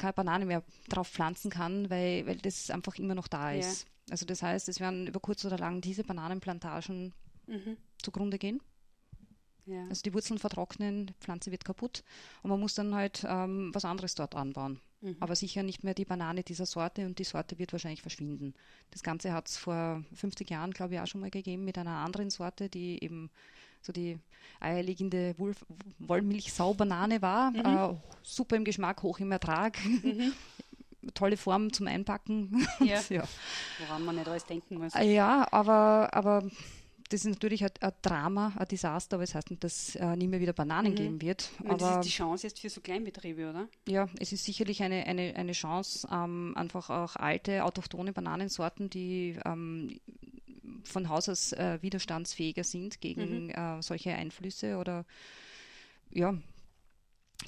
keine 0.00 0.14
Banane 0.14 0.46
mehr 0.46 0.64
drauf 0.88 1.08
pflanzen 1.08 1.50
kann, 1.50 1.88
weil, 1.90 2.26
weil 2.26 2.36
das 2.38 2.70
einfach 2.70 2.96
immer 2.96 3.14
noch 3.14 3.28
da 3.28 3.52
ist. 3.52 3.84
Ja. 3.84 3.88
Also 4.10 4.26
das 4.26 4.42
heißt, 4.42 4.68
es 4.68 4.80
werden 4.80 5.06
über 5.06 5.20
kurz 5.20 5.44
oder 5.44 5.58
lang 5.58 5.80
diese 5.80 6.02
Bananenplantagen 6.02 7.12
mhm. 7.46 7.76
zugrunde 8.02 8.38
gehen. 8.38 8.60
Ja. 9.66 9.86
Also 9.88 10.02
die 10.02 10.12
Wurzeln 10.14 10.38
vertrocknen, 10.38 11.06
die 11.06 11.14
Pflanze 11.20 11.52
wird 11.52 11.64
kaputt 11.64 12.02
und 12.42 12.50
man 12.50 12.58
muss 12.58 12.74
dann 12.74 12.94
halt 12.94 13.24
ähm, 13.28 13.70
was 13.72 13.84
anderes 13.84 14.14
dort 14.16 14.34
anbauen. 14.34 14.80
Mhm. 15.00 15.16
Aber 15.20 15.36
sicher 15.36 15.62
nicht 15.62 15.84
mehr 15.84 15.94
die 15.94 16.04
Banane 16.04 16.42
dieser 16.42 16.66
Sorte 16.66 17.06
und 17.06 17.18
die 17.18 17.24
Sorte 17.24 17.58
wird 17.58 17.72
wahrscheinlich 17.72 18.02
verschwinden. 18.02 18.54
Das 18.90 19.02
Ganze 19.02 19.32
hat 19.32 19.48
es 19.48 19.56
vor 19.56 20.04
50 20.14 20.50
Jahren, 20.50 20.72
glaube 20.72 20.94
ich, 20.94 21.00
auch 21.00 21.06
schon 21.06 21.20
mal 21.20 21.30
gegeben 21.30 21.64
mit 21.64 21.78
einer 21.78 21.98
anderen 21.98 22.30
Sorte, 22.30 22.68
die 22.68 23.02
eben 23.02 23.30
so 23.82 23.92
die 23.92 24.18
eierlegende 24.60 25.34
Wollmilchsau-Banane 25.98 27.22
war. 27.22 27.50
Mhm. 27.50 27.58
Äh, 27.58 27.96
super 28.22 28.56
im 28.56 28.64
Geschmack, 28.64 29.02
hoch 29.02 29.18
im 29.18 29.32
Ertrag. 29.32 29.78
Mhm. 29.84 30.32
Tolle 31.14 31.36
Form 31.36 31.72
zum 31.72 31.86
Einpacken. 31.86 32.66
Ja. 32.80 33.00
ja. 33.08 33.24
Woran 33.80 34.04
man 34.04 34.16
nicht 34.16 34.28
alles 34.28 34.44
denken 34.44 34.78
muss. 34.78 34.92
Ja, 34.94 35.46
aber, 35.50 36.10
aber 36.12 36.42
das 37.08 37.24
ist 37.24 37.30
natürlich 37.30 37.64
ein, 37.64 37.70
ein, 37.80 37.92
Drama, 38.02 38.52
ein 38.56 38.68
Desaster, 38.68 39.16
aber 39.16 39.24
es 39.24 39.34
heißt 39.34 39.50
nicht, 39.50 39.64
dass 39.64 39.96
äh, 39.96 40.14
nie 40.16 40.28
mehr 40.28 40.40
wieder 40.40 40.52
Bananen 40.52 40.92
mhm. 40.92 40.96
geben 40.96 41.22
wird. 41.22 41.50
Aber 41.64 41.76
das 41.76 41.96
ist 41.96 42.04
die 42.04 42.10
Chance 42.10 42.46
jetzt 42.46 42.60
für 42.60 42.68
so 42.68 42.80
Kleinbetriebe, 42.80 43.48
oder? 43.50 43.68
Ja, 43.88 44.08
es 44.18 44.32
ist 44.32 44.44
sicherlich 44.44 44.82
eine, 44.82 45.06
eine, 45.06 45.34
eine 45.34 45.52
Chance, 45.52 46.06
ähm, 46.12 46.52
einfach 46.56 46.90
auch 46.90 47.16
alte, 47.16 47.64
autochtone 47.64 48.12
Bananensorten, 48.12 48.90
die 48.90 49.36
ähm, 49.44 49.98
von 50.84 51.08
Haus 51.08 51.28
aus 51.28 51.52
äh, 51.52 51.78
widerstandsfähiger 51.82 52.64
sind 52.64 53.00
gegen 53.00 53.44
mhm. 53.44 53.50
äh, 53.50 53.82
solche 53.82 54.12
Einflüsse 54.14 54.78
oder 54.78 55.04
ja, 56.10 56.36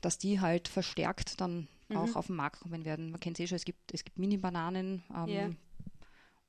dass 0.00 0.18
die 0.18 0.40
halt 0.40 0.68
verstärkt 0.68 1.40
dann 1.40 1.68
mhm. 1.88 1.96
auch 1.96 2.16
auf 2.16 2.26
den 2.26 2.36
Markt 2.36 2.60
kommen 2.60 2.84
werden. 2.84 3.10
Man 3.10 3.20
kennt 3.20 3.38
es 3.38 3.44
eh 3.44 3.46
schon, 3.48 3.56
es 3.56 3.64
gibt, 3.64 3.92
es 3.92 4.04
gibt 4.04 4.18
Mini-Bananen. 4.18 5.02
Ähm, 5.14 5.28
yeah. 5.28 5.50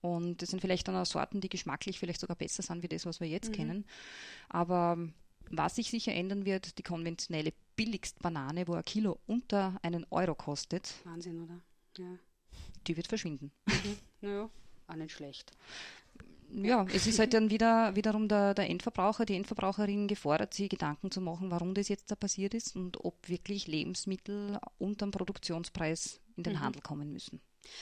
Und 0.02 0.42
das 0.42 0.50
sind 0.50 0.60
vielleicht 0.60 0.88
dann 0.88 0.96
auch 0.96 1.06
Sorten, 1.06 1.40
die 1.40 1.50
geschmacklich 1.50 1.98
vielleicht 1.98 2.20
sogar 2.20 2.36
besser 2.36 2.62
sind 2.62 2.84
wie 2.84 2.90
das, 2.90 3.06
was 3.06 3.22
wir 3.22 3.28
jetzt 3.28 3.50
mhm. 3.50 3.54
kennen. 3.54 3.86
Aber 4.50 4.98
was 5.50 5.76
sich 5.76 5.90
sicher 5.90 6.14
ändern 6.14 6.46
wird, 6.46 6.78
die 6.78 6.84
konventionelle 6.84 7.54
billigste 7.76 8.20
Banane, 8.20 8.68
wo 8.68 8.74
ein 8.74 8.84
Kilo 8.84 9.20
unter 9.28 9.80
einen 9.82 10.06
Euro 10.10 10.36
kostet. 10.36 10.94
Wahnsinn, 11.06 11.44
oder? 11.44 11.60
Ja. 11.98 12.18
Die 12.88 12.98
wird 12.98 13.08
verschwinden. 13.08 13.52
Mhm. 13.66 13.98
Naja, 14.22 14.50
auch 14.88 14.96
nicht 14.96 15.12
schlecht. 15.12 15.52
Ja, 16.56 16.86
es 16.94 17.08
ist 17.08 17.20
halt 17.20 17.34
dann 17.34 17.50
wieder 17.50 17.96
wiederum 17.96 18.28
der, 18.28 18.54
der 18.54 18.70
Endverbraucher, 18.70 19.26
die 19.26 19.36
Endverbraucherin 19.36 20.08
gefordert, 20.08 20.54
sich 20.54 20.70
Gedanken 20.70 21.10
zu 21.10 21.20
machen, 21.20 21.50
warum 21.50 21.74
das 21.74 21.90
jetzt 21.90 22.12
da 22.12 22.16
passiert 22.16 22.54
ist 22.54 22.76
und 22.76 23.04
ob 23.04 23.28
wirklich 23.28 23.68
Lebensmittel 23.68 24.60
unter 24.78 25.08
dem 25.08 25.12
Produktionspreis 25.12 26.22
in 26.36 26.44
den 26.44 26.54
mhm. 26.54 26.60
Handel 26.60 26.82
kommen 26.82 27.12
müssen. 27.12 27.42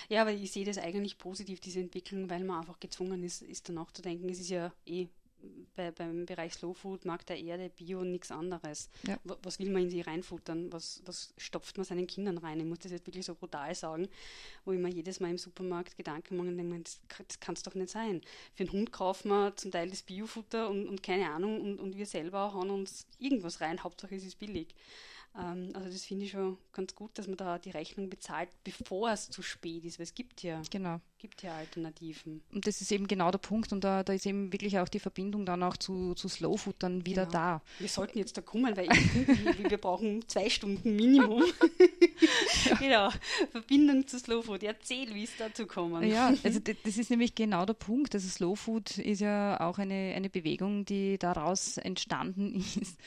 Ja, 0.10 0.22
aber 0.22 0.32
ich 0.32 0.52
sehe 0.52 0.66
das 0.66 0.78
eigentlich 0.78 1.18
positiv, 1.18 1.60
diese 1.60 1.80
Entwicklung, 1.80 2.30
weil 2.30 2.44
man 2.44 2.60
einfach 2.60 2.80
gezwungen 2.80 3.24
ist, 3.24 3.42
ist 3.42 3.68
danach 3.68 3.92
zu 3.92 4.02
denken, 4.02 4.30
es 4.30 4.40
ist 4.40 4.50
ja 4.50 4.72
eh 4.86 5.08
bei, 5.76 5.92
beim 5.92 6.26
Bereich 6.26 6.54
Slow 6.54 6.74
Food, 6.74 7.06
Markt 7.06 7.30
der 7.30 7.40
Erde, 7.40 7.70
Bio 7.70 8.00
und 8.00 8.12
nichts 8.12 8.32
anderes. 8.32 8.90
Ja. 9.08 9.18
Was 9.44 9.60
will 9.60 9.70
man 9.70 9.84
in 9.84 9.90
sie 9.90 10.02
reinfuttern? 10.02 10.72
Was, 10.72 11.02
was 11.06 11.34
stopft 11.38 11.78
man 11.78 11.86
seinen 11.86 12.08
Kindern 12.08 12.38
rein? 12.38 12.60
Ich 12.60 12.66
muss 12.66 12.80
das 12.80 12.92
jetzt 12.92 13.08
wirklich 13.08 13.26
so 13.26 13.36
brutal 13.36 13.74
sagen, 13.76 14.08
wo 14.66 14.72
ich 14.72 14.80
mir 14.80 14.90
jedes 14.90 15.20
Mal 15.20 15.32
im 15.32 15.38
Supermarkt 15.38 15.98
Gedanken 15.98 16.38
mache 16.38 16.48
und 16.48 16.58
denke, 16.58 16.80
das, 16.80 17.02
das 17.28 17.40
kann 17.40 17.56
es 17.56 17.64
doch 17.64 17.76
nicht 17.76 17.90
sein. 17.90 18.22
Für 18.54 18.64
einen 18.64 18.72
Hund 18.72 18.92
kaufen 18.92 19.30
wir 19.30 19.56
zum 19.56 19.72
Teil 19.72 19.90
das 19.90 20.04
Biofutter 20.04 20.70
und, 20.70 20.88
und 20.88 21.04
keine 21.04 21.30
Ahnung 21.30 21.62
und, 21.62 21.80
und 21.80 21.98
wir 21.98 22.06
selber 22.06 22.54
hauen 22.54 22.70
uns 22.70 23.06
irgendwas 23.20 23.62
rein, 23.62 23.84
Hauptsache 23.84 24.16
es 24.16 24.26
ist 24.26 24.40
billig. 24.40 24.76
Ähm, 25.38 25.72
also 25.74 25.89
das 25.89 26.04
finde 26.04 26.26
ich 26.26 26.32
schon 26.32 26.58
ganz 26.74 26.94
gut, 26.94 27.17
dass 27.17 27.28
man 27.28 27.38
da 27.38 27.58
die 27.58 27.70
Rechnung 27.70 28.10
bezahlt, 28.10 28.50
bevor 28.63 29.12
es 29.12 29.30
zu 29.30 29.41
spät 29.41 29.86
ist, 29.86 29.98
weil 29.98 30.04
es 30.04 30.13
gibt 30.13 30.44
ja, 30.44 30.62
genau. 30.70 31.00
gibt 31.20 31.41
ja 31.41 31.56
Alternativen. 31.56 32.41
Und 32.52 32.67
das 32.67 32.82
ist 32.82 32.91
eben 32.91 33.08
genau 33.08 33.32
der 33.32 33.38
Punkt 33.38 33.72
und 33.72 33.84
da, 33.84 34.04
da 34.04 34.12
ist 34.12 34.26
eben 34.26 34.52
wirklich 34.52 34.78
auch 34.80 34.89
die 34.89 35.00
Verbindung 35.00 35.46
dann 35.46 35.63
auch 35.63 35.78
zu, 35.78 36.15
zu 36.15 36.28
Slow 36.28 36.58
Food 36.58 36.76
dann 36.80 37.06
wieder 37.06 37.26
genau. 37.26 37.34
da. 37.34 37.62
Wir 37.80 37.88
sollten 37.88 38.17
jetzt 38.17 38.36
da 38.36 38.41
kommen, 38.41 38.76
weil 38.76 38.91
ich, 38.91 39.70
wir 39.70 39.78
brauchen 39.78 40.28
zwei 40.28 40.50
Stunden 40.50 40.96
Minimum. 40.96 41.44
ja. 42.65 42.76
Genau, 42.76 43.10
Verbindung 43.52 44.08
zu 44.08 44.20
Slow 44.20 44.44
Food. 44.44 44.63
Erzähl, 44.63 45.13
wie 45.13 45.24
es 45.24 45.32
dazu 45.38 45.65
kommen. 45.65 46.04
Ja, 46.10 46.34
also 46.44 46.60
das 46.60 46.98
ist 46.98 47.10
nämlich 47.10 47.36
genau 47.36 47.65
der 47.65 47.74
Punkt. 47.74 48.13
Also 48.13 48.28
Slow 48.28 48.56
Food 48.58 48.98
ist 48.98 49.22
ja 49.22 49.62
auch 49.62 49.78
eine, 49.78 50.13
eine 50.13 50.30
Bewegung, 50.30 50.84
die 50.84 51.17
daraus 51.17 51.78
entstanden 51.78 52.56
ist 52.82 52.98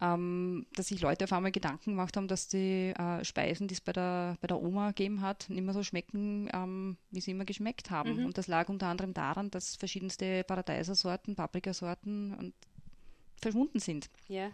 ähm, 0.00 0.66
dass 0.74 0.88
sich 0.88 1.00
Leute 1.00 1.24
auf 1.24 1.32
einmal 1.32 1.52
Gedanken 1.52 1.90
gemacht 1.92 2.16
haben, 2.16 2.28
dass 2.28 2.48
die 2.48 2.94
äh, 2.96 3.24
Speisen, 3.24 3.68
die 3.68 3.74
es 3.74 3.80
bei 3.80 3.92
der, 3.92 4.36
bei 4.40 4.46
der 4.46 4.60
Oma 4.60 4.88
gegeben 4.88 5.20
hat, 5.20 5.46
nicht 5.48 5.64
mehr 5.64 5.74
so 5.74 5.82
schmecken, 5.82 6.48
ähm, 6.52 6.96
wie 7.10 7.20
sie 7.20 7.32
immer 7.32 7.44
geschmeckt 7.44 7.90
haben. 7.90 8.16
Mhm. 8.16 8.26
Und 8.26 8.38
das 8.38 8.46
lag 8.46 8.68
unter 8.68 8.86
anderem 8.86 9.14
daran, 9.14 9.50
dass 9.50 9.76
verschiedenste 9.76 10.44
Paradeisersorten, 10.44 11.34
Paprikasorten 11.34 12.52
verschwunden 13.40 13.80
sind. 13.80 14.08
Ja. 14.28 14.50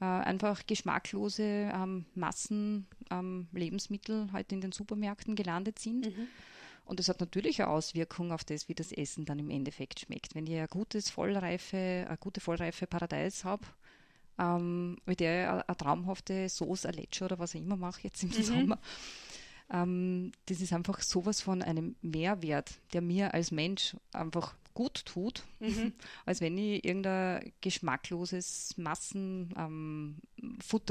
Äh, 0.00 0.04
einfach 0.04 0.66
geschmacklose 0.66 1.42
ähm, 1.42 2.06
Massen 2.14 2.86
ähm, 3.10 3.48
Lebensmittel 3.52 4.28
heute 4.32 4.54
in 4.54 4.60
den 4.60 4.72
Supermärkten 4.72 5.36
gelandet 5.36 5.78
sind. 5.78 6.06
Mhm. 6.06 6.28
Und 6.86 6.98
das 6.98 7.08
hat 7.08 7.20
natürlich 7.20 7.60
eine 7.60 7.70
Auswirkung 7.70 8.32
auf 8.32 8.42
das, 8.42 8.68
wie 8.68 8.74
das 8.74 8.92
Essen 8.92 9.24
dann 9.24 9.38
im 9.38 9.50
Endeffekt 9.50 10.00
schmeckt. 10.00 10.34
Wenn 10.34 10.46
ich 10.46 10.58
ein 10.58 10.66
gutes, 10.68 11.10
vollreife, 11.10 12.06
eine 12.08 12.16
gute, 12.18 12.40
vollreife 12.40 12.86
Paradeis 12.86 13.44
habe, 13.44 13.64
ähm, 14.40 14.96
mit 15.04 15.20
der 15.20 15.58
ich 15.60 15.68
eine 15.68 15.76
traumhafte 15.76 16.48
Sauce, 16.48 16.86
ein 16.86 16.94
Lecce 16.94 17.24
oder 17.24 17.38
was 17.38 17.54
ich 17.54 17.60
immer 17.62 17.76
mache 17.76 18.00
jetzt 18.02 18.22
im 18.22 18.30
mhm. 18.30 18.42
Sommer. 18.42 18.78
Ähm, 19.70 20.32
das 20.46 20.60
ist 20.60 20.72
einfach 20.72 21.00
sowas 21.02 21.40
von 21.40 21.62
einem 21.62 21.94
Mehrwert, 22.00 22.80
der 22.92 23.02
mir 23.02 23.34
als 23.34 23.52
Mensch 23.52 23.96
einfach 24.12 24.56
gut 24.74 25.04
tut, 25.04 25.44
mhm. 25.60 25.92
als 26.26 26.40
wenn 26.40 26.56
ich 26.56 26.84
irgendein 26.84 27.52
geschmackloses 27.60 28.76
Massenfutter 28.78 30.18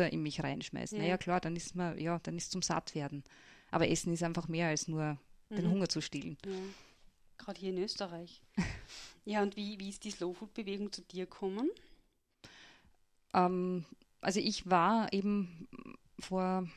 ähm, 0.06 0.12
in 0.12 0.22
mich 0.22 0.44
reinschmeiße. 0.44 0.96
Ja. 0.96 1.02
Naja, 1.02 1.18
klar, 1.18 1.42
dann 1.42 1.56
ist 1.56 1.76
man, 1.76 1.98
ja, 1.98 2.20
dann 2.20 2.38
ist 2.38 2.52
zum 2.52 2.62
Sattwerden. 2.62 3.24
Aber 3.72 3.90
Essen 3.90 4.14
ist 4.14 4.24
einfach 4.24 4.48
mehr 4.48 4.68
als 4.68 4.88
nur 4.88 5.18
mhm. 5.50 5.56
den 5.56 5.70
Hunger 5.70 5.90
zu 5.90 6.02
stillen. 6.02 6.38
Ja. 6.46 6.52
Gerade 7.38 7.60
hier 7.60 7.70
in 7.72 7.80
Österreich. 7.80 8.42
ja, 9.26 9.42
und 9.42 9.56
wie, 9.56 9.80
wie 9.80 9.90
ist 9.90 10.04
die 10.04 10.12
Slow 10.12 10.34
Food 10.34 10.54
Bewegung 10.54 10.92
zu 10.92 11.02
dir 11.02 11.26
gekommen? 11.26 11.70
Ähm, 13.34 13.86
also 14.22 14.40
ich 14.40 14.70
war 14.70 15.12
eben 15.14 15.68
vor 16.20 16.68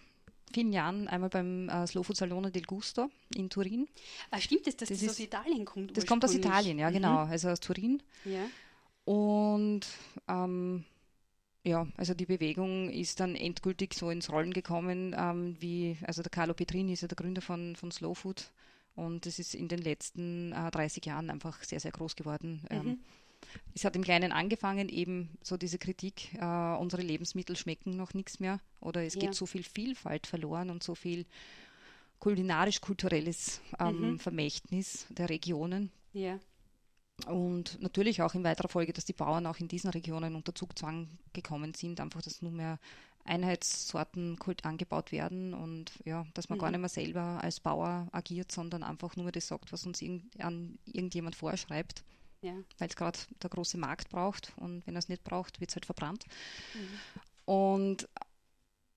vielen 0.53 0.72
Jahren 0.72 1.09
einmal 1.09 1.30
beim 1.30 1.68
äh, 1.68 1.86
Slow 1.86 2.05
Food 2.05 2.16
Salone 2.16 2.50
del 2.50 2.62
Gusto 2.62 3.11
in 3.34 3.48
Turin. 3.50 3.88
Ah, 4.30 4.40
stimmt 4.40 4.66
es, 4.66 4.76
dass 4.76 4.88
das, 4.88 4.98
das 4.98 5.03
ist, 5.03 5.11
aus 5.11 5.20
Italien 5.20 5.64
kommt? 5.64 5.96
Das 5.96 6.07
kommt 6.07 6.24
aus 6.24 6.34
Italien, 6.34 6.78
ja, 6.78 6.90
genau, 6.90 7.24
mhm. 7.24 7.30
also 7.30 7.48
aus 7.48 7.61
Turin. 7.61 8.03
Ja. 8.24 8.46
Und 9.05 9.86
ähm, 10.28 10.84
ja, 11.64 11.86
also 11.96 12.14
die 12.14 12.26
Bewegung 12.26 12.90
ist 12.90 13.20
dann 13.20 13.36
endgültig 13.36 13.94
so 13.94 14.11
ins 14.11 14.30
Rollen 14.30 14.53
gekommen, 14.53 15.14
ähm, 15.16 15.57
wie, 15.61 15.96
also 16.03 16.22
der 16.22 16.30
Carlo 16.30 16.55
Petrini 16.55 16.92
ist 16.92 17.03
ja 17.03 17.09
der 17.09 17.16
Gründer 17.16 17.40
von, 17.42 17.76
von 17.76 17.90
Slow 17.90 18.14
Food 18.14 18.50
Und 18.94 19.26
es 19.26 19.38
ist 19.38 19.55
in 19.55 19.68
den 19.68 19.80
letzten 19.80 20.53
äh, 20.53 20.70
30 20.70 21.07
Jahren 21.07 21.30
einfach 21.30 21.62
sehr, 21.62 21.80
sehr 21.80 21.92
groß 21.92 22.16
geworden. 22.16 22.62
Ähm, 22.70 22.84
mhm. 22.84 22.98
Es 23.74 23.84
hat 23.84 23.96
im 23.96 24.03
Kleinen 24.03 24.32
angefangen, 24.32 24.88
eben 24.88 25.36
so 25.42 25.57
diese 25.57 25.78
Kritik, 25.78 26.34
äh, 26.34 26.76
unsere 26.76 27.03
Lebensmittel 27.03 27.57
schmecken 27.57 27.96
noch 27.96 28.14
nichts 28.14 28.40
mehr 28.40 28.61
oder 28.80 29.05
es 29.05 29.14
ja. 29.14 29.20
geht 29.20 29.34
so 29.34 29.46
viel 29.46 29.62
Vielfalt 29.62 30.26
verloren 30.26 30.70
und 30.70 30.82
so 30.82 30.94
viel 30.94 31.26
kulinarisch-kulturelles 32.18 33.61
ähm, 33.80 34.12
mhm. 34.12 34.18
Vermächtnis 34.18 35.07
der 35.11 35.28
Regionen. 35.28 35.90
Ja. 36.12 36.38
Und 37.26 37.80
natürlich 37.80 38.22
auch 38.22 38.34
in 38.34 38.44
weiterer 38.44 38.68
Folge, 38.68 38.92
dass 38.92 39.05
die 39.05 39.12
Bauern 39.12 39.46
auch 39.46 39.59
in 39.59 39.68
diesen 39.68 39.90
Regionen 39.90 40.34
unter 40.34 40.55
Zugzwang 40.55 41.09
gekommen 41.32 41.74
sind, 41.74 42.00
einfach, 42.00 42.22
dass 42.22 42.42
nur 42.42 42.53
mehr 42.53 42.78
Einheitssorten 43.24 44.36
angebaut 44.62 45.12
werden 45.12 45.55
und 45.55 45.92
ja, 46.05 46.26
dass 46.34 46.48
man 46.48 46.59
mhm. 46.59 46.62
gar 46.62 46.70
nicht 46.70 46.80
mehr 46.80 46.88
selber 46.88 47.40
als 47.42 47.61
Bauer 47.61 48.09
agiert, 48.12 48.50
sondern 48.50 48.82
einfach 48.82 49.16
nur 49.16 49.30
das 49.30 49.48
sagt, 49.48 49.72
was 49.72 49.86
uns 49.86 50.03
irgend, 50.03 50.40
an 50.40 50.78
irgendjemand 50.86 51.36
vorschreibt. 51.36 52.05
Ja. 52.43 52.55
Weil 52.78 52.88
es 52.88 52.97
gerade 52.97 53.18
der 53.43 53.51
große 53.51 53.78
Markt 53.78 54.11
braucht 54.11 54.53
und 54.57 54.86
wenn 54.86 54.95
er 54.95 54.99
es 54.99 55.09
nicht 55.09 55.24
braucht, 55.24 55.61
wird 55.61 55.70
es 55.70 55.76
halt 55.76 55.86
verbrannt. 55.86 56.26
Mhm. 56.74 57.22
Und 57.45 58.09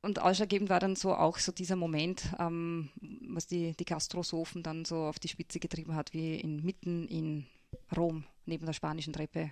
und 0.06 0.22
ausschlaggebend 0.22 0.70
war 0.70 0.80
dann 0.80 0.96
so 0.96 1.16
auch 1.16 1.40
so 1.40 1.52
dieser 1.52 1.76
Moment, 1.76 2.30
ähm, 2.38 2.90
was 3.28 3.48
die, 3.48 3.76
die 3.76 3.86
Gastrosophen 3.86 4.62
dann 4.62 4.86
so 4.86 4.98
auf 5.06 5.18
die 5.18 5.28
Spitze 5.28 5.60
getrieben 5.60 5.96
hat, 5.96 6.14
wie 6.14 6.36
in, 6.36 6.64
mitten 6.64 7.08
in 7.08 7.48
Rom, 7.98 8.24
neben 8.46 8.68
der 8.68 8.74
spanischen 8.74 9.14
Treppe, 9.14 9.52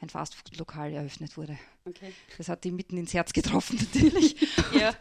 ein 0.00 0.08
Fastfood-Lokal 0.08 0.92
eröffnet 0.92 1.36
wurde. 1.36 1.56
Okay. 1.84 2.12
Das 2.36 2.48
hat 2.48 2.64
die 2.64 2.72
mitten 2.72 2.96
ins 2.96 3.14
Herz 3.14 3.32
getroffen, 3.32 3.76
natürlich. 3.94 4.36
ja. 4.72 4.94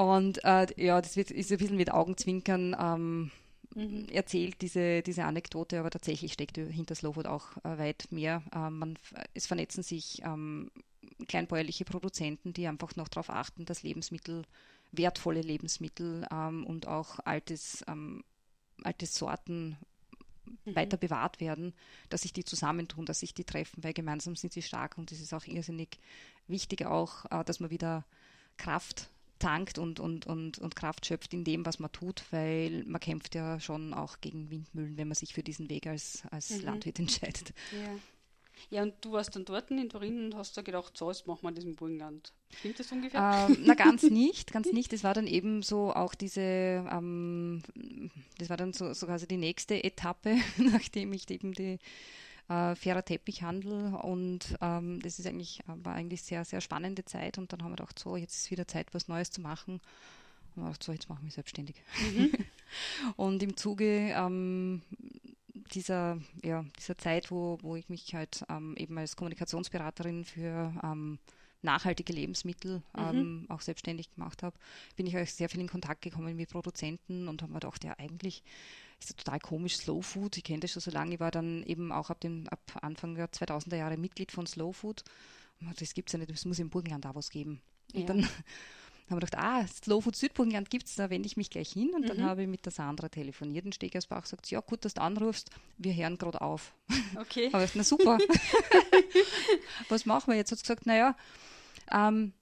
Und 0.00 0.42
äh, 0.42 0.68
ja, 0.82 0.98
das 1.00 1.16
wird, 1.16 1.30
ist 1.30 1.52
ein 1.52 1.58
bisschen 1.58 1.76
mit 1.76 1.92
Augenzwinkern 1.92 2.74
ähm, 2.80 3.30
mhm. 3.74 4.06
erzählt, 4.10 4.60
diese, 4.60 5.02
diese 5.02 5.24
Anekdote, 5.24 5.78
aber 5.78 5.90
tatsächlich 5.90 6.32
steckt 6.32 6.56
hinter 6.56 6.94
Slow 6.94 7.14
Food 7.14 7.26
auch 7.26 7.56
äh, 7.58 7.78
weit 7.78 8.08
mehr. 8.10 8.42
Äh, 8.54 8.70
man, 8.70 8.98
es 9.34 9.46
vernetzen 9.46 9.82
sich 9.82 10.22
ähm, 10.24 10.70
kleinbäuerliche 11.28 11.84
Produzenten, 11.84 12.52
die 12.52 12.66
einfach 12.66 12.96
noch 12.96 13.08
darauf 13.08 13.30
achten, 13.30 13.64
dass 13.64 13.82
Lebensmittel, 13.82 14.44
wertvolle 14.92 15.40
Lebensmittel 15.40 16.26
ähm, 16.30 16.64
und 16.66 16.86
auch 16.86 17.18
altes, 17.24 17.84
ähm, 17.88 18.24
alte 18.82 19.06
Sorten 19.06 19.76
mhm. 20.64 20.76
weiter 20.76 20.96
bewahrt 20.96 21.40
werden, 21.40 21.74
dass 22.08 22.22
sich 22.22 22.32
die 22.32 22.44
zusammentun, 22.44 23.06
dass 23.06 23.20
sich 23.20 23.34
die 23.34 23.44
treffen, 23.44 23.82
weil 23.82 23.92
gemeinsam 23.92 24.36
sind 24.36 24.52
sie 24.52 24.62
stark 24.62 24.98
und 24.98 25.12
es 25.12 25.20
ist 25.20 25.32
auch 25.32 25.46
irrsinnig 25.46 25.98
wichtig 26.46 26.84
auch, 26.84 27.24
äh, 27.30 27.44
dass 27.44 27.60
man 27.60 27.70
wieder 27.70 28.04
Kraft 28.56 29.08
tankt 29.42 29.78
und, 29.78 29.98
und, 29.98 30.26
und, 30.26 30.58
und 30.58 30.76
Kraft 30.76 31.04
schöpft 31.04 31.34
in 31.34 31.44
dem, 31.44 31.66
was 31.66 31.80
man 31.80 31.90
tut, 31.90 32.24
weil 32.30 32.84
man 32.86 33.00
kämpft 33.00 33.34
ja 33.34 33.58
schon 33.58 33.92
auch 33.92 34.20
gegen 34.20 34.50
Windmühlen, 34.50 34.96
wenn 34.96 35.08
man 35.08 35.16
sich 35.16 35.34
für 35.34 35.42
diesen 35.42 35.68
Weg 35.68 35.86
als, 35.86 36.22
als 36.30 36.50
mhm. 36.50 36.64
Landwirt 36.64 36.98
entscheidet. 36.98 37.52
Ja. 37.72 37.96
Ja, 38.70 38.82
und 38.82 38.94
du 39.00 39.12
warst 39.12 39.34
dann 39.34 39.44
dort 39.44 39.70
in 39.70 39.88
Turin 39.88 40.26
und 40.26 40.36
hast 40.36 40.56
da 40.56 40.62
gedacht, 40.62 40.96
so, 40.96 41.10
jetzt 41.10 41.26
machen 41.26 41.42
wir 41.42 41.50
das 41.50 41.64
im 41.64 41.74
Burgenland. 41.74 42.32
Stimmt 42.58 42.78
das 42.78 42.92
ungefähr? 42.92 43.48
Ähm, 43.48 43.56
na, 43.64 43.74
ganz 43.74 44.02
nicht, 44.10 44.52
ganz 44.52 44.70
nicht. 44.72 44.92
Das 44.92 45.02
war 45.02 45.14
dann 45.14 45.26
eben 45.26 45.62
so 45.62 45.92
auch 45.92 46.14
diese, 46.14 46.40
ähm, 46.40 47.62
das 48.38 48.50
war 48.50 48.56
dann 48.56 48.72
so, 48.72 48.92
so 48.92 49.06
quasi 49.06 49.26
die 49.26 49.36
nächste 49.36 49.82
Etappe, 49.82 50.36
nachdem 50.58 51.12
ich 51.12 51.28
eben 51.30 51.52
die 51.52 51.78
äh, 52.52 52.74
fairer 52.76 53.04
Teppichhandel 53.04 53.94
und 53.94 54.56
ähm, 54.60 55.00
das 55.02 55.18
ist 55.18 55.26
eigentlich, 55.26 55.60
war 55.66 55.94
eigentlich 55.94 56.22
sehr, 56.22 56.44
sehr 56.44 56.60
spannende 56.60 57.04
Zeit 57.04 57.38
und 57.38 57.52
dann 57.52 57.62
haben 57.62 57.72
wir 57.72 57.76
gedacht, 57.76 57.98
so, 57.98 58.16
jetzt 58.16 58.36
ist 58.36 58.50
wieder 58.50 58.68
Zeit, 58.68 58.92
was 58.92 59.08
Neues 59.08 59.30
zu 59.30 59.40
machen. 59.40 59.80
Und 60.54 60.62
wir 60.62 60.64
gedacht, 60.64 60.82
so, 60.82 60.92
jetzt 60.92 61.08
machen 61.08 61.24
wir 61.24 61.30
selbstständig. 61.30 61.76
Mhm. 62.14 62.32
und 63.16 63.42
im 63.42 63.56
Zuge 63.56 64.12
ähm, 64.14 64.82
dieser, 65.72 66.18
ja, 66.42 66.64
dieser 66.78 66.98
Zeit, 66.98 67.30
wo, 67.30 67.58
wo 67.62 67.76
ich 67.76 67.88
mich 67.88 68.14
halt 68.14 68.44
ähm, 68.48 68.74
eben 68.76 68.98
als 68.98 69.16
Kommunikationsberaterin 69.16 70.24
für 70.24 70.74
ähm, 70.82 71.18
nachhaltige 71.62 72.12
Lebensmittel 72.12 72.82
mhm. 72.94 73.02
ähm, 73.02 73.46
auch 73.48 73.60
selbstständig 73.60 74.14
gemacht 74.14 74.42
habe, 74.42 74.56
bin 74.96 75.06
ich 75.06 75.16
auch 75.16 75.26
sehr 75.26 75.48
viel 75.48 75.60
in 75.60 75.68
Kontakt 75.68 76.02
gekommen 76.02 76.36
mit 76.36 76.50
Produzenten 76.50 77.28
und 77.28 77.40
habe 77.40 77.52
mir 77.52 77.60
gedacht, 77.60 77.84
ja, 77.84 77.94
eigentlich 77.98 78.42
ist 79.02 79.10
das 79.10 79.24
total 79.24 79.40
komisch, 79.40 79.76
Slow 79.76 80.02
Food. 80.02 80.36
Ich 80.36 80.44
kenne 80.44 80.60
das 80.60 80.72
schon 80.72 80.82
so 80.82 80.90
lange. 80.90 81.14
Ich 81.14 81.20
war 81.20 81.30
dann 81.30 81.62
eben 81.64 81.92
auch 81.92 82.10
ab, 82.10 82.20
dem, 82.20 82.48
ab 82.48 82.60
Anfang 82.80 83.14
der 83.14 83.30
2000er 83.30 83.76
Jahre 83.76 83.96
Mitglied 83.96 84.32
von 84.32 84.46
Slow 84.46 84.72
Food. 84.72 85.04
Das 85.78 85.94
gibt 85.94 86.08
es 86.08 86.12
ja 86.12 86.18
nicht, 86.18 86.30
es 86.30 86.44
muss 86.44 86.58
im 86.58 86.70
Burgenland 86.70 87.06
auch 87.06 87.14
was 87.14 87.30
geben. 87.30 87.60
Und 87.94 88.00
ja. 88.00 88.06
dann 88.06 88.24
haben 89.10 89.20
wir 89.20 89.20
gedacht, 89.20 89.38
ah, 89.38 89.66
Slow 89.66 90.00
Food 90.00 90.16
Südburgenland 90.16 90.70
gibt 90.70 90.86
es, 90.86 90.94
da 90.94 91.10
wende 91.10 91.26
ich 91.26 91.36
mich 91.36 91.50
gleich 91.50 91.70
hin. 91.70 91.90
Und 91.94 92.02
mhm. 92.02 92.08
dann 92.08 92.22
habe 92.22 92.42
ich 92.42 92.48
mit 92.48 92.64
der 92.64 92.72
Sandra 92.72 93.08
telefoniert 93.08 93.64
in 93.64 93.72
Stegersbach 93.72 94.22
gesagt, 94.22 94.50
ja 94.50 94.60
gut, 94.60 94.84
dass 94.84 94.94
du 94.94 95.02
anrufst, 95.02 95.50
wir 95.78 95.94
hören 95.94 96.18
gerade 96.18 96.40
auf. 96.40 96.74
Okay. 97.16 97.48
Aber 97.52 97.68
na 97.74 97.84
super. 97.84 98.18
Was 99.88 100.06
machen 100.06 100.32
wir 100.32 100.36
jetzt? 100.36 100.52
Hat 100.52 100.60
gesagt, 100.60 100.86
naja, 100.86 101.16
ähm, 101.90 102.32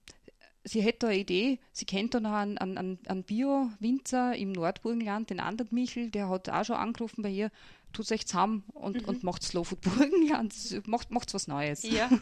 sie 0.65 0.83
hätte 0.83 1.09
eine 1.09 1.19
Idee, 1.19 1.59
sie 1.73 1.85
kennt 1.85 2.15
dann 2.15 2.27
einen, 2.27 2.59
einen, 2.59 2.99
einen 3.07 3.23
Bio-Winzer 3.25 4.37
im 4.37 4.53
Nordburgenland, 4.53 5.31
den 5.31 5.41
anderen 5.41 5.75
Michel, 5.75 6.11
der 6.11 6.29
hat 6.29 6.49
auch 6.49 6.65
schon 6.65 6.77
angerufen 6.77 7.23
bei 7.23 7.31
ihr, 7.31 7.51
tut 7.93 8.05
es 8.05 8.13
euch 8.13 8.27
zusammen 8.27 8.65
und, 8.69 9.03
mhm. 9.03 9.09
und 9.09 9.23
macht 9.25 9.43
Slow 9.43 9.65
Food 9.65 9.81
Burgenland, 9.81 10.55
macht, 10.87 11.11
macht 11.11 11.35
was 11.35 11.49
Neues. 11.49 11.83
Ja. 11.83 12.11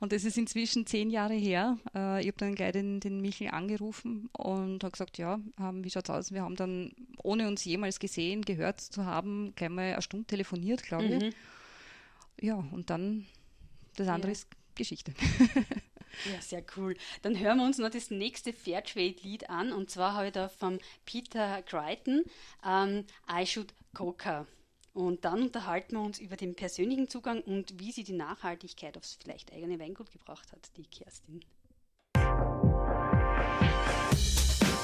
Und 0.00 0.12
das 0.12 0.24
ist 0.24 0.38
inzwischen 0.38 0.86
zehn 0.86 1.10
Jahre 1.10 1.34
her. 1.34 1.76
Äh, 1.94 2.22
ich 2.22 2.28
habe 2.28 2.38
dann 2.38 2.54
gleich 2.54 2.72
den, 2.72 3.00
den 3.00 3.20
Michel 3.20 3.48
angerufen 3.48 4.30
und 4.32 4.82
habe 4.82 4.92
gesagt, 4.92 5.18
ja, 5.18 5.40
ähm, 5.60 5.84
wie 5.84 5.88
es 5.88 6.08
aus? 6.08 6.32
Wir 6.32 6.42
haben 6.42 6.56
dann, 6.56 6.92
ohne 7.22 7.46
uns 7.46 7.62
jemals 7.62 8.00
gesehen, 8.00 8.46
gehört 8.46 8.80
zu 8.80 9.04
haben, 9.04 9.52
gleich 9.54 9.68
mal 9.68 9.92
eine 9.92 10.00
Stunde 10.00 10.26
telefoniert, 10.26 10.82
glaube 10.82 11.04
ich. 11.04 11.22
Mhm. 11.22 11.32
Ja, 12.40 12.54
und 12.54 12.88
dann, 12.88 13.26
das 13.96 14.08
andere 14.08 14.28
ja. 14.28 14.32
ist 14.32 14.48
Geschichte. 14.74 15.12
Ja, 16.32 16.40
sehr 16.40 16.64
cool. 16.76 16.96
Dann 17.22 17.38
hören 17.38 17.58
wir 17.58 17.64
uns 17.64 17.78
noch 17.78 17.90
das 17.90 18.10
nächste 18.10 18.52
Fairtrade-Lied 18.52 19.50
an. 19.50 19.72
Und 19.72 19.90
zwar 19.90 20.14
habe 20.14 20.26
ich 20.26 20.32
da 20.32 20.48
von 20.48 20.78
Peter 21.04 21.62
Crichton 21.62 22.24
um, 22.64 23.04
I 23.30 23.46
Should 23.46 23.74
Coca. 23.94 24.46
Und 24.94 25.24
dann 25.24 25.42
unterhalten 25.42 25.96
wir 25.96 26.02
uns 26.02 26.18
über 26.18 26.36
den 26.36 26.54
persönlichen 26.54 27.08
Zugang 27.08 27.40
und 27.40 27.78
wie 27.78 27.92
sie 27.92 28.04
die 28.04 28.12
Nachhaltigkeit 28.12 28.96
aufs 28.98 29.18
vielleicht 29.20 29.52
eigene 29.52 29.78
Weingut 29.78 30.10
gebracht 30.12 30.52
hat, 30.52 30.70
die 30.76 30.84
Kerstin. 30.84 31.42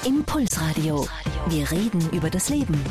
Impulsradio. 0.05 1.07
Wir 1.49 1.69
reden 1.69 2.09
über 2.11 2.29
das 2.29 2.49
Leben. 2.49 2.83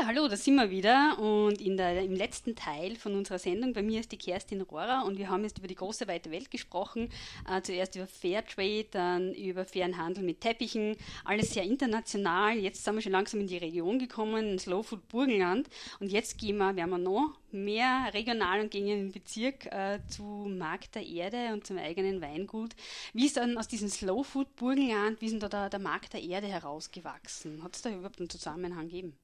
Ja, 0.00 0.06
hallo, 0.06 0.26
da 0.26 0.36
sind 0.36 0.56
wir 0.56 0.70
wieder 0.70 1.18
und 1.20 1.60
in 1.60 1.76
der, 1.76 2.02
im 2.02 2.16
letzten 2.16 2.56
Teil 2.56 2.96
von 2.96 3.14
unserer 3.14 3.38
Sendung, 3.38 3.74
bei 3.74 3.82
mir 3.82 4.00
ist 4.00 4.10
die 4.10 4.18
Kerstin 4.18 4.60
Rohrer 4.62 5.04
und 5.06 5.18
wir 5.18 5.28
haben 5.28 5.44
jetzt 5.44 5.58
über 5.58 5.68
die 5.68 5.76
große 5.76 6.08
weite 6.08 6.32
Welt 6.32 6.50
gesprochen. 6.50 7.10
Äh, 7.48 7.62
zuerst 7.62 7.94
über 7.94 8.06
Fairtrade, 8.08 8.86
dann 8.90 9.34
über 9.34 9.64
fairen 9.64 9.96
Handel 9.96 10.24
mit 10.24 10.40
Teppichen, 10.40 10.96
alles 11.24 11.52
sehr 11.52 11.62
international. 11.62 12.56
Jetzt 12.58 12.82
sind 12.82 12.94
wir 12.94 13.02
schon 13.02 13.12
langsam 13.12 13.40
in 13.40 13.46
die 13.46 13.58
Region 13.58 14.00
gekommen, 14.00 14.52
in 14.52 14.58
Slow 14.58 14.82
Food 14.82 15.06
Burgenland 15.08 15.68
und 16.00 16.10
jetzt 16.10 16.38
gehen 16.38 16.56
wir, 16.56 16.74
werden 16.74 16.90
wir 16.90 16.98
noch 16.98 17.38
mehr 17.52 18.10
regional 18.14 18.60
und 18.60 18.72
gehen 18.72 18.88
in 18.88 18.98
den 18.98 19.12
Bezirk 19.12 19.66
äh, 19.66 20.00
zu 20.08 20.22
Markt 20.22 20.96
der 20.96 21.06
Erde 21.06 21.52
und 21.52 21.66
zum 21.66 21.78
eigenen 21.78 22.20
Weingut. 22.20 22.74
Wie 23.12 23.26
ist 23.26 23.36
dann 23.36 23.56
aus 23.58 23.68
diesem 23.68 23.88
Slow 23.88 24.24
Food 24.24 24.56
Burgenland, 24.56 25.20
wie 25.20 25.26
ist 25.26 25.32
denn 25.32 25.40
da 25.40 25.48
der, 25.48 25.70
der 25.70 25.80
Markt 25.80 26.14
der 26.14 26.22
Erde 26.22 26.48
herausgewachsen? 26.48 27.62
Hat 27.62 27.76
es 27.76 27.82
da 27.82 27.90
überhaupt 27.90 28.18
einen 28.18 28.30
Zusammenhang 28.30 28.88
gegeben? 28.88 29.16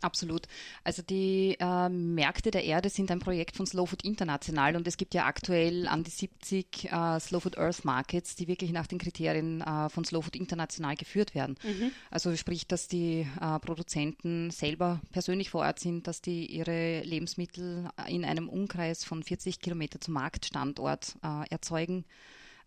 Absolut. 0.00 0.46
Also 0.82 1.02
die 1.02 1.56
äh, 1.58 1.88
Märkte 1.88 2.50
der 2.50 2.64
Erde 2.64 2.90
sind 2.90 3.10
ein 3.10 3.20
Projekt 3.20 3.56
von 3.56 3.66
Slow 3.66 3.86
Food 3.86 4.04
International 4.04 4.76
und 4.76 4.86
es 4.86 4.98
gibt 4.98 5.14
ja 5.14 5.24
aktuell 5.24 5.88
an 5.88 6.04
die 6.04 6.10
70 6.10 6.92
äh, 6.92 7.20
Slow 7.20 7.40
Food 7.40 7.56
Earth 7.56 7.84
Markets, 7.84 8.36
die 8.36 8.46
wirklich 8.46 8.70
nach 8.72 8.86
den 8.86 8.98
Kriterien 8.98 9.62
äh, 9.62 9.88
von 9.88 10.04
Slow 10.04 10.22
Food 10.22 10.36
International 10.36 10.94
geführt 10.94 11.34
werden. 11.34 11.56
Mhm. 11.62 11.90
Also 12.10 12.36
sprich, 12.36 12.66
dass 12.66 12.86
die 12.86 13.26
äh, 13.40 13.58
Produzenten 13.60 14.50
selber 14.50 15.00
persönlich 15.10 15.48
vor 15.48 15.62
Ort 15.62 15.80
sind, 15.80 16.06
dass 16.06 16.20
die 16.20 16.46
ihre 16.46 17.00
Lebensmittel 17.00 17.88
in 18.06 18.26
einem 18.26 18.48
Umkreis 18.50 19.04
von 19.04 19.22
40 19.22 19.60
Kilometer 19.60 20.00
zum 20.00 20.14
Marktstandort 20.14 21.16
äh, 21.22 21.48
erzeugen 21.50 22.04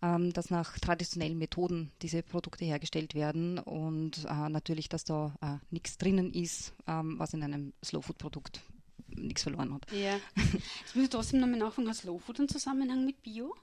ähm, 0.02 0.34
dass 0.34 0.50
nach 0.50 0.78
traditionellen 0.80 1.38
Methoden 1.38 1.92
diese 2.02 2.24
Produkte 2.24 2.66
hergestellt 2.66 3.16
werden 3.16 3.60
und 3.60 4.26
äh, 4.26 4.50
natürlich, 4.50 4.90
dass 4.90 5.04
da 5.04 5.34
äh, 5.42 5.58
nichts 5.72 5.98
drinnen 5.98 6.34
ist, 6.34 6.74
ähm, 6.88 7.18
was 7.18 7.34
in 7.34 7.44
einem 7.44 7.74
Slow-Food-Produkt 7.84 8.62
nichts 9.10 9.44
verloren 9.44 9.74
hat. 9.74 9.92
Ja. 9.92 10.20
Jetzt 10.36 10.96
muss 10.96 11.06
ich 11.06 11.10
trotzdem 11.10 11.40
nochmal 11.40 11.60
nachfragen, 11.60 11.90
hat 11.90 11.96
Slow 11.96 12.20
Food 12.20 12.40
einen 12.40 12.50
Zusammenhang 12.50 13.06
mit 13.06 13.22
Bio? 13.24 13.56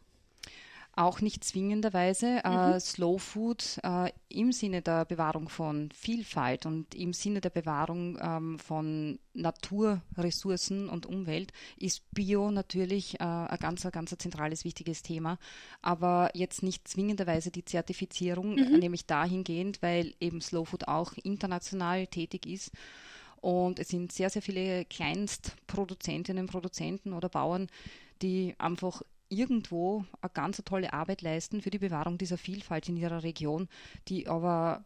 Auch 0.96 1.20
nicht 1.20 1.42
zwingenderweise. 1.42 2.40
Äh, 2.44 2.48
mhm. 2.48 2.72
Äh, 2.74 2.80
Slow 2.80 3.18
Food 3.18 3.80
äh, 3.82 4.12
im 4.28 4.52
Sinne 4.52 4.80
der 4.80 5.04
Bewahrung 5.04 5.48
von 5.48 5.90
Vielfalt 5.92 6.66
und 6.66 6.94
im 6.94 7.12
Sinne 7.12 7.40
der 7.40 7.50
Bewahrung 7.50 8.18
ähm, 8.22 8.58
von 8.60 9.18
Naturressourcen 9.32 10.88
und 10.88 11.06
Umwelt 11.06 11.52
ist 11.76 12.02
Bio 12.12 12.52
natürlich 12.52 13.18
äh, 13.18 13.24
ein 13.24 13.58
ganz, 13.58 13.82
ganz 13.90 14.14
zentrales, 14.16 14.64
wichtiges 14.64 15.02
Thema. 15.02 15.38
Aber 15.82 16.30
jetzt 16.34 16.62
nicht 16.62 16.86
zwingenderweise 16.86 17.50
die 17.50 17.64
Zertifizierung, 17.64 18.54
mhm. 18.54 18.78
nämlich 18.78 19.06
dahingehend, 19.06 19.82
weil 19.82 20.14
eben 20.20 20.40
Slow 20.40 20.64
Food 20.64 20.86
auch 20.86 21.14
international 21.24 22.06
tätig 22.06 22.46
ist. 22.46 22.70
Und 23.40 23.78
es 23.78 23.88
sind 23.88 24.12
sehr, 24.12 24.30
sehr 24.30 24.42
viele 24.42 24.84
Kleinstproduzentinnen, 24.84 26.46
Produzenten 26.46 27.12
oder 27.12 27.28
Bauern, 27.28 27.66
die 28.22 28.54
einfach 28.58 29.02
irgendwo 29.28 30.04
eine 30.20 30.30
ganz 30.32 30.62
tolle 30.64 30.92
Arbeit 30.92 31.22
leisten 31.22 31.62
für 31.62 31.70
die 31.70 31.78
Bewahrung 31.78 32.18
dieser 32.18 32.38
Vielfalt 32.38 32.88
in 32.88 32.96
ihrer 32.96 33.22
Region, 33.22 33.68
die 34.08 34.26
aber 34.28 34.84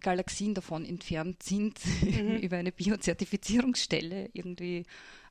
Galaxien 0.00 0.54
davon 0.54 0.84
entfernt 0.84 1.42
sind, 1.42 1.80
mhm. 2.02 2.36
über 2.36 2.56
eine 2.56 2.72
Biozertifizierungsstelle 2.72 4.30
irgendwie 4.32 4.84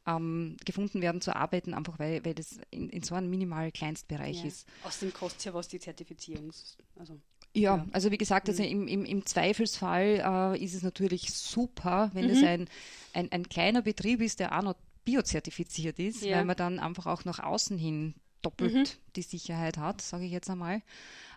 ähm, 0.07 0.57
gefunden 0.65 1.01
werden 1.01 1.21
zu 1.21 1.35
arbeiten, 1.35 1.73
einfach 1.73 1.99
weil, 1.99 2.23
weil 2.25 2.35
das 2.35 2.59
in, 2.71 2.89
in 2.89 3.03
so 3.03 3.15
einem 3.15 3.29
minimal 3.29 3.71
Kleinstbereich 3.71 4.41
ja. 4.41 4.47
ist. 4.47 4.67
Außerdem 4.83 5.13
kostet 5.13 5.45
ja 5.45 5.53
was 5.53 5.67
die 5.67 5.79
Zertifizierung. 5.79 6.51
Also, 6.95 7.19
ja, 7.53 7.77
ja, 7.77 7.87
also 7.91 8.11
wie 8.11 8.17
gesagt, 8.17 8.49
also 8.49 8.61
mhm. 8.61 8.69
im, 8.69 8.87
im, 8.87 9.05
im 9.05 9.25
Zweifelsfall 9.25 10.55
äh, 10.55 10.63
ist 10.63 10.75
es 10.75 10.83
natürlich 10.83 11.33
super, 11.33 12.11
wenn 12.13 12.25
mhm. 12.25 12.31
es 12.31 12.43
ein, 12.43 12.67
ein, 13.13 13.31
ein 13.31 13.49
kleiner 13.49 13.81
Betrieb 13.81 14.21
ist, 14.21 14.39
der 14.39 14.57
auch 14.57 14.63
noch 14.63 14.75
biozertifiziert 15.05 15.99
ist, 15.99 16.23
ja. 16.23 16.37
weil 16.37 16.45
man 16.45 16.57
dann 16.57 16.79
einfach 16.79 17.05
auch 17.05 17.25
nach 17.25 17.39
außen 17.39 17.77
hin 17.77 18.15
doppelt 18.41 18.73
mhm. 18.73 19.13
die 19.15 19.21
Sicherheit 19.23 19.77
hat, 19.77 20.01
sage 20.01 20.25
ich 20.25 20.31
jetzt 20.31 20.49
einmal. 20.49 20.81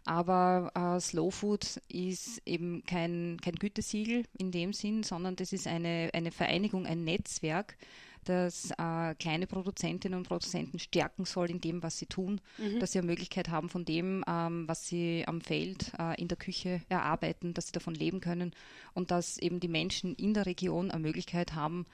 Aber 0.05 0.71
äh, 0.75 1.01
Slow 1.01 1.31
Food 1.31 1.81
ist 1.89 2.43
eben 2.47 2.85
kein, 2.85 3.39
kein 3.43 3.55
Gütesiegel 3.55 4.25
in 4.37 4.51
dem 4.53 4.73
Sinn, 4.73 5.03
sondern 5.03 5.37
das 5.37 5.53
ist 5.53 5.67
eine, 5.67 6.11
eine 6.13 6.31
Vereinigung, 6.31 6.87
ein 6.87 7.05
Netzwerk, 7.05 7.77
das 8.25 8.71
äh, 8.73 9.15
kleine 9.15 9.47
Produzentinnen 9.47 10.19
und 10.19 10.29
Produzenten 10.29 10.79
stärken 10.79 11.25
soll 11.25 11.51
in 11.51 11.61
dem, 11.61 11.83
was 11.83 11.99
sie 11.99 12.07
tun, 12.07 12.41
mhm. 12.59 12.79
dass 12.79 12.93
sie 12.93 12.99
eine 12.99 13.07
Möglichkeit 13.07 13.49
haben 13.49 13.69
von 13.69 13.85
dem, 13.85 14.25
ähm, 14.29 14.69
was 14.69 14.87
sie 14.87 15.25
am 15.27 15.41
Feld 15.41 15.93
äh, 15.99 16.21
in 16.21 16.29
der 16.29 16.37
Küche 16.37 16.83
erarbeiten, 16.89 17.55
dass 17.55 17.67
sie 17.67 17.73
davon 17.73 17.95
leben 17.95 18.21
können 18.21 18.53
und 18.93 19.11
dass 19.11 19.39
eben 19.39 19.61
die 19.61 19.69
Menschen 19.69 20.15
in 20.15 20.35
der 20.35 20.47
Region 20.47 20.91
eine 20.91 21.01
Möglichkeit 21.01 21.55
haben, 21.55 21.87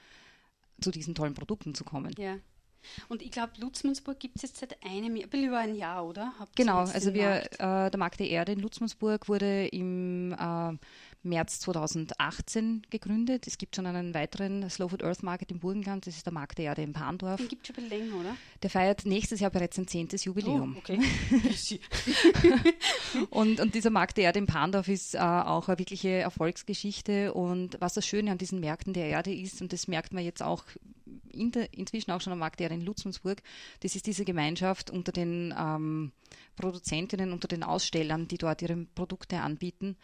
zu 0.81 0.91
diesen 0.91 1.15
tollen 1.15 1.33
Produkten 1.33 1.73
zu 1.75 1.83
kommen. 1.83 2.13
Ja. 2.17 2.37
Und 3.09 3.21
ich 3.21 3.31
glaube, 3.31 3.53
Lutzmannsburg 3.57 4.19
gibt 4.19 4.35
es 4.37 4.43
jetzt 4.43 4.57
seit 4.57 4.83
einem 4.83 5.15
Jahr, 5.15 5.27
über 5.33 5.57
ein 5.57 5.75
Jahr, 5.75 6.05
oder? 6.05 6.33
Habt 6.39 6.55
genau, 6.55 6.79
also 6.79 7.13
wir, 7.13 7.43
äh, 7.53 7.89
der 7.89 7.97
Markt 7.97 8.19
der 8.19 8.29
Erde 8.29 8.51
in 8.51 8.59
Lutzmannsburg 8.59 9.27
wurde 9.27 9.67
im 9.67 10.33
äh, 10.33 10.77
März 11.25 11.59
2018 11.59 12.83
gegründet. 12.89 13.47
Es 13.47 13.57
gibt 13.57 13.75
schon 13.75 13.85
einen 13.85 14.13
weiteren 14.13 14.69
Slow 14.69 14.89
Food 14.89 15.03
Earth 15.03 15.23
Market 15.23 15.51
im 15.51 15.59
Burgenland, 15.59 16.07
das 16.07 16.15
ist 16.15 16.25
der 16.25 16.33
Markt 16.33 16.57
der 16.57 16.65
Erde 16.65 16.83
in 16.83 16.93
Pandorf. 16.93 17.37
Den 17.37 17.49
gibt 17.49 17.69
es 17.69 17.75
schon 17.75 17.89
länger, 17.89 18.15
oder? 18.15 18.37
Der 18.63 18.69
feiert 18.69 19.05
nächstes 19.05 19.39
Jahr 19.39 19.51
bereits 19.51 19.77
ein 19.77 19.87
zehntes 19.87 20.23
Jubiläum. 20.23 20.75
Oh, 20.75 20.79
okay. 20.79 20.99
und, 23.29 23.59
und 23.59 23.75
dieser 23.75 23.89
Markt 23.89 24.17
der 24.17 24.25
Erde 24.25 24.39
in 24.39 24.45
Pandorf 24.45 24.87
ist 24.87 25.15
äh, 25.15 25.19
auch 25.19 25.67
eine 25.67 25.79
wirkliche 25.79 26.09
Erfolgsgeschichte. 26.09 27.33
Und 27.33 27.77
was 27.79 27.93
das 27.93 28.05
Schöne 28.05 28.31
an 28.31 28.37
diesen 28.37 28.59
Märkten 28.59 28.93
der 28.93 29.07
Erde 29.07 29.33
ist, 29.33 29.61
und 29.61 29.73
das 29.73 29.87
merkt 29.87 30.13
man 30.13 30.23
jetzt 30.23 30.41
auch 30.41 30.63
in 31.31 31.51
der, 31.51 31.73
inzwischen 31.73 32.11
auch 32.11 32.21
schon 32.21 32.33
am 32.33 32.39
Markt 32.39 32.59
der 32.59 32.65
Erde 32.65 32.75
in 32.75 32.85
Lutzensburg, 32.85 33.41
das 33.81 33.95
ist 33.95 34.07
diese 34.07 34.25
Gemeinschaft 34.25 34.89
unter 34.89 35.11
den 35.11 35.53
ähm, 35.57 36.11
Produzentinnen, 36.55 37.33
unter 37.33 37.47
den 37.47 37.63
Ausstellern, 37.63 38.27
die 38.27 38.37
dort 38.37 38.61
ihre 38.61 38.75
Produkte 38.95 39.41
anbieten. 39.41 39.97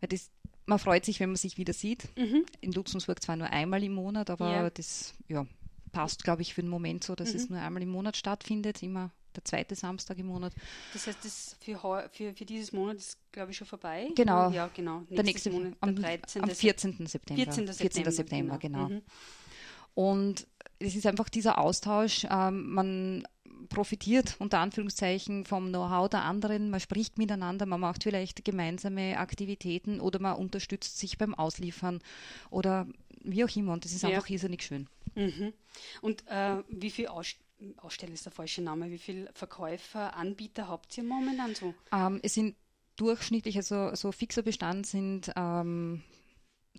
Weil 0.00 0.08
das, 0.08 0.30
man 0.66 0.78
freut 0.78 1.04
sich, 1.04 1.20
wenn 1.20 1.30
man 1.30 1.36
sich 1.36 1.58
wieder 1.58 1.72
sieht. 1.72 2.08
Mhm. 2.16 2.44
In 2.60 2.72
Luxemburg 2.72 3.22
zwar 3.22 3.36
nur 3.36 3.50
einmal 3.50 3.82
im 3.82 3.94
Monat, 3.94 4.30
aber 4.30 4.50
ja. 4.50 4.70
das 4.70 5.14
ja, 5.28 5.46
passt, 5.92 6.24
glaube 6.24 6.42
ich, 6.42 6.54
für 6.54 6.62
den 6.62 6.70
Moment 6.70 7.04
so, 7.04 7.14
dass 7.14 7.30
mhm. 7.30 7.36
es 7.36 7.50
nur 7.50 7.60
einmal 7.60 7.82
im 7.82 7.90
Monat 7.90 8.16
stattfindet, 8.16 8.82
immer 8.82 9.10
der 9.34 9.44
zweite 9.44 9.74
Samstag 9.74 10.18
im 10.18 10.26
Monat. 10.26 10.54
Das 10.92 11.06
heißt, 11.06 11.24
das 11.24 11.56
für, 11.60 12.08
für, 12.12 12.34
für 12.34 12.44
dieses 12.44 12.72
Monat 12.72 12.96
ist, 12.96 13.18
glaube 13.32 13.50
ich, 13.50 13.56
schon 13.56 13.66
vorbei? 13.66 14.10
Genau. 14.14 14.50
Ja, 14.50 14.70
genau. 14.72 15.00
Nächstes 15.00 15.16
der 15.16 15.24
nächste 15.24 15.50
Monat, 15.50 15.74
am, 15.80 15.96
13. 15.96 16.42
am 16.42 16.50
14. 16.50 17.06
September. 17.06 17.42
14. 17.42 17.66
September, 17.66 17.94
14. 17.94 18.12
September 18.12 18.58
genau. 18.58 18.86
genau. 18.86 19.00
Mhm. 19.00 19.02
Und 19.94 20.46
es 20.78 20.96
ist 20.96 21.06
einfach 21.06 21.28
dieser 21.28 21.58
Austausch. 21.58 22.26
Ähm, 22.30 22.72
man 22.72 23.24
profitiert 23.68 24.36
unter 24.38 24.58
Anführungszeichen 24.58 25.44
vom 25.44 25.68
Know-how 25.68 26.08
der 26.08 26.22
anderen, 26.22 26.70
man 26.70 26.80
spricht 26.80 27.18
miteinander, 27.18 27.66
man 27.66 27.80
macht 27.80 28.02
vielleicht 28.02 28.44
gemeinsame 28.44 29.18
Aktivitäten 29.18 30.00
oder 30.00 30.18
man 30.20 30.36
unterstützt 30.36 30.98
sich 30.98 31.18
beim 31.18 31.34
Ausliefern 31.34 32.00
oder 32.50 32.86
wie 33.22 33.44
auch 33.44 33.56
immer. 33.56 33.72
Und 33.72 33.84
das 33.84 33.92
ist 33.92 34.02
ja. 34.02 34.10
einfach 34.10 34.28
irrsinnig 34.28 34.62
schön. 34.62 34.88
Mhm. 35.14 35.52
Und 36.00 36.26
äh, 36.28 36.62
wie 36.68 36.90
viel 36.90 37.08
Aus 37.08 37.34
Aussteller 37.78 38.12
ist 38.12 38.26
der 38.26 38.32
falsche 38.32 38.60
Name, 38.62 38.90
wie 38.90 38.98
viele 38.98 39.30
Verkäufer, 39.32 40.16
Anbieter 40.16 40.68
habt 40.68 40.98
ihr 40.98 41.04
momentan 41.04 41.54
so? 41.54 41.72
Ähm, 41.92 42.20
es 42.22 42.34
sind 42.34 42.56
durchschnittlich, 42.96 43.56
also 43.56 43.94
so 43.94 44.12
fixer 44.12 44.42
Bestand 44.42 44.86
sind 44.86 45.32
ähm, 45.36 46.02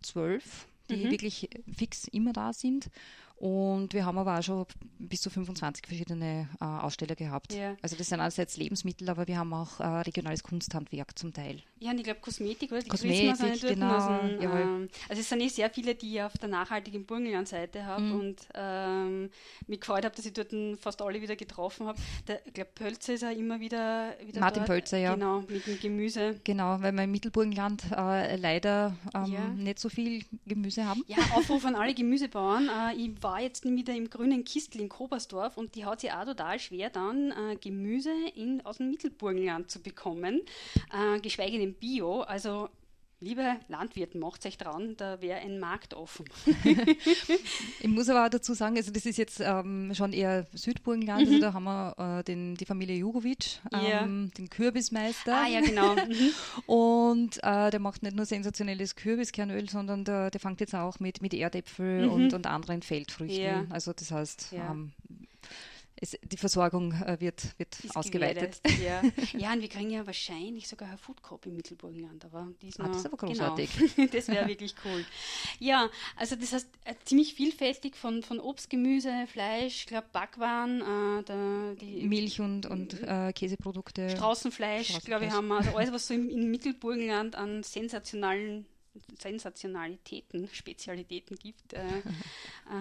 zwölf, 0.01 0.67
die 0.89 0.97
mhm. 0.97 1.11
wirklich 1.11 1.49
fix 1.73 2.07
immer 2.09 2.33
da 2.33 2.53
sind. 2.53 2.89
Und 3.37 3.93
wir 3.93 4.05
haben 4.05 4.17
aber 4.17 4.39
auch 4.39 4.43
schon 4.43 4.65
bis 4.97 5.21
zu 5.21 5.29
25 5.29 5.85
verschiedene 5.85 6.47
äh, 6.61 6.63
Aussteller 6.63 7.15
gehabt. 7.15 7.53
Ja. 7.53 7.75
Also 7.81 7.97
das 7.97 8.07
sind 8.07 8.21
einerseits 8.21 8.55
Lebensmittel, 8.55 9.09
aber 9.09 9.27
wir 9.27 9.37
haben 9.37 9.53
auch 9.53 9.79
äh, 9.81 9.85
regionales 9.85 10.41
Kunsthandwerk 10.41 11.17
zum 11.19 11.33
Teil. 11.33 11.61
Ja, 11.79 11.91
und 11.91 11.97
ich 11.97 12.05
glaube 12.05 12.21
Kosmetik, 12.21 12.71
oder? 12.71 12.81
Die 12.81 12.89
Kosmetik, 12.89 13.61
genau. 13.61 13.93
Also, 13.93 14.09
ähm, 14.41 14.89
also 15.09 15.19
es 15.19 15.27
sind 15.27 15.41
eh 15.41 15.49
sehr 15.49 15.69
viele, 15.69 15.95
die 15.95 16.15
ich 16.15 16.21
auf 16.23 16.37
der 16.37 16.47
nachhaltigen 16.47 17.05
Burgenland-Seite 17.05 17.85
habe 17.85 18.03
mhm. 18.03 18.19
und 18.19 18.47
ähm, 18.53 19.29
mich 19.67 19.81
gefreut 19.81 20.05
habe, 20.05 20.15
dass 20.15 20.25
ich 20.25 20.33
dort 20.33 20.53
fast 20.79 21.01
alle 21.01 21.21
wieder 21.21 21.35
getroffen 21.35 21.87
habe. 21.87 21.99
Ich 22.45 22.53
glaube, 22.53 22.71
Pölzer 22.73 23.13
ist 23.15 23.23
auch 23.25 23.37
immer 23.37 23.59
wieder, 23.59 24.15
wieder 24.25 24.39
Martin 24.39 24.61
dort. 24.61 24.67
Pölzer, 24.67 24.97
ja. 24.97 25.13
Genau, 25.13 25.41
mit 25.41 25.67
dem 25.67 25.79
Gemüse. 25.79 26.39
Genau, 26.45 26.81
weil 26.81 26.93
wir 26.93 27.03
im 27.03 27.11
Mittelburgenland 27.11 27.83
äh, 27.91 28.37
leider 28.37 28.95
ähm, 29.13 29.25
ja. 29.25 29.47
nicht 29.49 29.79
so 29.79 29.89
viel 29.89 30.23
Gemüse 30.47 30.85
haben. 30.85 31.03
Ja, 31.07 31.17
Aufruf 31.35 31.65
an 31.65 31.75
alle 31.75 31.93
Gemüsebauern. 31.93 32.69
Äh, 32.69 32.95
ich 32.95 33.23
war 33.25 33.41
jetzt 33.41 33.65
wieder 33.65 33.95
im 33.95 34.07
grünen 34.11 34.43
Kistel 34.43 34.81
in 34.81 34.87
Kobersdorf 34.87 35.57
und 35.57 35.73
die 35.73 35.83
hat 35.83 36.01
sich 36.01 36.11
auch 36.11 36.25
total 36.25 36.59
schwer 36.59 36.91
dann 36.91 37.31
äh, 37.31 37.55
Gemüse 37.55 38.11
in, 38.35 38.63
aus 38.63 38.77
dem 38.77 38.91
Mittelburgenland 38.91 39.71
zu 39.71 39.81
bekommen, 39.81 40.41
äh, 40.93 41.19
geschweige 41.19 41.57
denn 41.57 41.73
Bio. 41.73 42.21
Also 42.21 42.69
Liebe 43.25 43.55
Landwirte, 43.69 44.19
macht 44.19 44.45
euch 44.45 44.55
dran, 44.55 44.95
da 44.97 45.19
wäre 45.19 45.39
ein 45.39 45.59
Markt 45.59 45.95
offen. 45.95 46.27
ich 47.79 47.87
muss 47.87 48.07
aber 48.07 48.23
auch 48.23 48.29
dazu 48.29 48.53
sagen, 48.53 48.77
also 48.77 48.91
das 48.91 49.03
ist 49.07 49.17
jetzt 49.17 49.39
ähm, 49.39 49.91
schon 49.95 50.13
eher 50.13 50.45
Südburgenland, 50.53 51.21
also 51.21 51.31
mhm. 51.31 51.35
also 51.37 51.47
da 51.47 51.53
haben 51.53 51.63
wir 51.63 52.19
äh, 52.19 52.23
den, 52.23 52.53
die 52.53 52.65
Familie 52.65 52.95
Jugovic, 52.97 53.61
ähm, 53.73 53.81
ja. 53.89 54.05
den 54.37 54.47
Kürbismeister. 54.51 55.35
Ah 55.35 55.47
ja, 55.47 55.61
genau. 55.61 55.95
Mhm. 55.95 56.33
Und 56.67 57.43
äh, 57.43 57.71
der 57.71 57.79
macht 57.79 58.03
nicht 58.03 58.15
nur 58.15 58.27
sensationelles 58.27 58.95
Kürbiskernöl, 58.95 59.67
sondern 59.71 60.05
der, 60.05 60.29
der 60.29 60.39
fängt 60.39 60.59
jetzt 60.59 60.75
auch 60.75 60.99
mit, 60.99 61.23
mit 61.23 61.33
Erdäpfel 61.33 62.05
mhm. 62.05 62.13
und, 62.13 62.33
und 62.35 62.45
anderen 62.45 62.83
Feldfrüchten. 62.83 63.41
Ja. 63.43 63.65
Also 63.71 63.91
das 63.91 64.11
heißt, 64.11 64.51
ja. 64.51 64.69
ähm, 64.69 64.91
es, 65.97 66.17
die 66.23 66.37
Versorgung 66.37 66.91
äh, 66.91 67.17
wird, 67.19 67.57
wird 67.57 67.77
ausgeweitet. 67.93 68.59
Ja. 68.83 69.01
ja, 69.37 69.53
und 69.53 69.61
wir 69.61 69.69
kriegen 69.69 69.89
ja 69.89 70.05
wahrscheinlich 70.05 70.67
sogar 70.67 70.89
ein 70.89 70.97
Food 70.97 71.21
Corp 71.21 71.45
im 71.45 71.55
Mittelburgenland. 71.55 72.25
Aber 72.25 72.47
diesmal, 72.61 72.87
ah, 72.87 72.91
das 72.91 72.99
ist 72.99 73.05
aber 73.05 73.17
großartig. 73.17 73.69
Genau, 73.95 74.09
das 74.11 74.27
wäre 74.27 74.47
wirklich 74.47 74.75
cool. 74.83 75.05
Ja, 75.59 75.89
also 76.17 76.35
das 76.35 76.51
heißt 76.53 76.67
äh, 76.83 76.95
ziemlich 77.05 77.33
vielfältig 77.33 77.95
von, 77.95 78.23
von 78.23 78.39
Obst, 78.39 78.69
Gemüse, 78.69 79.25
Fleisch, 79.27 79.81
ich 79.81 79.85
glaube 79.87 80.07
Backwaren, 80.11 80.81
äh, 80.81 81.23
der, 81.23 81.75
die 81.75 82.07
Milch 82.07 82.41
und, 82.41 82.65
und 82.65 83.01
äh, 83.01 83.31
Käseprodukte. 83.31 84.09
Straußenfleisch, 84.09 84.99
glaube 85.05 85.25
ich, 85.25 85.31
haben 85.31 85.47
wir. 85.47 85.57
Also 85.57 85.77
alles, 85.77 85.91
was 85.93 86.07
so 86.07 86.13
im, 86.13 86.29
im 86.29 86.51
Mittelburgenland 86.51 87.35
an 87.35 87.63
sensationalen 87.63 88.65
Sensationalitäten, 89.19 90.49
Spezialitäten 90.51 91.37
gibt, 91.37 91.73
äh, 91.73 91.83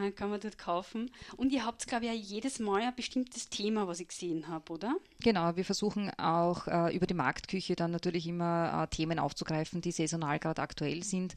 äh, 0.06 0.10
kann 0.12 0.30
man 0.30 0.40
dort 0.40 0.58
kaufen. 0.58 1.10
Und 1.36 1.52
ihr 1.52 1.64
habt, 1.64 1.86
glaube 1.86 2.06
ich, 2.06 2.10
ja 2.10 2.16
jedes 2.16 2.58
Mal 2.58 2.82
ein 2.82 2.94
bestimmtes 2.94 3.48
Thema, 3.48 3.86
was 3.86 4.00
ich 4.00 4.08
gesehen 4.08 4.48
habe, 4.48 4.72
oder? 4.72 4.96
Genau, 5.22 5.56
wir 5.56 5.64
versuchen 5.64 6.10
auch 6.18 6.66
äh, 6.66 6.94
über 6.94 7.06
die 7.06 7.14
Marktküche 7.14 7.76
dann 7.76 7.90
natürlich 7.90 8.26
immer 8.26 8.82
äh, 8.84 8.94
Themen 8.94 9.18
aufzugreifen, 9.18 9.80
die 9.80 9.92
saisonal 9.92 10.38
gerade 10.38 10.62
aktuell 10.62 11.02
sind. 11.02 11.34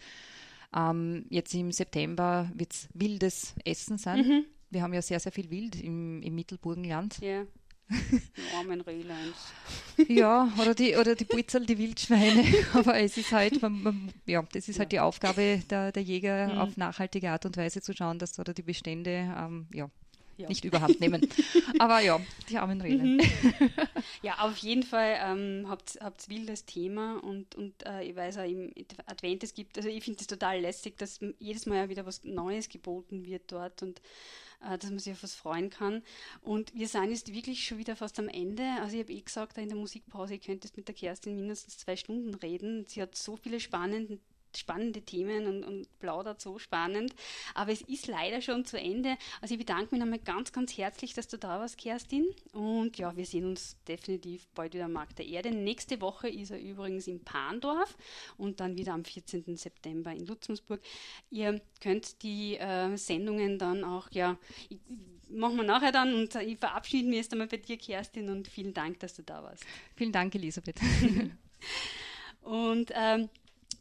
Ähm, 0.75 1.25
jetzt 1.29 1.53
im 1.53 1.71
September 1.71 2.51
wird 2.53 2.73
es 2.73 2.89
wildes 2.93 3.55
Essen 3.63 3.97
sein. 3.97 4.27
Mhm. 4.27 4.45
Wir 4.69 4.81
haben 4.81 4.93
ja 4.93 5.01
sehr, 5.01 5.19
sehr 5.19 5.31
viel 5.31 5.49
Wild 5.49 5.81
im, 5.81 6.21
im 6.21 6.35
Mittelburgenland. 6.35 7.19
Ja. 7.89 8.59
armen 8.59 8.81
Rehleins. 8.81 9.35
ja, 10.07 10.51
oder 10.59 10.75
die, 10.75 10.95
oder 10.95 11.15
die 11.15 11.25
Putzel, 11.25 11.65
die 11.65 11.77
Wildschweine. 11.77 12.43
Aber 12.73 12.99
es 12.99 13.17
ist 13.17 13.31
halt, 13.31 13.61
man, 13.61 13.81
man, 13.81 14.13
ja, 14.25 14.43
das 14.51 14.67
ist 14.67 14.79
halt 14.79 14.91
die 14.91 14.99
Aufgabe 14.99 15.63
der, 15.69 15.91
der 15.91 16.03
Jäger, 16.03 16.53
mhm. 16.53 16.57
auf 16.59 16.77
nachhaltige 16.77 17.31
Art 17.31 17.45
und 17.45 17.57
Weise 17.57 17.81
zu 17.81 17.93
schauen, 17.93 18.19
dass 18.19 18.37
oder 18.39 18.53
die 18.53 18.61
Bestände 18.61 19.33
ähm, 19.37 19.67
ja, 19.73 19.89
ja. 20.37 20.47
nicht 20.47 20.65
überhand 20.65 20.99
nehmen. 20.99 21.27
Aber 21.79 21.99
ja, 22.01 22.19
die 22.49 22.57
armen 22.57 22.81
Renen. 22.81 23.17
Mhm. 23.17 23.21
ja, 24.21 24.39
auf 24.39 24.57
jeden 24.57 24.83
Fall 24.83 25.17
ähm, 25.23 25.65
habt 25.67 25.95
ihr 25.95 26.13
wildes 26.27 26.65
Thema 26.65 27.23
und, 27.23 27.55
und 27.55 27.85
äh, 27.85 28.03
ich 28.03 28.15
weiß 28.15 28.39
auch 28.39 28.43
im 28.43 28.71
Advent, 29.05 29.43
es 29.43 29.53
gibt, 29.53 29.77
also 29.77 29.89
ich 29.89 30.03
finde 30.03 30.19
es 30.21 30.27
total 30.27 30.59
lässig, 30.59 30.97
dass 30.97 31.19
jedes 31.39 31.65
Mal 31.65 31.77
ja 31.77 31.89
wieder 31.89 32.05
was 32.05 32.23
Neues 32.23 32.69
geboten 32.69 33.25
wird 33.25 33.51
dort 33.51 33.81
und 33.81 34.01
dass 34.59 34.89
man 34.89 34.99
sich 34.99 35.13
auf 35.13 35.23
was 35.23 35.35
freuen 35.35 35.69
kann. 35.69 36.03
Und 36.41 36.73
wir 36.73 36.87
sind 36.87 37.11
jetzt 37.11 37.33
wirklich 37.33 37.65
schon 37.65 37.77
wieder 37.77 37.95
fast 37.95 38.19
am 38.19 38.29
Ende. 38.29 38.63
Also 38.81 38.95
ich 38.95 39.03
habe 39.03 39.13
eh 39.13 39.21
gesagt, 39.21 39.57
in 39.57 39.69
der 39.69 39.77
Musikpause, 39.77 40.33
ihr 40.35 40.39
könntest 40.39 40.77
mit 40.77 40.87
der 40.87 40.95
Kerstin 40.95 41.35
mindestens 41.35 41.77
zwei 41.77 41.95
Stunden 41.95 42.33
reden. 42.35 42.85
Sie 42.87 43.01
hat 43.01 43.15
so 43.15 43.37
viele 43.37 43.59
spannende 43.59 44.19
spannende 44.57 45.01
Themen 45.01 45.45
und, 45.47 45.63
und 45.63 45.99
plaudert 45.99 46.41
so 46.41 46.59
spannend. 46.59 47.13
Aber 47.53 47.71
es 47.71 47.81
ist 47.81 48.07
leider 48.07 48.41
schon 48.41 48.65
zu 48.65 48.79
Ende. 48.79 49.17
Also 49.41 49.53
ich 49.53 49.59
bedanke 49.59 49.95
mich 49.95 49.99
nochmal 50.03 50.19
ganz, 50.19 50.51
ganz 50.51 50.77
herzlich, 50.77 51.13
dass 51.13 51.27
du 51.27 51.37
da 51.37 51.59
warst, 51.59 51.77
Kerstin. 51.77 52.25
Und 52.53 52.97
ja, 52.97 53.15
wir 53.15 53.25
sehen 53.25 53.45
uns 53.45 53.77
definitiv 53.87 54.47
bald 54.55 54.73
wieder 54.73 54.85
am 54.85 54.93
Markt 54.93 55.19
der 55.19 55.27
Erde. 55.27 55.51
Nächste 55.51 56.01
Woche 56.01 56.29
ist 56.29 56.51
er 56.51 56.59
übrigens 56.59 57.07
in 57.07 57.23
Pandorf 57.23 57.97
und 58.37 58.59
dann 58.59 58.77
wieder 58.77 58.93
am 58.93 59.05
14. 59.05 59.55
September 59.57 60.11
in 60.11 60.25
Lutzensburg. 60.25 60.81
Ihr 61.29 61.61
könnt 61.81 62.23
die 62.23 62.57
äh, 62.57 62.95
Sendungen 62.97 63.57
dann 63.57 63.83
auch, 63.83 64.09
ja, 64.11 64.37
ich, 64.69 64.79
machen 65.29 65.57
wir 65.57 65.63
nachher 65.63 65.91
dann 65.91 66.13
und 66.13 66.35
ich 66.35 66.57
verabschiede 66.57 67.07
mich 67.07 67.17
jetzt 67.17 67.31
einmal 67.33 67.47
bei 67.47 67.57
dir, 67.57 67.77
Kerstin, 67.77 68.29
und 68.29 68.47
vielen 68.47 68.73
Dank, 68.73 68.99
dass 68.99 69.15
du 69.15 69.23
da 69.23 69.43
warst. 69.43 69.65
Vielen 69.95 70.11
Dank, 70.11 70.33
Elisabeth. 70.35 70.79
und 72.41 72.91
ähm, 72.93 73.29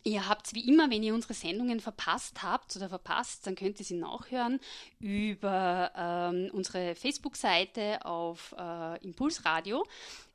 Ihr 0.06 0.28
habt 0.28 0.54
wie 0.54 0.68
immer, 0.68 0.88
wenn 0.88 1.02
ihr 1.02 1.14
unsere 1.14 1.34
Sendungen 1.34 1.80
verpasst 1.80 2.40
habt 2.44 2.76
oder 2.76 2.88
verpasst, 2.88 3.44
dann 3.44 3.56
könnt 3.56 3.80
ihr 3.80 3.84
sie 3.84 3.96
nachhören 3.96 4.60
über 5.00 5.90
ähm, 5.96 6.48
unsere 6.52 6.94
Facebook-Seite 6.94 8.04
auf 8.06 8.54
äh, 8.56 9.04
Impulsradio 9.04 9.84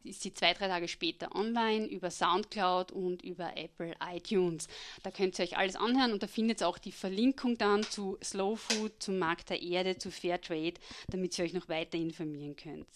ist 0.04 0.22
sie 0.22 0.34
zwei, 0.34 0.54
drei 0.54 0.68
Tage 0.68 0.88
später 0.88 1.36
online 1.36 1.86
über 1.86 2.12
Soundcloud 2.12 2.92
und 2.92 3.22
über 3.24 3.56
Apple 3.56 3.94
iTunes. 4.14 4.68
Da 5.04 5.12
könnt 5.12 5.38
ihr 5.40 5.44
euch 5.44 5.58
alles 5.58 5.76
anhören 5.76 6.14
und 6.14 6.24
da 6.24 6.28
findet 6.28 6.62
ihr 6.62 6.68
auch 6.68 6.78
die 6.78 6.92
Verlinkung 6.92 7.58
dann 7.58 7.84
zu 7.84 8.18
Slow 8.24 8.56
Food, 8.56 8.92
zum 9.00 9.18
Markt 9.18 9.50
der 9.50 9.62
Erde, 9.62 9.98
zu 9.98 10.12
Fairtrade, 10.12 10.74
damit 11.10 11.38
ihr 11.38 11.46
euch 11.46 11.54
noch 11.54 11.70
weiter 11.70 11.98
informieren 11.98 12.56
könnt. 12.56 12.88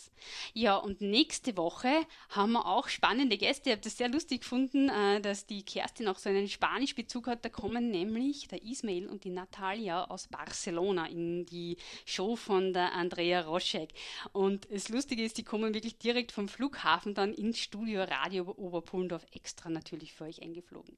Ja, 0.54 0.78
und 0.78 1.02
nächste 1.02 1.56
Woche 1.58 1.92
haben 2.30 2.54
wir 2.54 2.66
auch 2.66 2.88
spannende 2.88 3.38
Gäste. 3.38 3.70
Ich 3.70 3.76
habe 3.76 3.84
das 3.84 3.98
sehr 3.98 4.10
lustig 4.10 4.42
gefunden, 4.42 4.90
äh, 4.90 5.22
dass 5.22 5.46
die 5.46 5.64
Kerstin 5.64 6.08
auch 6.08 6.18
so 6.18 6.30
einen 6.30 6.48
Spanisch-Bezug 6.48 7.28
hat. 7.28 7.46
Da 7.46 7.50
kommen 7.50 7.92
nämlich 7.92 8.48
der 8.48 8.64
Ismail 8.64 9.08
und 9.08 9.24
die 9.24 9.30
Natalia 9.30 10.06
aus 10.06 10.28
Barcelona 10.28 11.08
in 11.08 11.46
die 11.46 11.78
Show 12.06 12.36
von 12.36 12.74
der 12.74 12.94
Andrea 12.94 13.42
Roschek. 13.42 13.90
Und 14.32 14.68
das 14.72 14.90
Lustige 14.90 15.24
ist, 15.24 15.38
die 15.38 15.44
kommen 15.44 15.74
wirklich 15.74 15.98
direkt 15.98 16.32
vom 16.32 16.48
Flughafen 16.48 16.95
Flughafen 16.96 17.14
dann 17.14 17.34
ins 17.34 17.60
Studio 17.60 18.04
Radio 18.04 18.54
Oberpullendorf 18.58 19.26
extra 19.34 19.70
natürlich 19.70 20.14
für 20.14 20.26
euch 20.26 20.42
eingeflogen. 20.42 20.98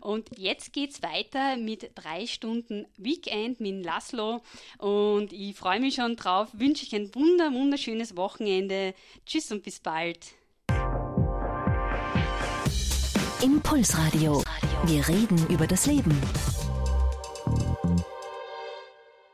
Und 0.00 0.28
jetzt 0.38 0.72
geht's 0.72 1.02
weiter 1.02 1.56
mit 1.56 1.90
drei 1.94 2.26
Stunden 2.26 2.86
Weekend 2.96 3.60
mit 3.60 3.84
Laszlo 3.84 4.42
und 4.78 5.32
ich 5.32 5.56
freue 5.56 5.80
mich 5.80 5.96
schon 5.96 6.16
drauf, 6.16 6.48
wünsche 6.52 6.84
ich 6.84 6.94
ein 6.94 7.14
wunder, 7.14 7.52
wunderschönes 7.52 8.16
Wochenende. 8.16 8.94
Tschüss 9.26 9.50
und 9.50 9.62
bis 9.62 9.80
bald. 9.80 10.34
Impulsradio. 13.42 14.44
Wir 14.84 15.08
reden 15.08 15.46
über 15.48 15.66
das 15.66 15.86
Leben. 15.86 16.16